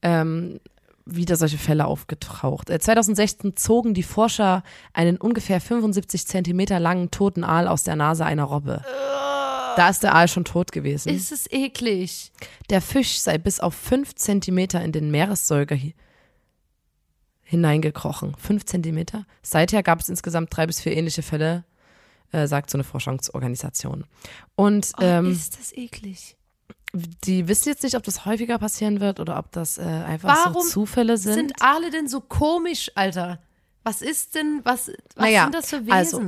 ähm, 0.02 0.60
wieder 1.06 1.36
solche 1.36 1.56
Fälle 1.56 1.86
aufgetaucht. 1.86 2.68
Äh, 2.68 2.78
2016 2.78 3.56
zogen 3.56 3.94
die 3.94 4.02
Forscher 4.02 4.62
einen 4.92 5.16
ungefähr 5.16 5.60
75 5.60 6.26
Zentimeter 6.26 6.78
langen 6.80 7.10
toten 7.10 7.44
Aal 7.44 7.66
aus 7.68 7.84
der 7.84 7.96
Nase 7.96 8.26
einer 8.26 8.44
Robbe. 8.44 8.82
Da 9.76 9.88
ist 9.90 10.02
der 10.02 10.14
Aal 10.14 10.26
schon 10.28 10.44
tot 10.44 10.72
gewesen. 10.72 11.08
Ist 11.10 11.30
es 11.32 11.50
eklig. 11.52 12.32
Der 12.70 12.80
Fisch 12.80 13.18
sei 13.20 13.38
bis 13.38 13.60
auf 13.60 13.74
5 13.74 14.14
Zentimeter 14.14 14.82
in 14.82 14.92
den 14.92 15.10
Meeressäuger 15.10 15.76
hi 15.76 15.94
hineingekrochen. 17.44 18.34
5 18.36 18.64
Zentimeter? 18.64 19.24
Seither 19.42 19.82
gab 19.82 20.00
es 20.00 20.08
insgesamt 20.08 20.54
drei 20.56 20.66
bis 20.66 20.80
vier 20.80 20.96
ähnliche 20.96 21.22
Fälle, 21.22 21.64
äh, 22.32 22.46
sagt 22.46 22.70
so 22.70 22.76
eine 22.76 22.84
Forschungsorganisation. 22.84 24.04
Und 24.56 24.92
Oh, 24.98 25.02
ähm, 25.02 25.30
ist 25.30 25.58
das 25.58 25.72
eklig. 25.72 26.36
die 27.24 27.46
wissen 27.46 27.68
jetzt 27.68 27.82
nicht, 27.82 27.94
ob 27.94 28.02
das 28.02 28.24
häufiger 28.24 28.58
passieren 28.58 29.00
wird 29.00 29.20
oder 29.20 29.38
ob 29.38 29.52
das 29.52 29.78
äh, 29.78 29.82
einfach 29.82 30.36
Warum 30.46 30.62
so 30.64 30.68
Zufälle 30.70 31.18
sind. 31.18 31.34
Sind 31.34 31.62
Aale 31.62 31.90
denn 31.90 32.08
so 32.08 32.20
komisch, 32.20 32.90
Alter? 32.94 33.40
Was 33.84 34.02
ist 34.02 34.34
denn, 34.34 34.60
was, 34.64 34.88
was 34.88 34.96
Naja, 35.16 35.44
sind 35.44 35.54
das 35.54 35.70
für 35.70 35.80
Wesen? 35.86 35.92
also, 35.92 36.22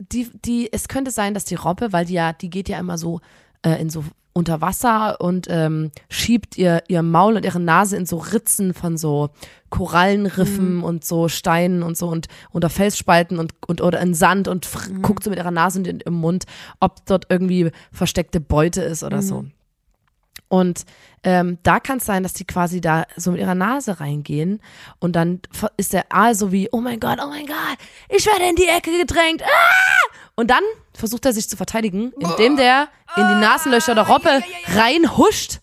die, 0.00 0.30
die, 0.44 0.72
es 0.72 0.88
könnte 0.88 1.10
sein, 1.10 1.34
dass 1.34 1.44
die 1.44 1.54
Robbe, 1.54 1.92
weil 1.92 2.04
die 2.06 2.14
ja, 2.14 2.32
die 2.32 2.50
geht 2.50 2.68
ja 2.68 2.78
immer 2.78 2.98
so 2.98 3.20
äh, 3.62 3.80
in 3.80 3.90
so 3.90 4.04
unter 4.36 4.60
Wasser 4.60 5.20
und 5.20 5.46
ähm, 5.48 5.92
schiebt 6.10 6.58
ihr, 6.58 6.82
ihr 6.88 7.02
Maul 7.02 7.36
und 7.36 7.44
ihre 7.44 7.60
Nase 7.60 7.96
in 7.96 8.04
so 8.04 8.16
Ritzen 8.16 8.74
von 8.74 8.96
so 8.96 9.30
Korallenriffen 9.70 10.82
und 10.82 11.04
so 11.04 11.28
Steinen 11.28 11.82
und 11.84 11.96
so 11.96 12.08
und 12.08 12.26
unter 12.50 12.68
Felsspalten 12.68 13.38
und, 13.38 13.52
und 13.66 13.80
oder 13.80 14.00
in 14.00 14.12
Sand 14.14 14.48
und 14.48 14.66
fr- 14.66 15.00
guckt 15.02 15.22
so 15.22 15.30
mit 15.30 15.38
ihrer 15.38 15.52
Nase 15.52 15.80
in, 15.82 16.00
im 16.00 16.14
Mund, 16.14 16.46
ob 16.80 17.06
dort 17.06 17.26
irgendwie 17.28 17.70
versteckte 17.92 18.40
Beute 18.40 18.82
ist 18.82 19.04
oder 19.04 19.18
so. 19.22 19.44
Und 20.54 20.84
ähm, 21.24 21.58
da 21.64 21.80
kann 21.80 21.98
es 21.98 22.04
sein, 22.04 22.22
dass 22.22 22.32
die 22.32 22.44
quasi 22.44 22.80
da 22.80 23.06
so 23.16 23.32
mit 23.32 23.40
ihrer 23.40 23.56
Nase 23.56 23.98
reingehen 23.98 24.62
und 25.00 25.16
dann 25.16 25.40
ist 25.76 25.92
der 25.92 26.12
Aal 26.12 26.36
so 26.36 26.52
wie, 26.52 26.68
oh 26.70 26.80
mein 26.80 27.00
Gott, 27.00 27.18
oh 27.20 27.26
mein 27.26 27.44
Gott, 27.44 27.76
ich 28.08 28.24
werde 28.24 28.48
in 28.48 28.54
die 28.54 28.68
Ecke 28.68 28.96
gedrängt. 28.96 29.42
Ah! 29.42 30.14
Und 30.36 30.52
dann 30.52 30.62
versucht 30.92 31.26
er 31.26 31.32
sich 31.32 31.48
zu 31.48 31.56
verteidigen, 31.56 32.12
indem 32.20 32.56
der 32.56 32.86
in 33.16 33.26
die 33.26 33.34
Nasenlöcher 33.34 33.96
der 33.96 34.06
Robbe 34.06 34.44
reinhuscht 34.68 35.58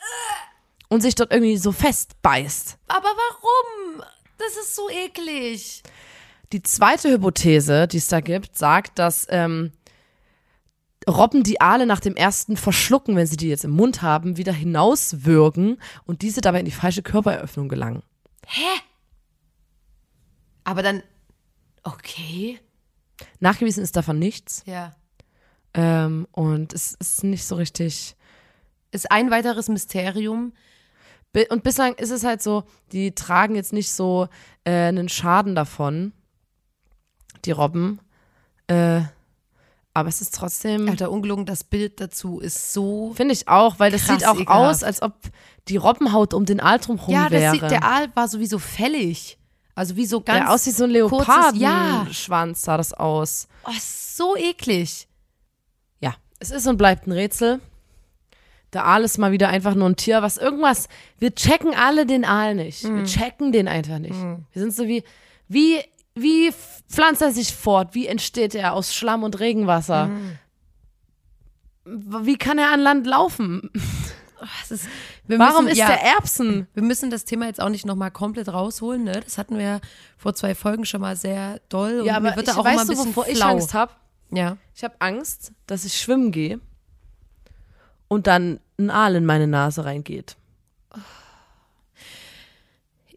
und 0.89 0.99
sich 0.99 1.15
dort 1.15 1.31
irgendwie 1.31 1.55
so 1.55 1.71
festbeißt. 1.71 2.77
Aber 2.89 3.07
warum? 3.07 4.03
Das 4.39 4.57
ist 4.57 4.75
so 4.75 4.89
eklig. 4.89 5.83
Die 6.51 6.63
zweite 6.63 7.09
Hypothese, 7.11 7.87
die 7.87 7.97
es 7.97 8.09
da 8.09 8.19
gibt, 8.19 8.57
sagt, 8.57 8.99
dass 8.99 9.25
ähm, 9.29 9.71
Robben 11.09 11.43
die 11.43 11.59
Aale 11.59 11.85
nach 11.85 11.99
dem 11.99 12.15
ersten 12.15 12.57
Verschlucken, 12.57 13.15
wenn 13.15 13.25
sie 13.25 13.37
die 13.37 13.49
jetzt 13.49 13.65
im 13.65 13.71
Mund 13.71 14.01
haben, 14.01 14.37
wieder 14.37 14.53
hinauswürgen 14.53 15.81
und 16.05 16.21
diese 16.21 16.41
dabei 16.41 16.59
in 16.59 16.65
die 16.65 16.71
falsche 16.71 17.01
Körperöffnung 17.01 17.69
gelangen. 17.69 18.03
Aber 20.63 20.83
dann, 20.83 21.01
okay. 21.83 22.59
Nachgewiesen 23.39 23.83
ist 23.83 23.95
davon 23.95 24.19
nichts. 24.19 24.63
Ja. 24.65 24.95
Ähm, 25.73 26.27
und 26.31 26.73
es 26.73 26.93
ist 26.95 27.23
nicht 27.23 27.45
so 27.45 27.55
richtig. 27.55 28.15
Ist 28.91 29.11
ein 29.11 29.31
weiteres 29.31 29.69
Mysterium. 29.69 30.53
Und 31.49 31.63
bislang 31.63 31.93
ist 31.93 32.11
es 32.11 32.25
halt 32.25 32.41
so, 32.41 32.65
die 32.91 33.15
tragen 33.15 33.55
jetzt 33.55 33.71
nicht 33.71 33.91
so 33.91 34.27
äh, 34.65 34.71
einen 34.71 35.07
Schaden 35.07 35.55
davon, 35.55 36.11
die 37.45 37.51
Robben. 37.51 38.01
Äh, 38.67 39.03
aber 39.93 40.09
es 40.09 40.21
ist 40.21 40.33
trotzdem. 40.35 40.87
Alter, 40.89 41.11
ungelogen, 41.11 41.45
das 41.45 41.63
Bild 41.63 41.99
dazu 41.99 42.39
ist 42.39 42.73
so. 42.73 43.13
Finde 43.15 43.33
ich 43.33 43.47
auch, 43.47 43.79
weil 43.79 43.91
das 43.91 44.07
sieht 44.07 44.25
auch 44.27 44.35
ekelhaft. 44.39 44.49
aus, 44.77 44.83
als 44.83 45.01
ob 45.01 45.13
die 45.67 45.77
Robbenhaut 45.77 46.33
um 46.33 46.45
den 46.45 46.59
Aal 46.59 46.79
drumherum 46.79 47.13
Ja, 47.13 47.29
wäre. 47.29 47.53
sieht, 47.53 47.63
der 47.63 47.83
Aal 47.83 48.09
war 48.15 48.27
sowieso 48.27 48.57
fällig. 48.59 49.37
Also 49.75 49.95
wie 49.95 50.05
so 50.05 50.21
ganz. 50.21 50.39
der 50.39 50.49
aussieht 50.51 50.75
so 50.75 50.83
ein 50.85 50.93
kurzes- 51.09 51.27
Ja. 51.55 51.85
Leopardenschwanz 51.85 52.61
sah 52.63 52.77
das 52.77 52.93
aus. 52.93 53.47
Oh, 53.65 53.71
so 53.79 54.35
eklig. 54.35 55.07
Ja, 55.99 56.15
es 56.39 56.51
ist 56.51 56.67
und 56.67 56.77
bleibt 56.77 57.07
ein 57.07 57.11
Rätsel. 57.13 57.59
Der 58.73 58.85
Aal 58.85 59.03
ist 59.03 59.17
mal 59.17 59.31
wieder 59.33 59.49
einfach 59.49 59.75
nur 59.75 59.89
ein 59.89 59.97
Tier, 59.97 60.21
was 60.21 60.37
irgendwas. 60.37 60.87
Wir 61.19 61.35
checken 61.35 61.73
alle 61.75 62.05
den 62.05 62.23
Aal 62.25 62.55
nicht. 62.55 62.83
Mhm. 62.85 62.97
Wir 62.97 63.03
checken 63.05 63.51
den 63.51 63.67
einfach 63.67 63.99
nicht. 63.99 64.15
Wir 64.15 64.61
sind 64.61 64.73
so 64.73 64.87
wie, 64.87 65.03
wie, 65.49 65.79
wie 66.15 66.51
pflanzt 66.87 67.21
er 67.21 67.31
sich 67.31 67.55
fort? 67.55 67.95
Wie 67.95 68.07
entsteht 68.07 68.55
er 68.55 68.73
aus 68.73 68.93
Schlamm 68.93 69.23
und 69.23 69.39
Regenwasser? 69.39 70.07
Mhm. 70.07 70.37
Wie 71.85 72.37
kann 72.37 72.57
er 72.57 72.71
an 72.71 72.79
Land 72.79 73.07
laufen? 73.07 73.69
Ist, 74.69 74.87
Warum 75.27 75.65
müssen, 75.65 75.73
ist 75.73 75.77
ja, 75.77 75.87
der 75.87 76.01
Erbsen? 76.01 76.67
Wir 76.73 76.81
müssen 76.83 77.11
das 77.11 77.25
Thema 77.25 77.45
jetzt 77.45 77.61
auch 77.61 77.69
nicht 77.69 77.85
nochmal 77.85 78.09
komplett 78.09 78.49
rausholen, 78.51 79.03
ne? 79.03 79.21
Das 79.23 79.37
hatten 79.37 79.57
wir 79.57 79.63
ja 79.63 79.79
vor 80.17 80.33
zwei 80.33 80.55
Folgen 80.55 80.85
schon 80.85 81.01
mal 81.01 81.15
sehr 81.15 81.59
doll. 81.69 81.99
Und 81.99 82.05
Ja, 82.05 82.17
aber 82.17 82.35
wird 82.35 82.47
ich 82.47 82.53
auch 82.55 82.65
weiß 82.65 82.89
immer 82.89 82.93
du, 82.93 82.97
wovor 82.97 83.27
ich. 83.27 83.43
Angst 83.43 83.73
habe. 83.75 83.93
Ja. 84.31 84.57
Ich 84.73 84.83
habe 84.83 84.95
Angst, 84.99 85.51
dass 85.67 85.85
ich 85.85 85.97
schwimmen 85.99 86.31
gehe 86.31 86.59
und 88.07 88.27
dann 88.27 88.59
ein 88.79 88.89
Aal 88.89 89.15
in 89.15 89.25
meine 89.25 89.47
Nase 89.47 89.85
reingeht. 89.85 90.37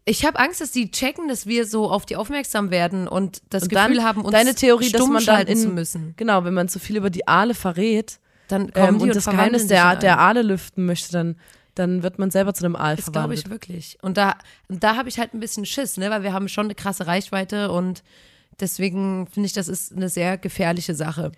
Ich 0.07 0.23
habe 0.23 0.37
Angst, 0.37 0.61
dass 0.61 0.71
die 0.71 0.91
checken, 0.91 1.27
dass 1.27 1.47
wir 1.47 1.65
so 1.65 1.89
auf 1.89 2.05
die 2.05 2.15
aufmerksam 2.15 2.69
werden 2.69 3.07
und 3.07 3.41
das 3.49 3.63
Und 3.63 3.69
Gefühl 3.69 4.03
haben, 4.03 4.21
uns 4.21 4.31
deine 4.31 4.53
Theorie, 4.53 4.91
dass 4.91 5.07
man 5.07 5.25
dann 5.25 5.47
in, 5.47 5.57
zu 5.57 5.69
müssen. 5.69 6.13
Genau, 6.15 6.43
wenn 6.45 6.53
man 6.53 6.69
zu 6.69 6.77
viel 6.79 6.97
über 6.97 7.09
die 7.09 7.27
Aale 7.27 7.55
verrät 7.55 8.19
Dann 8.47 8.71
kommen 8.71 8.87
ähm, 8.87 8.97
die 8.99 9.03
und 9.05 9.15
das 9.15 9.25
Geheimnis 9.25 9.65
der, 9.65 9.95
der. 9.95 10.19
Aale 10.19 10.43
lüften 10.43 10.85
möchte, 10.85 11.11
dann, 11.11 11.37
dann 11.73 12.03
wird 12.03 12.19
man 12.19 12.29
selber 12.29 12.53
zu 12.53 12.63
einem 12.63 12.75
Aal 12.75 12.97
Das 12.97 13.11
glaube 13.11 13.33
ich 13.33 13.49
wirklich. 13.49 13.97
Und 14.03 14.17
da, 14.17 14.35
und 14.69 14.83
da 14.83 14.95
habe 14.95 15.09
ich 15.09 15.17
halt 15.17 15.33
ein 15.33 15.39
bisschen 15.39 15.65
Schiss, 15.65 15.97
ne? 15.97 16.11
Weil 16.11 16.21
wir 16.21 16.33
haben 16.33 16.49
schon 16.49 16.67
eine 16.67 16.75
krasse 16.75 17.07
Reichweite 17.07 17.71
und 17.71 18.03
deswegen 18.59 19.25
finde 19.25 19.47
ich, 19.47 19.53
das 19.53 19.67
ist 19.67 19.91
eine 19.91 20.09
sehr 20.09 20.37
gefährliche 20.37 20.93
Sache. 20.93 21.31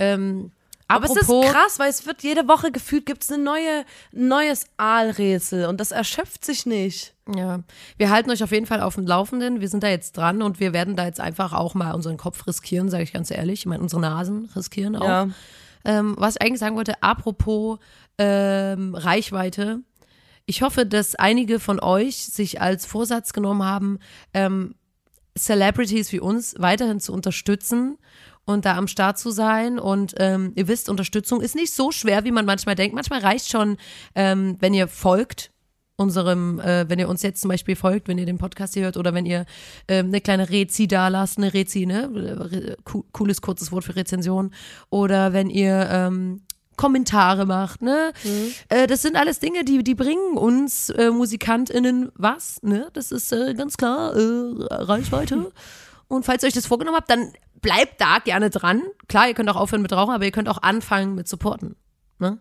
Ähm, 0.00 0.50
Aber 0.94 1.06
es 1.06 1.16
ist 1.16 1.28
krass, 1.28 1.78
weil 1.78 1.90
es 1.90 2.06
wird 2.06 2.22
jede 2.22 2.48
Woche 2.48 2.70
gefühlt, 2.72 3.06
gibt 3.06 3.22
es 3.24 3.32
ein 3.32 3.42
neue, 3.42 3.84
neues 4.12 4.66
Aalrätsel 4.76 5.66
und 5.66 5.80
das 5.80 5.90
erschöpft 5.90 6.44
sich 6.44 6.66
nicht. 6.66 7.14
Ja, 7.34 7.60
wir 7.96 8.10
halten 8.10 8.30
euch 8.30 8.42
auf 8.42 8.50
jeden 8.50 8.66
Fall 8.66 8.80
auf 8.80 8.96
dem 8.96 9.06
Laufenden. 9.06 9.60
Wir 9.60 9.68
sind 9.68 9.82
da 9.82 9.88
jetzt 9.88 10.16
dran 10.16 10.42
und 10.42 10.60
wir 10.60 10.72
werden 10.72 10.96
da 10.96 11.04
jetzt 11.04 11.20
einfach 11.20 11.52
auch 11.52 11.74
mal 11.74 11.92
unseren 11.92 12.16
Kopf 12.16 12.46
riskieren, 12.46 12.90
sage 12.90 13.04
ich 13.04 13.12
ganz 13.12 13.30
ehrlich. 13.30 13.60
Ich 13.60 13.66
meine, 13.66 13.82
unsere 13.82 14.00
Nasen 14.00 14.50
riskieren 14.56 14.96
auch. 14.96 15.06
Ja. 15.06 15.28
Ähm, 15.84 16.14
was 16.18 16.36
ich 16.36 16.42
eigentlich 16.42 16.60
sagen 16.60 16.76
wollte, 16.76 17.02
apropos 17.02 17.78
ähm, 18.18 18.94
Reichweite. 18.94 19.80
Ich 20.46 20.62
hoffe, 20.62 20.84
dass 20.86 21.14
einige 21.14 21.60
von 21.60 21.80
euch 21.80 22.16
sich 22.16 22.60
als 22.60 22.84
Vorsatz 22.84 23.32
genommen 23.32 23.62
haben, 23.62 23.98
ähm, 24.34 24.74
Celebrities 25.38 26.12
wie 26.12 26.20
uns 26.20 26.54
weiterhin 26.58 27.00
zu 27.00 27.12
unterstützen 27.12 27.98
und 28.44 28.64
da 28.64 28.76
am 28.76 28.88
Start 28.88 29.18
zu 29.18 29.30
sein. 29.30 29.78
Und 29.78 30.14
ähm, 30.18 30.52
ihr 30.56 30.68
wisst, 30.68 30.88
Unterstützung 30.88 31.40
ist 31.40 31.54
nicht 31.54 31.72
so 31.72 31.92
schwer, 31.92 32.24
wie 32.24 32.32
man 32.32 32.46
manchmal 32.46 32.74
denkt. 32.74 32.94
Manchmal 32.94 33.20
reicht 33.20 33.50
schon, 33.50 33.76
ähm, 34.14 34.56
wenn 34.60 34.74
ihr 34.74 34.88
folgt 34.88 35.50
unserem, 35.96 36.58
äh, 36.60 36.88
wenn 36.88 36.98
ihr 36.98 37.08
uns 37.08 37.22
jetzt 37.22 37.40
zum 37.40 37.48
Beispiel 37.48 37.76
folgt, 37.76 38.08
wenn 38.08 38.18
ihr 38.18 38.26
den 38.26 38.38
Podcast 38.38 38.74
hier 38.74 38.84
hört 38.84 38.96
oder 38.96 39.14
wenn 39.14 39.26
ihr 39.26 39.46
ähm, 39.88 40.06
eine 40.06 40.20
kleine 40.20 40.50
Rezi 40.50 40.88
da 40.88 41.08
lasst, 41.08 41.38
eine 41.38 41.54
Rezi, 41.54 41.86
ne? 41.86 42.78
Cooles, 43.12 43.40
kurzes 43.40 43.72
Wort 43.72 43.84
für 43.84 43.96
Rezension. 43.96 44.52
Oder 44.90 45.32
wenn 45.32 45.48
ihr 45.48 45.88
ähm, 45.90 46.42
Kommentare 46.76 47.46
macht, 47.46 47.82
ne? 47.82 48.12
Äh, 48.68 48.86
das 48.86 49.02
sind 49.02 49.16
alles 49.16 49.38
Dinge, 49.38 49.64
die, 49.64 49.84
die 49.84 49.94
bringen 49.94 50.36
uns 50.36 50.90
äh, 50.90 51.10
MusikantInnen 51.10 52.10
was, 52.14 52.60
ne? 52.62 52.88
Das 52.94 53.12
ist 53.12 53.32
äh, 53.32 53.54
ganz 53.54 53.76
klar 53.76 54.16
äh, 54.16 54.64
Reichweite. 54.70 55.52
Und 56.12 56.26
falls 56.26 56.42
ihr 56.42 56.48
euch 56.48 56.52
das 56.52 56.66
vorgenommen 56.66 56.98
habt, 56.98 57.08
dann 57.08 57.32
bleibt 57.62 57.98
da 57.98 58.18
gerne 58.18 58.50
dran. 58.50 58.82
Klar, 59.08 59.28
ihr 59.28 59.34
könnt 59.34 59.48
auch 59.48 59.56
aufhören 59.56 59.80
mit 59.80 59.94
Rauchen, 59.94 60.12
aber 60.12 60.26
ihr 60.26 60.30
könnt 60.30 60.46
auch 60.46 60.60
anfangen 60.60 61.14
mit 61.14 61.26
Supporten. 61.26 61.74
Ne? 62.18 62.38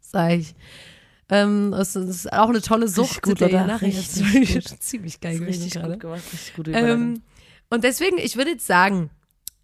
Sag 0.00 0.32
ich. 0.32 0.56
Ähm, 1.28 1.70
das 1.70 1.94
ist 1.94 2.32
auch 2.32 2.48
eine 2.48 2.60
tolle 2.60 2.88
Sucht. 2.88 3.22
gut, 3.22 3.40
der 3.40 3.48
oder? 3.48 3.66
nachher 3.68 3.86
Richtig 3.86 4.54
gut. 4.54 4.80
Ziemlich 4.80 5.20
geil 5.20 5.36
Richtig 5.36 5.74
gerade. 5.74 5.92
gut 5.92 6.00
gemacht, 6.00 6.22
richtig 6.32 6.56
gute 6.56 6.72
Ähm, 6.72 7.22
und 7.70 7.84
deswegen, 7.84 8.18
ich 8.18 8.36
würde 8.36 8.50
jetzt 8.50 8.66
sagen, 8.66 9.10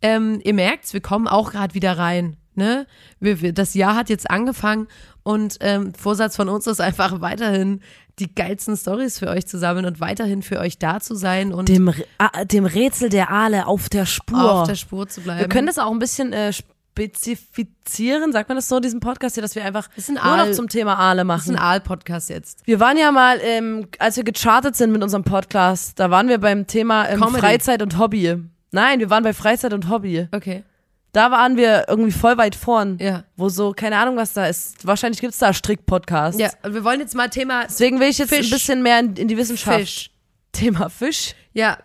ähm, 0.03 0.41
ihr 0.45 0.55
merkt's, 0.55 0.93
wir 0.93 1.01
kommen 1.01 1.27
auch 1.27 1.51
gerade 1.51 1.75
wieder 1.75 1.99
rein. 1.99 2.37
Ne? 2.55 2.87
Wir, 3.21 3.41
wir, 3.41 3.53
das 3.53 3.75
Jahr 3.75 3.95
hat 3.95 4.09
jetzt 4.09 4.31
angefangen 4.31 4.89
und 5.23 5.59
ähm, 5.61 5.95
Vorsatz 5.95 6.37
von 6.37 6.49
uns 6.49 6.67
ist 6.67 6.81
einfach 6.81 7.21
weiterhin 7.21 7.81
die 8.19 8.35
geilsten 8.35 8.77
Stories 8.77 9.19
für 9.19 9.29
euch 9.29 9.47
zu 9.47 9.59
sammeln 9.59 9.87
und 9.87 10.01
weiterhin 10.01 10.43
für 10.43 10.59
euch 10.59 10.79
da 10.79 11.01
zu 11.01 11.15
sein 11.15 11.53
und 11.53 11.69
dem, 11.69 11.93
ah, 12.19 12.45
dem 12.45 12.67
Rätsel 12.67 13.09
der 13.09 13.31
Aale 13.31 13.67
auf 13.67 13.89
der 13.89 14.07
Spur. 14.07 14.53
auf 14.53 14.69
der 14.69 14.75
Spur 14.75 15.09
zu 15.09 15.23
bleiben. 15.23 15.41
wir 15.41 15.49
können 15.49 15.67
das 15.67 15.79
auch 15.79 15.91
ein 15.91 15.99
bisschen 15.99 16.33
äh, 16.33 16.53
spezifizieren, 16.53 18.33
sagt 18.33 18.49
man 18.49 18.57
das 18.57 18.69
so, 18.69 18.77
in 18.77 18.83
diesem 18.83 19.01
Podcast 19.01 19.37
hier, 19.37 19.43
dass 19.43 19.55
wir 19.55 19.65
einfach 19.65 19.89
ein 19.97 20.15
nur 20.15 20.23
Aal. 20.23 20.49
noch 20.49 20.55
zum 20.55 20.69
Thema 20.69 20.99
Aale 20.99 21.25
das 21.25 21.43
ist 21.43 21.49
machen. 21.49 21.57
ein 21.57 21.63
Aal-Podcast 21.63 22.29
jetzt. 22.31 22.67
Wir 22.67 22.81
waren 22.81 22.99
ja 22.99 23.11
mal, 23.11 23.39
ähm, 23.43 23.89
als 23.99 24.17
wir 24.17 24.25
gechartet 24.25 24.77
sind 24.77 24.93
mit 24.93 25.03
unserem 25.03 25.25
Podcast, 25.25 25.99
da 25.99 26.11
waren 26.11 26.29
wir 26.29 26.39
beim 26.39 26.67
Thema 26.67 27.09
ähm. 27.09 27.21
Freizeit 27.21 27.81
und 27.81 27.99
Hobby. 27.99 28.37
Nein, 28.73 29.01
wir 29.01 29.09
waren 29.11 29.25
bei 29.25 29.33
Freizeit 29.33 29.73
und 29.73 29.89
Hobby. 29.89 30.29
Okay. 30.33 30.65
Da 31.13 31.31
waren 31.31 31.57
wir 31.57 31.87
irgendwie 31.89 32.13
voll 32.13 32.39
weit 32.39 32.55
vorn. 32.55 32.99
Ja. 33.01 33.25
Wo 33.37 33.49
so, 33.49 33.73
keine 33.73 33.97
Ahnung, 33.99 34.17
was 34.17 34.33
da 34.33 34.47
ist. 34.47 34.87
Wahrscheinlich 34.87 35.21
gibt's 35.21 35.39
da 35.39 35.53
Strick-Podcasts. 35.53 36.41
Ja, 36.41 36.51
wir 36.67 36.85
wollen 36.85 37.01
jetzt 37.01 37.15
mal 37.15 37.29
Thema 37.29 37.65
Deswegen 37.65 37.99
will 37.99 38.09
ich 38.09 38.19
jetzt 38.19 38.29
Fisch. 38.29 38.47
ein 38.47 38.51
bisschen 38.51 38.83
mehr 38.83 39.01
in, 39.01 39.17
in 39.17 39.29
die 39.29 39.37
Wissenschaft. 39.37 39.81
Fisch. 39.81 40.11
Thema 40.53 40.89
Fisch. 40.89 41.35
Ja, 41.53 41.79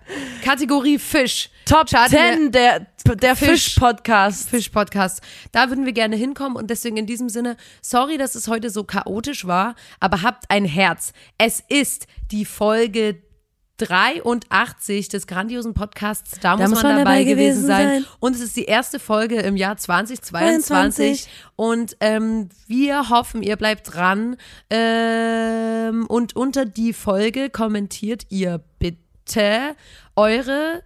Kategorie 0.43 0.99
Fisch. 0.99 1.49
Top 1.65 1.89
Starten 1.89 2.11
10 2.11 2.51
der, 2.51 2.88
der 3.15 3.36
Fisch. 3.36 3.49
Fisch-Podcast. 3.49 4.49
Fisch-Podcast. 4.49 5.21
Da 5.51 5.69
würden 5.69 5.86
wir 5.86 5.93
gerne 5.93 6.15
hinkommen 6.15 6.55
und 6.55 6.69
deswegen 6.69 6.97
in 6.97 7.07
diesem 7.07 7.30
Sinne, 7.30 7.57
sorry, 7.82 8.17
dass 8.17 8.36
es 8.36 8.47
heute 8.47 8.69
so 8.69 8.84
chaotisch 8.84 9.47
war, 9.47 9.76
aber 9.99 10.21
habt 10.21 10.45
ein 10.49 10.65
Herz. 10.65 11.13
Es 11.39 11.63
ist 11.67 12.05
die 12.32 12.45
Folge 12.45 13.23
83 13.78 15.09
des 15.09 15.28
grandiosen 15.28 15.73
Podcasts. 15.73 16.39
Da, 16.39 16.55
muss, 16.55 16.82
man, 16.82 16.97
dabei, 16.97 17.23
gewesen 17.23 17.65
sein. 17.65 18.05
Und 18.19 18.36
es 18.36 18.41
ist 18.41 18.55
die 18.55 18.65
erste 18.65 18.99
Folge 18.99 19.39
im 19.41 19.57
Jahr 19.57 19.78
2022. 19.78 20.65
22. 20.65 21.30
Und 21.55 21.97
ähm, 21.99 22.49
wir 22.67 23.09
hoffen, 23.09 23.43
ihr 23.43 23.57
bleibt 23.57 23.93
dran. 23.93 24.38
Ähm, 24.69 26.05
und 26.07 26.36
unter 26.36 26.65
die 26.65 26.93
Folge 26.93 27.49
kommentiert 27.49 28.28
ihr 28.30 28.61
bitte 28.80 29.76
eure 30.15 30.84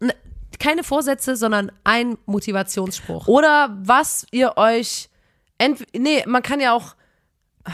ne, 0.00 0.14
keine 0.58 0.84
Vorsätze, 0.84 1.36
sondern 1.36 1.70
ein 1.84 2.16
Motivationsspruch. 2.26 3.28
Oder 3.28 3.76
was 3.82 4.26
ihr 4.30 4.56
euch. 4.56 5.10
Ent 5.58 5.84
nee, 5.96 6.24
man 6.26 6.42
kann 6.42 6.60
ja 6.60 6.72
auch. 6.72 6.94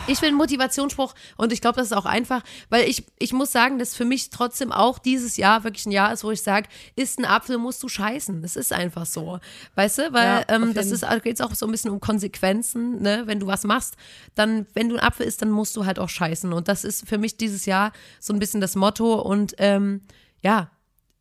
Ich 0.07 0.23
will 0.23 0.29
einen 0.29 0.37
Motivationsspruch 0.37 1.15
und 1.37 1.53
ich 1.53 1.61
glaube, 1.61 1.77
das 1.77 1.87
ist 1.87 1.97
auch 1.97 2.05
einfach, 2.05 2.43
weil 2.69 2.89
ich, 2.89 3.05
ich 3.19 3.33
muss 3.33 3.51
sagen, 3.51 3.79
dass 3.79 3.97
für 3.97 4.05
mich 4.05 4.31
trotzdem 4.31 4.71
auch 4.71 4.99
dieses 4.99 5.37
Jahr 5.37 5.65
wirklich 5.65 5.87
ein 5.87 5.91
Jahr 5.91 6.13
ist, 6.13 6.23
wo 6.23 6.31
ich 6.31 6.43
sage, 6.43 6.69
isst 6.95 7.19
ein 7.19 7.25
Apfel, 7.25 7.59
musst 7.59 7.83
du 7.83 7.89
scheißen. 7.89 8.41
Das 8.43 8.55
ist 8.55 8.73
einfach 8.73 9.05
so. 9.05 9.41
Weißt 9.75 9.99
du? 9.99 10.13
Weil 10.13 10.45
Ja, 10.49 10.55
ähm, 10.55 10.75
das 10.75 10.91
ist 10.91 11.05
geht 11.23 11.43
auch 11.43 11.55
so 11.55 11.67
ein 11.67 11.73
bisschen 11.73 11.91
um 11.91 12.01
Konsequenzen, 12.01 13.03
ne? 13.03 13.23
Wenn 13.27 13.41
du 13.41 13.47
was 13.47 13.65
machst, 13.65 13.97
dann, 14.35 14.67
wenn 14.75 14.89
du 14.89 14.97
einen 14.97 15.05
Apfel 15.05 15.27
isst, 15.27 15.43
dann 15.43 15.51
musst 15.51 15.77
du 15.77 15.85
halt 15.87 15.99
auch 15.99 16.09
scheißen. 16.09 16.53
Und 16.53 16.69
das 16.69 16.85
ist 16.85 17.09
für 17.09 17.19
mich 17.19 17.37
dieses 17.37 17.67
Jahr 17.67 17.93
so 18.21 18.33
ein 18.33 18.39
bisschen 18.39 18.61
das 18.61 18.77
Motto 18.77 19.21
und 19.21 19.55
ähm, 19.59 20.03
ja, 20.41 20.71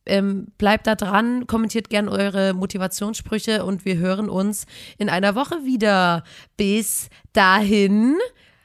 ähm, 0.05 0.47
bleibt 0.57 0.87
da 0.87 0.95
dran, 0.95 1.47
kommentiert 1.47 1.89
gern 1.89 2.09
eure 2.09 2.53
Motivationssprüche 2.53 3.63
und 3.65 3.85
wir 3.85 3.97
hören 3.97 4.29
uns 4.29 4.65
in 4.97 5.09
einer 5.09 5.35
Woche 5.35 5.65
wieder. 5.65 6.23
Bis 6.57 7.09
dahin, 7.33 8.15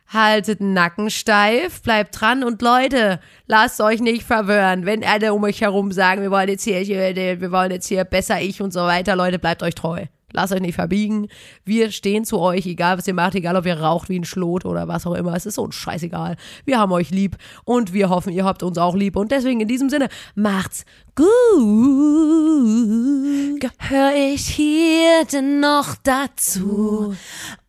haltet 0.09 0.61
den 0.61 0.73
Nacken 0.73 1.11
steif, 1.11 1.83
bleibt 1.83 2.21
dran 2.21 2.45
und 2.45 2.63
Leute, 2.63 3.21
lasst 3.47 3.81
euch 3.81 4.01
nicht 4.01 4.25
verwirren. 4.25 4.87
Wenn 4.87 5.05
alle 5.05 5.35
um 5.35 5.43
euch 5.45 5.61
herum 5.61 5.93
sagen, 5.93 6.23
wir 6.23 6.31
wollen 6.31 6.49
jetzt 6.49 6.65
hier, 6.65 6.79
hier 6.79 7.15
wir 7.15 7.53
wollen 7.53 7.71
jetzt 7.71 7.89
hier 7.89 8.05
besser 8.05 8.41
ich 8.41 8.63
und 8.63 8.73
so 8.73 8.81
weiter, 8.81 9.17
Leute, 9.17 9.39
bleibt 9.39 9.63
euch 9.63 9.75
treu. 9.75 10.07
Lasst 10.35 10.53
euch 10.53 10.61
nicht 10.61 10.75
verbiegen. 10.75 11.29
Wir 11.65 11.93
stehen 11.93 12.25
zu 12.25 12.41
euch, 12.41 12.67
egal 12.67 12.99
was 12.99 13.07
ihr 13.07 13.15
macht, 13.15 13.37
egal 13.37 13.55
ob 13.55 13.67
ihr 13.67 13.81
raucht 13.81 14.09
wie 14.09 14.19
ein 14.19 14.25
Schlot 14.25 14.65
oder 14.65 14.89
was 14.89 15.07
auch 15.07 15.15
immer. 15.15 15.33
Es 15.35 15.47
ist 15.47 15.59
uns 15.59 15.77
scheißegal. 15.77 16.37
Wir 16.65 16.81
haben 16.81 16.91
euch 16.91 17.11
lieb 17.11 17.37
und 17.65 17.93
wir 17.93 18.09
hoffen, 18.09 18.33
ihr 18.33 18.45
habt 18.45 18.65
uns 18.65 18.77
auch 18.77 18.97
lieb. 18.97 19.15
Und 19.15 19.31
deswegen 19.31 19.61
in 19.61 19.69
diesem 19.69 19.89
Sinne, 19.89 20.09
macht's 20.35 20.85
gut. 21.15 21.27
Gehör 23.61 24.15
ich 24.15 24.47
hier 24.47 25.25
denn 25.31 25.61
noch 25.61 25.95
dazu? 26.03 27.15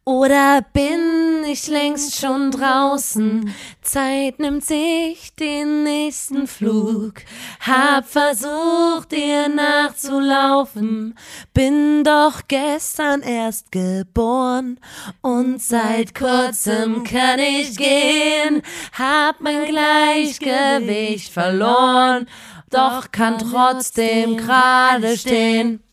Oder 0.07 0.61
bin 0.61 1.43
ich 1.47 1.65
längst 1.67 2.15
schon 2.19 2.51
draußen? 2.51 3.51
Zeit 3.81 4.37
nimmt 4.37 4.63
sich 4.63 5.33
den 5.33 5.81
nächsten 5.83 6.45
Flug. 6.45 7.15
Hab 7.59 8.07
versucht, 8.07 9.11
dir 9.11 9.49
nachzulaufen. 9.49 11.15
Bin 11.55 12.03
doch 12.03 12.41
gestern 12.47 13.23
erst 13.23 13.71
geboren. 13.71 14.79
Und 15.21 15.59
seit 15.59 16.13
kurzem 16.13 17.03
kann 17.03 17.39
ich 17.39 17.75
gehen. 17.75 18.61
Hab 18.93 19.41
mein 19.41 19.65
Gleichgewicht 19.65 21.33
verloren. 21.33 22.27
Doch 22.69 23.11
kann 23.11 23.34
trotzdem 23.37 24.37
gerade 24.37 25.17
stehen. 25.17 25.83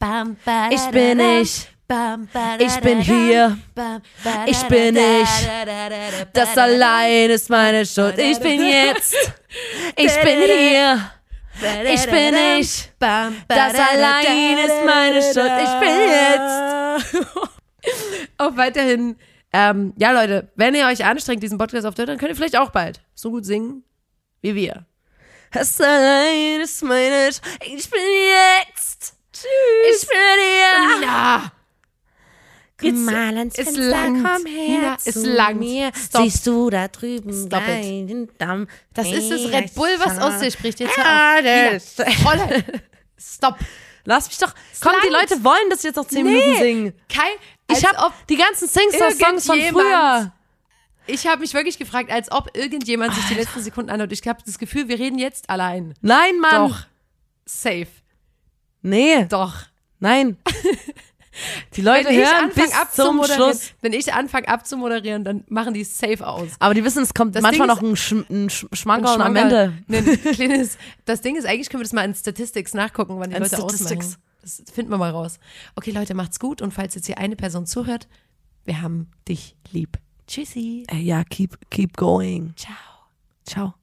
Ich 0.70 0.86
bin 0.90 1.20
ich. 1.20 1.68
Ich 2.58 2.80
bin 2.80 3.00
hier. 3.00 3.58
Ich 4.46 4.62
bin 4.64 4.96
ich. 4.96 5.28
Das 6.32 6.56
allein 6.56 7.30
ist 7.30 7.50
meine 7.50 7.84
Schuld. 7.84 8.18
Ich 8.18 8.38
bin 8.38 8.64
jetzt. 8.66 9.14
Ich 9.96 10.14
bin 10.20 10.40
hier. 10.40 11.10
Ich 11.92 12.06
bin 12.06 12.34
ich. 12.58 12.90
Das 12.98 13.74
allein 13.74 14.58
ist 14.58 14.84
meine 14.86 15.22
Schuld. 15.22 15.52
Ich 15.62 15.80
bin 15.80 15.98
jetzt. 16.08 17.26
Auch 18.38 18.56
weiterhin, 18.56 19.16
ähm, 19.52 19.92
ja 19.98 20.12
Leute, 20.12 20.50
wenn 20.56 20.74
ihr 20.74 20.86
euch 20.86 21.04
anstrengt, 21.04 21.42
diesen 21.42 21.58
Podcast 21.58 21.86
auf 21.86 21.94
dann 21.94 22.16
könnt 22.16 22.30
ihr 22.30 22.36
vielleicht 22.36 22.56
auch 22.56 22.70
bald 22.70 23.02
so 23.14 23.30
gut 23.30 23.44
singen 23.44 23.84
wie 24.40 24.54
wir. 24.54 24.86
Das 25.52 25.80
allein 25.80 26.60
ist 26.62 26.82
meine 26.82 27.30
Schuld. 27.32 27.40
Ich 27.60 27.90
bin 27.90 28.00
jetzt. 28.00 29.14
Ich 29.34 30.06
bin 30.08 30.16
hier. 30.38 30.98
Nina! 31.00 31.52
Komm 32.80 33.04
mal 33.04 33.36
ans 33.38 33.54
Fenster, 33.54 33.80
langt. 33.80 34.24
komm 34.24 34.46
her 34.46 34.68
Nina, 34.80 34.98
zu 34.98 35.08
es 35.10 35.16
langt. 35.24 35.60
mir. 35.60 35.92
Stop. 35.94 36.22
Siehst 36.22 36.46
du 36.46 36.68
da 36.70 36.88
drüben 36.88 37.46
Stop 37.46 37.64
den 37.66 38.28
Damm? 38.38 38.66
Das 38.94 39.06
ist 39.08 39.30
das 39.30 39.52
Red 39.52 39.74
Bull, 39.74 39.94
was 39.98 40.18
aus 40.18 40.40
dir 40.40 40.50
spricht. 40.50 40.80
Jetzt 40.80 40.96
hör 40.96 41.04
auf. 41.36 41.42
Nina, 41.42 41.70
das- 41.72 41.94
Fräulein, 42.22 42.64
Stop. 43.18 43.56
Lass 44.04 44.26
mich 44.28 44.38
doch. 44.38 44.52
Komm, 44.80 44.94
die. 45.04 45.08
Leute 45.12 45.44
wollen 45.44 45.70
das 45.70 45.84
jetzt 45.84 45.94
noch 45.96 46.06
10 46.08 46.24
Nee. 46.24 46.32
Minuten 46.32 46.58
singen. 46.58 46.92
Kein, 47.08 47.30
Ich 47.70 47.76
als 47.76 47.84
hab 47.84 48.06
ob, 48.06 48.26
die 48.26 48.36
ganzen 48.36 48.66
Singstar-Songs 48.66 49.46
von 49.46 49.60
früher. 49.60 50.32
Ich 51.12 51.26
habe 51.26 51.40
mich 51.40 51.54
wirklich 51.54 51.78
gefragt, 51.78 52.10
als 52.10 52.30
ob 52.32 52.56
irgendjemand 52.56 53.14
sich 53.14 53.24
die 53.26 53.34
letzten 53.34 53.62
Sekunden 53.62 53.90
anhört. 53.90 54.12
Ich 54.12 54.26
habe 54.26 54.40
das 54.44 54.58
Gefühl, 54.58 54.88
wir 54.88 54.98
reden 54.98 55.18
jetzt 55.18 55.48
allein. 55.50 55.94
Nein, 56.00 56.38
Mann. 56.40 56.68
Doch. 56.70 56.86
Safe. 57.46 57.86
Nee, 58.82 59.26
Doch. 59.26 59.54
nein. 60.00 60.36
Die 61.76 61.80
Leute 61.80 62.10
Wenn 62.10 62.16
hören 62.16 62.50
bis 62.54 62.70
zum 62.94 63.24
Schluss. 63.24 63.72
wenn 63.80 63.94
ich 63.94 64.12
anfange 64.12 64.48
abzumoderieren, 64.48 65.24
dann 65.24 65.44
machen 65.48 65.72
die 65.72 65.82
safe 65.82 66.26
aus. 66.26 66.48
Aber 66.58 66.74
die 66.74 66.84
wissen, 66.84 67.02
es 67.02 67.14
kommt 67.14 67.34
Das 67.34 67.42
manchmal 67.42 67.68
Ding 67.68 67.74
noch 67.76 67.82
ein, 67.82 67.96
Sch 67.96 68.12
ein 68.28 68.50
Sch 68.50 68.66
Schmankerl 68.74 69.22
am. 69.22 69.34
Ende. 69.34 69.72
Ein 69.88 70.22
kleines, 70.34 70.76
das 71.06 71.22
Ding 71.22 71.36
ist, 71.36 71.46
eigentlich 71.46 71.70
können 71.70 71.80
wir 71.80 71.84
das 71.84 71.94
mal 71.94 72.04
in 72.04 72.14
Statistics 72.14 72.74
nachgucken, 72.74 73.14
wann 73.18 73.30
die 73.30 73.36
In 73.36 73.42
Leute 73.42 73.56
Statistics. 73.56 74.06
ausmachen. 74.08 74.22
Das 74.42 74.62
finden 74.74 74.90
wir 74.90 74.98
mal 74.98 75.10
raus. 75.10 75.38
Okay, 75.74 75.92
Leute, 75.92 76.12
macht's 76.12 76.38
gut 76.38 76.60
und 76.60 76.74
falls 76.74 76.94
jetzt 76.96 77.06
hier 77.06 77.16
eine 77.16 77.34
Person 77.36 77.64
zuhört, 77.64 78.08
wir 78.66 78.82
haben 78.82 79.10
dich 79.26 79.56
lieb. 79.70 79.96
Tschüssi. 80.32 80.86
Ja, 80.90 81.24
keep, 81.24 81.58
keep 81.68 81.94
going. 81.94 82.54
Ciao. 82.56 82.74
Ciao. 83.44 83.74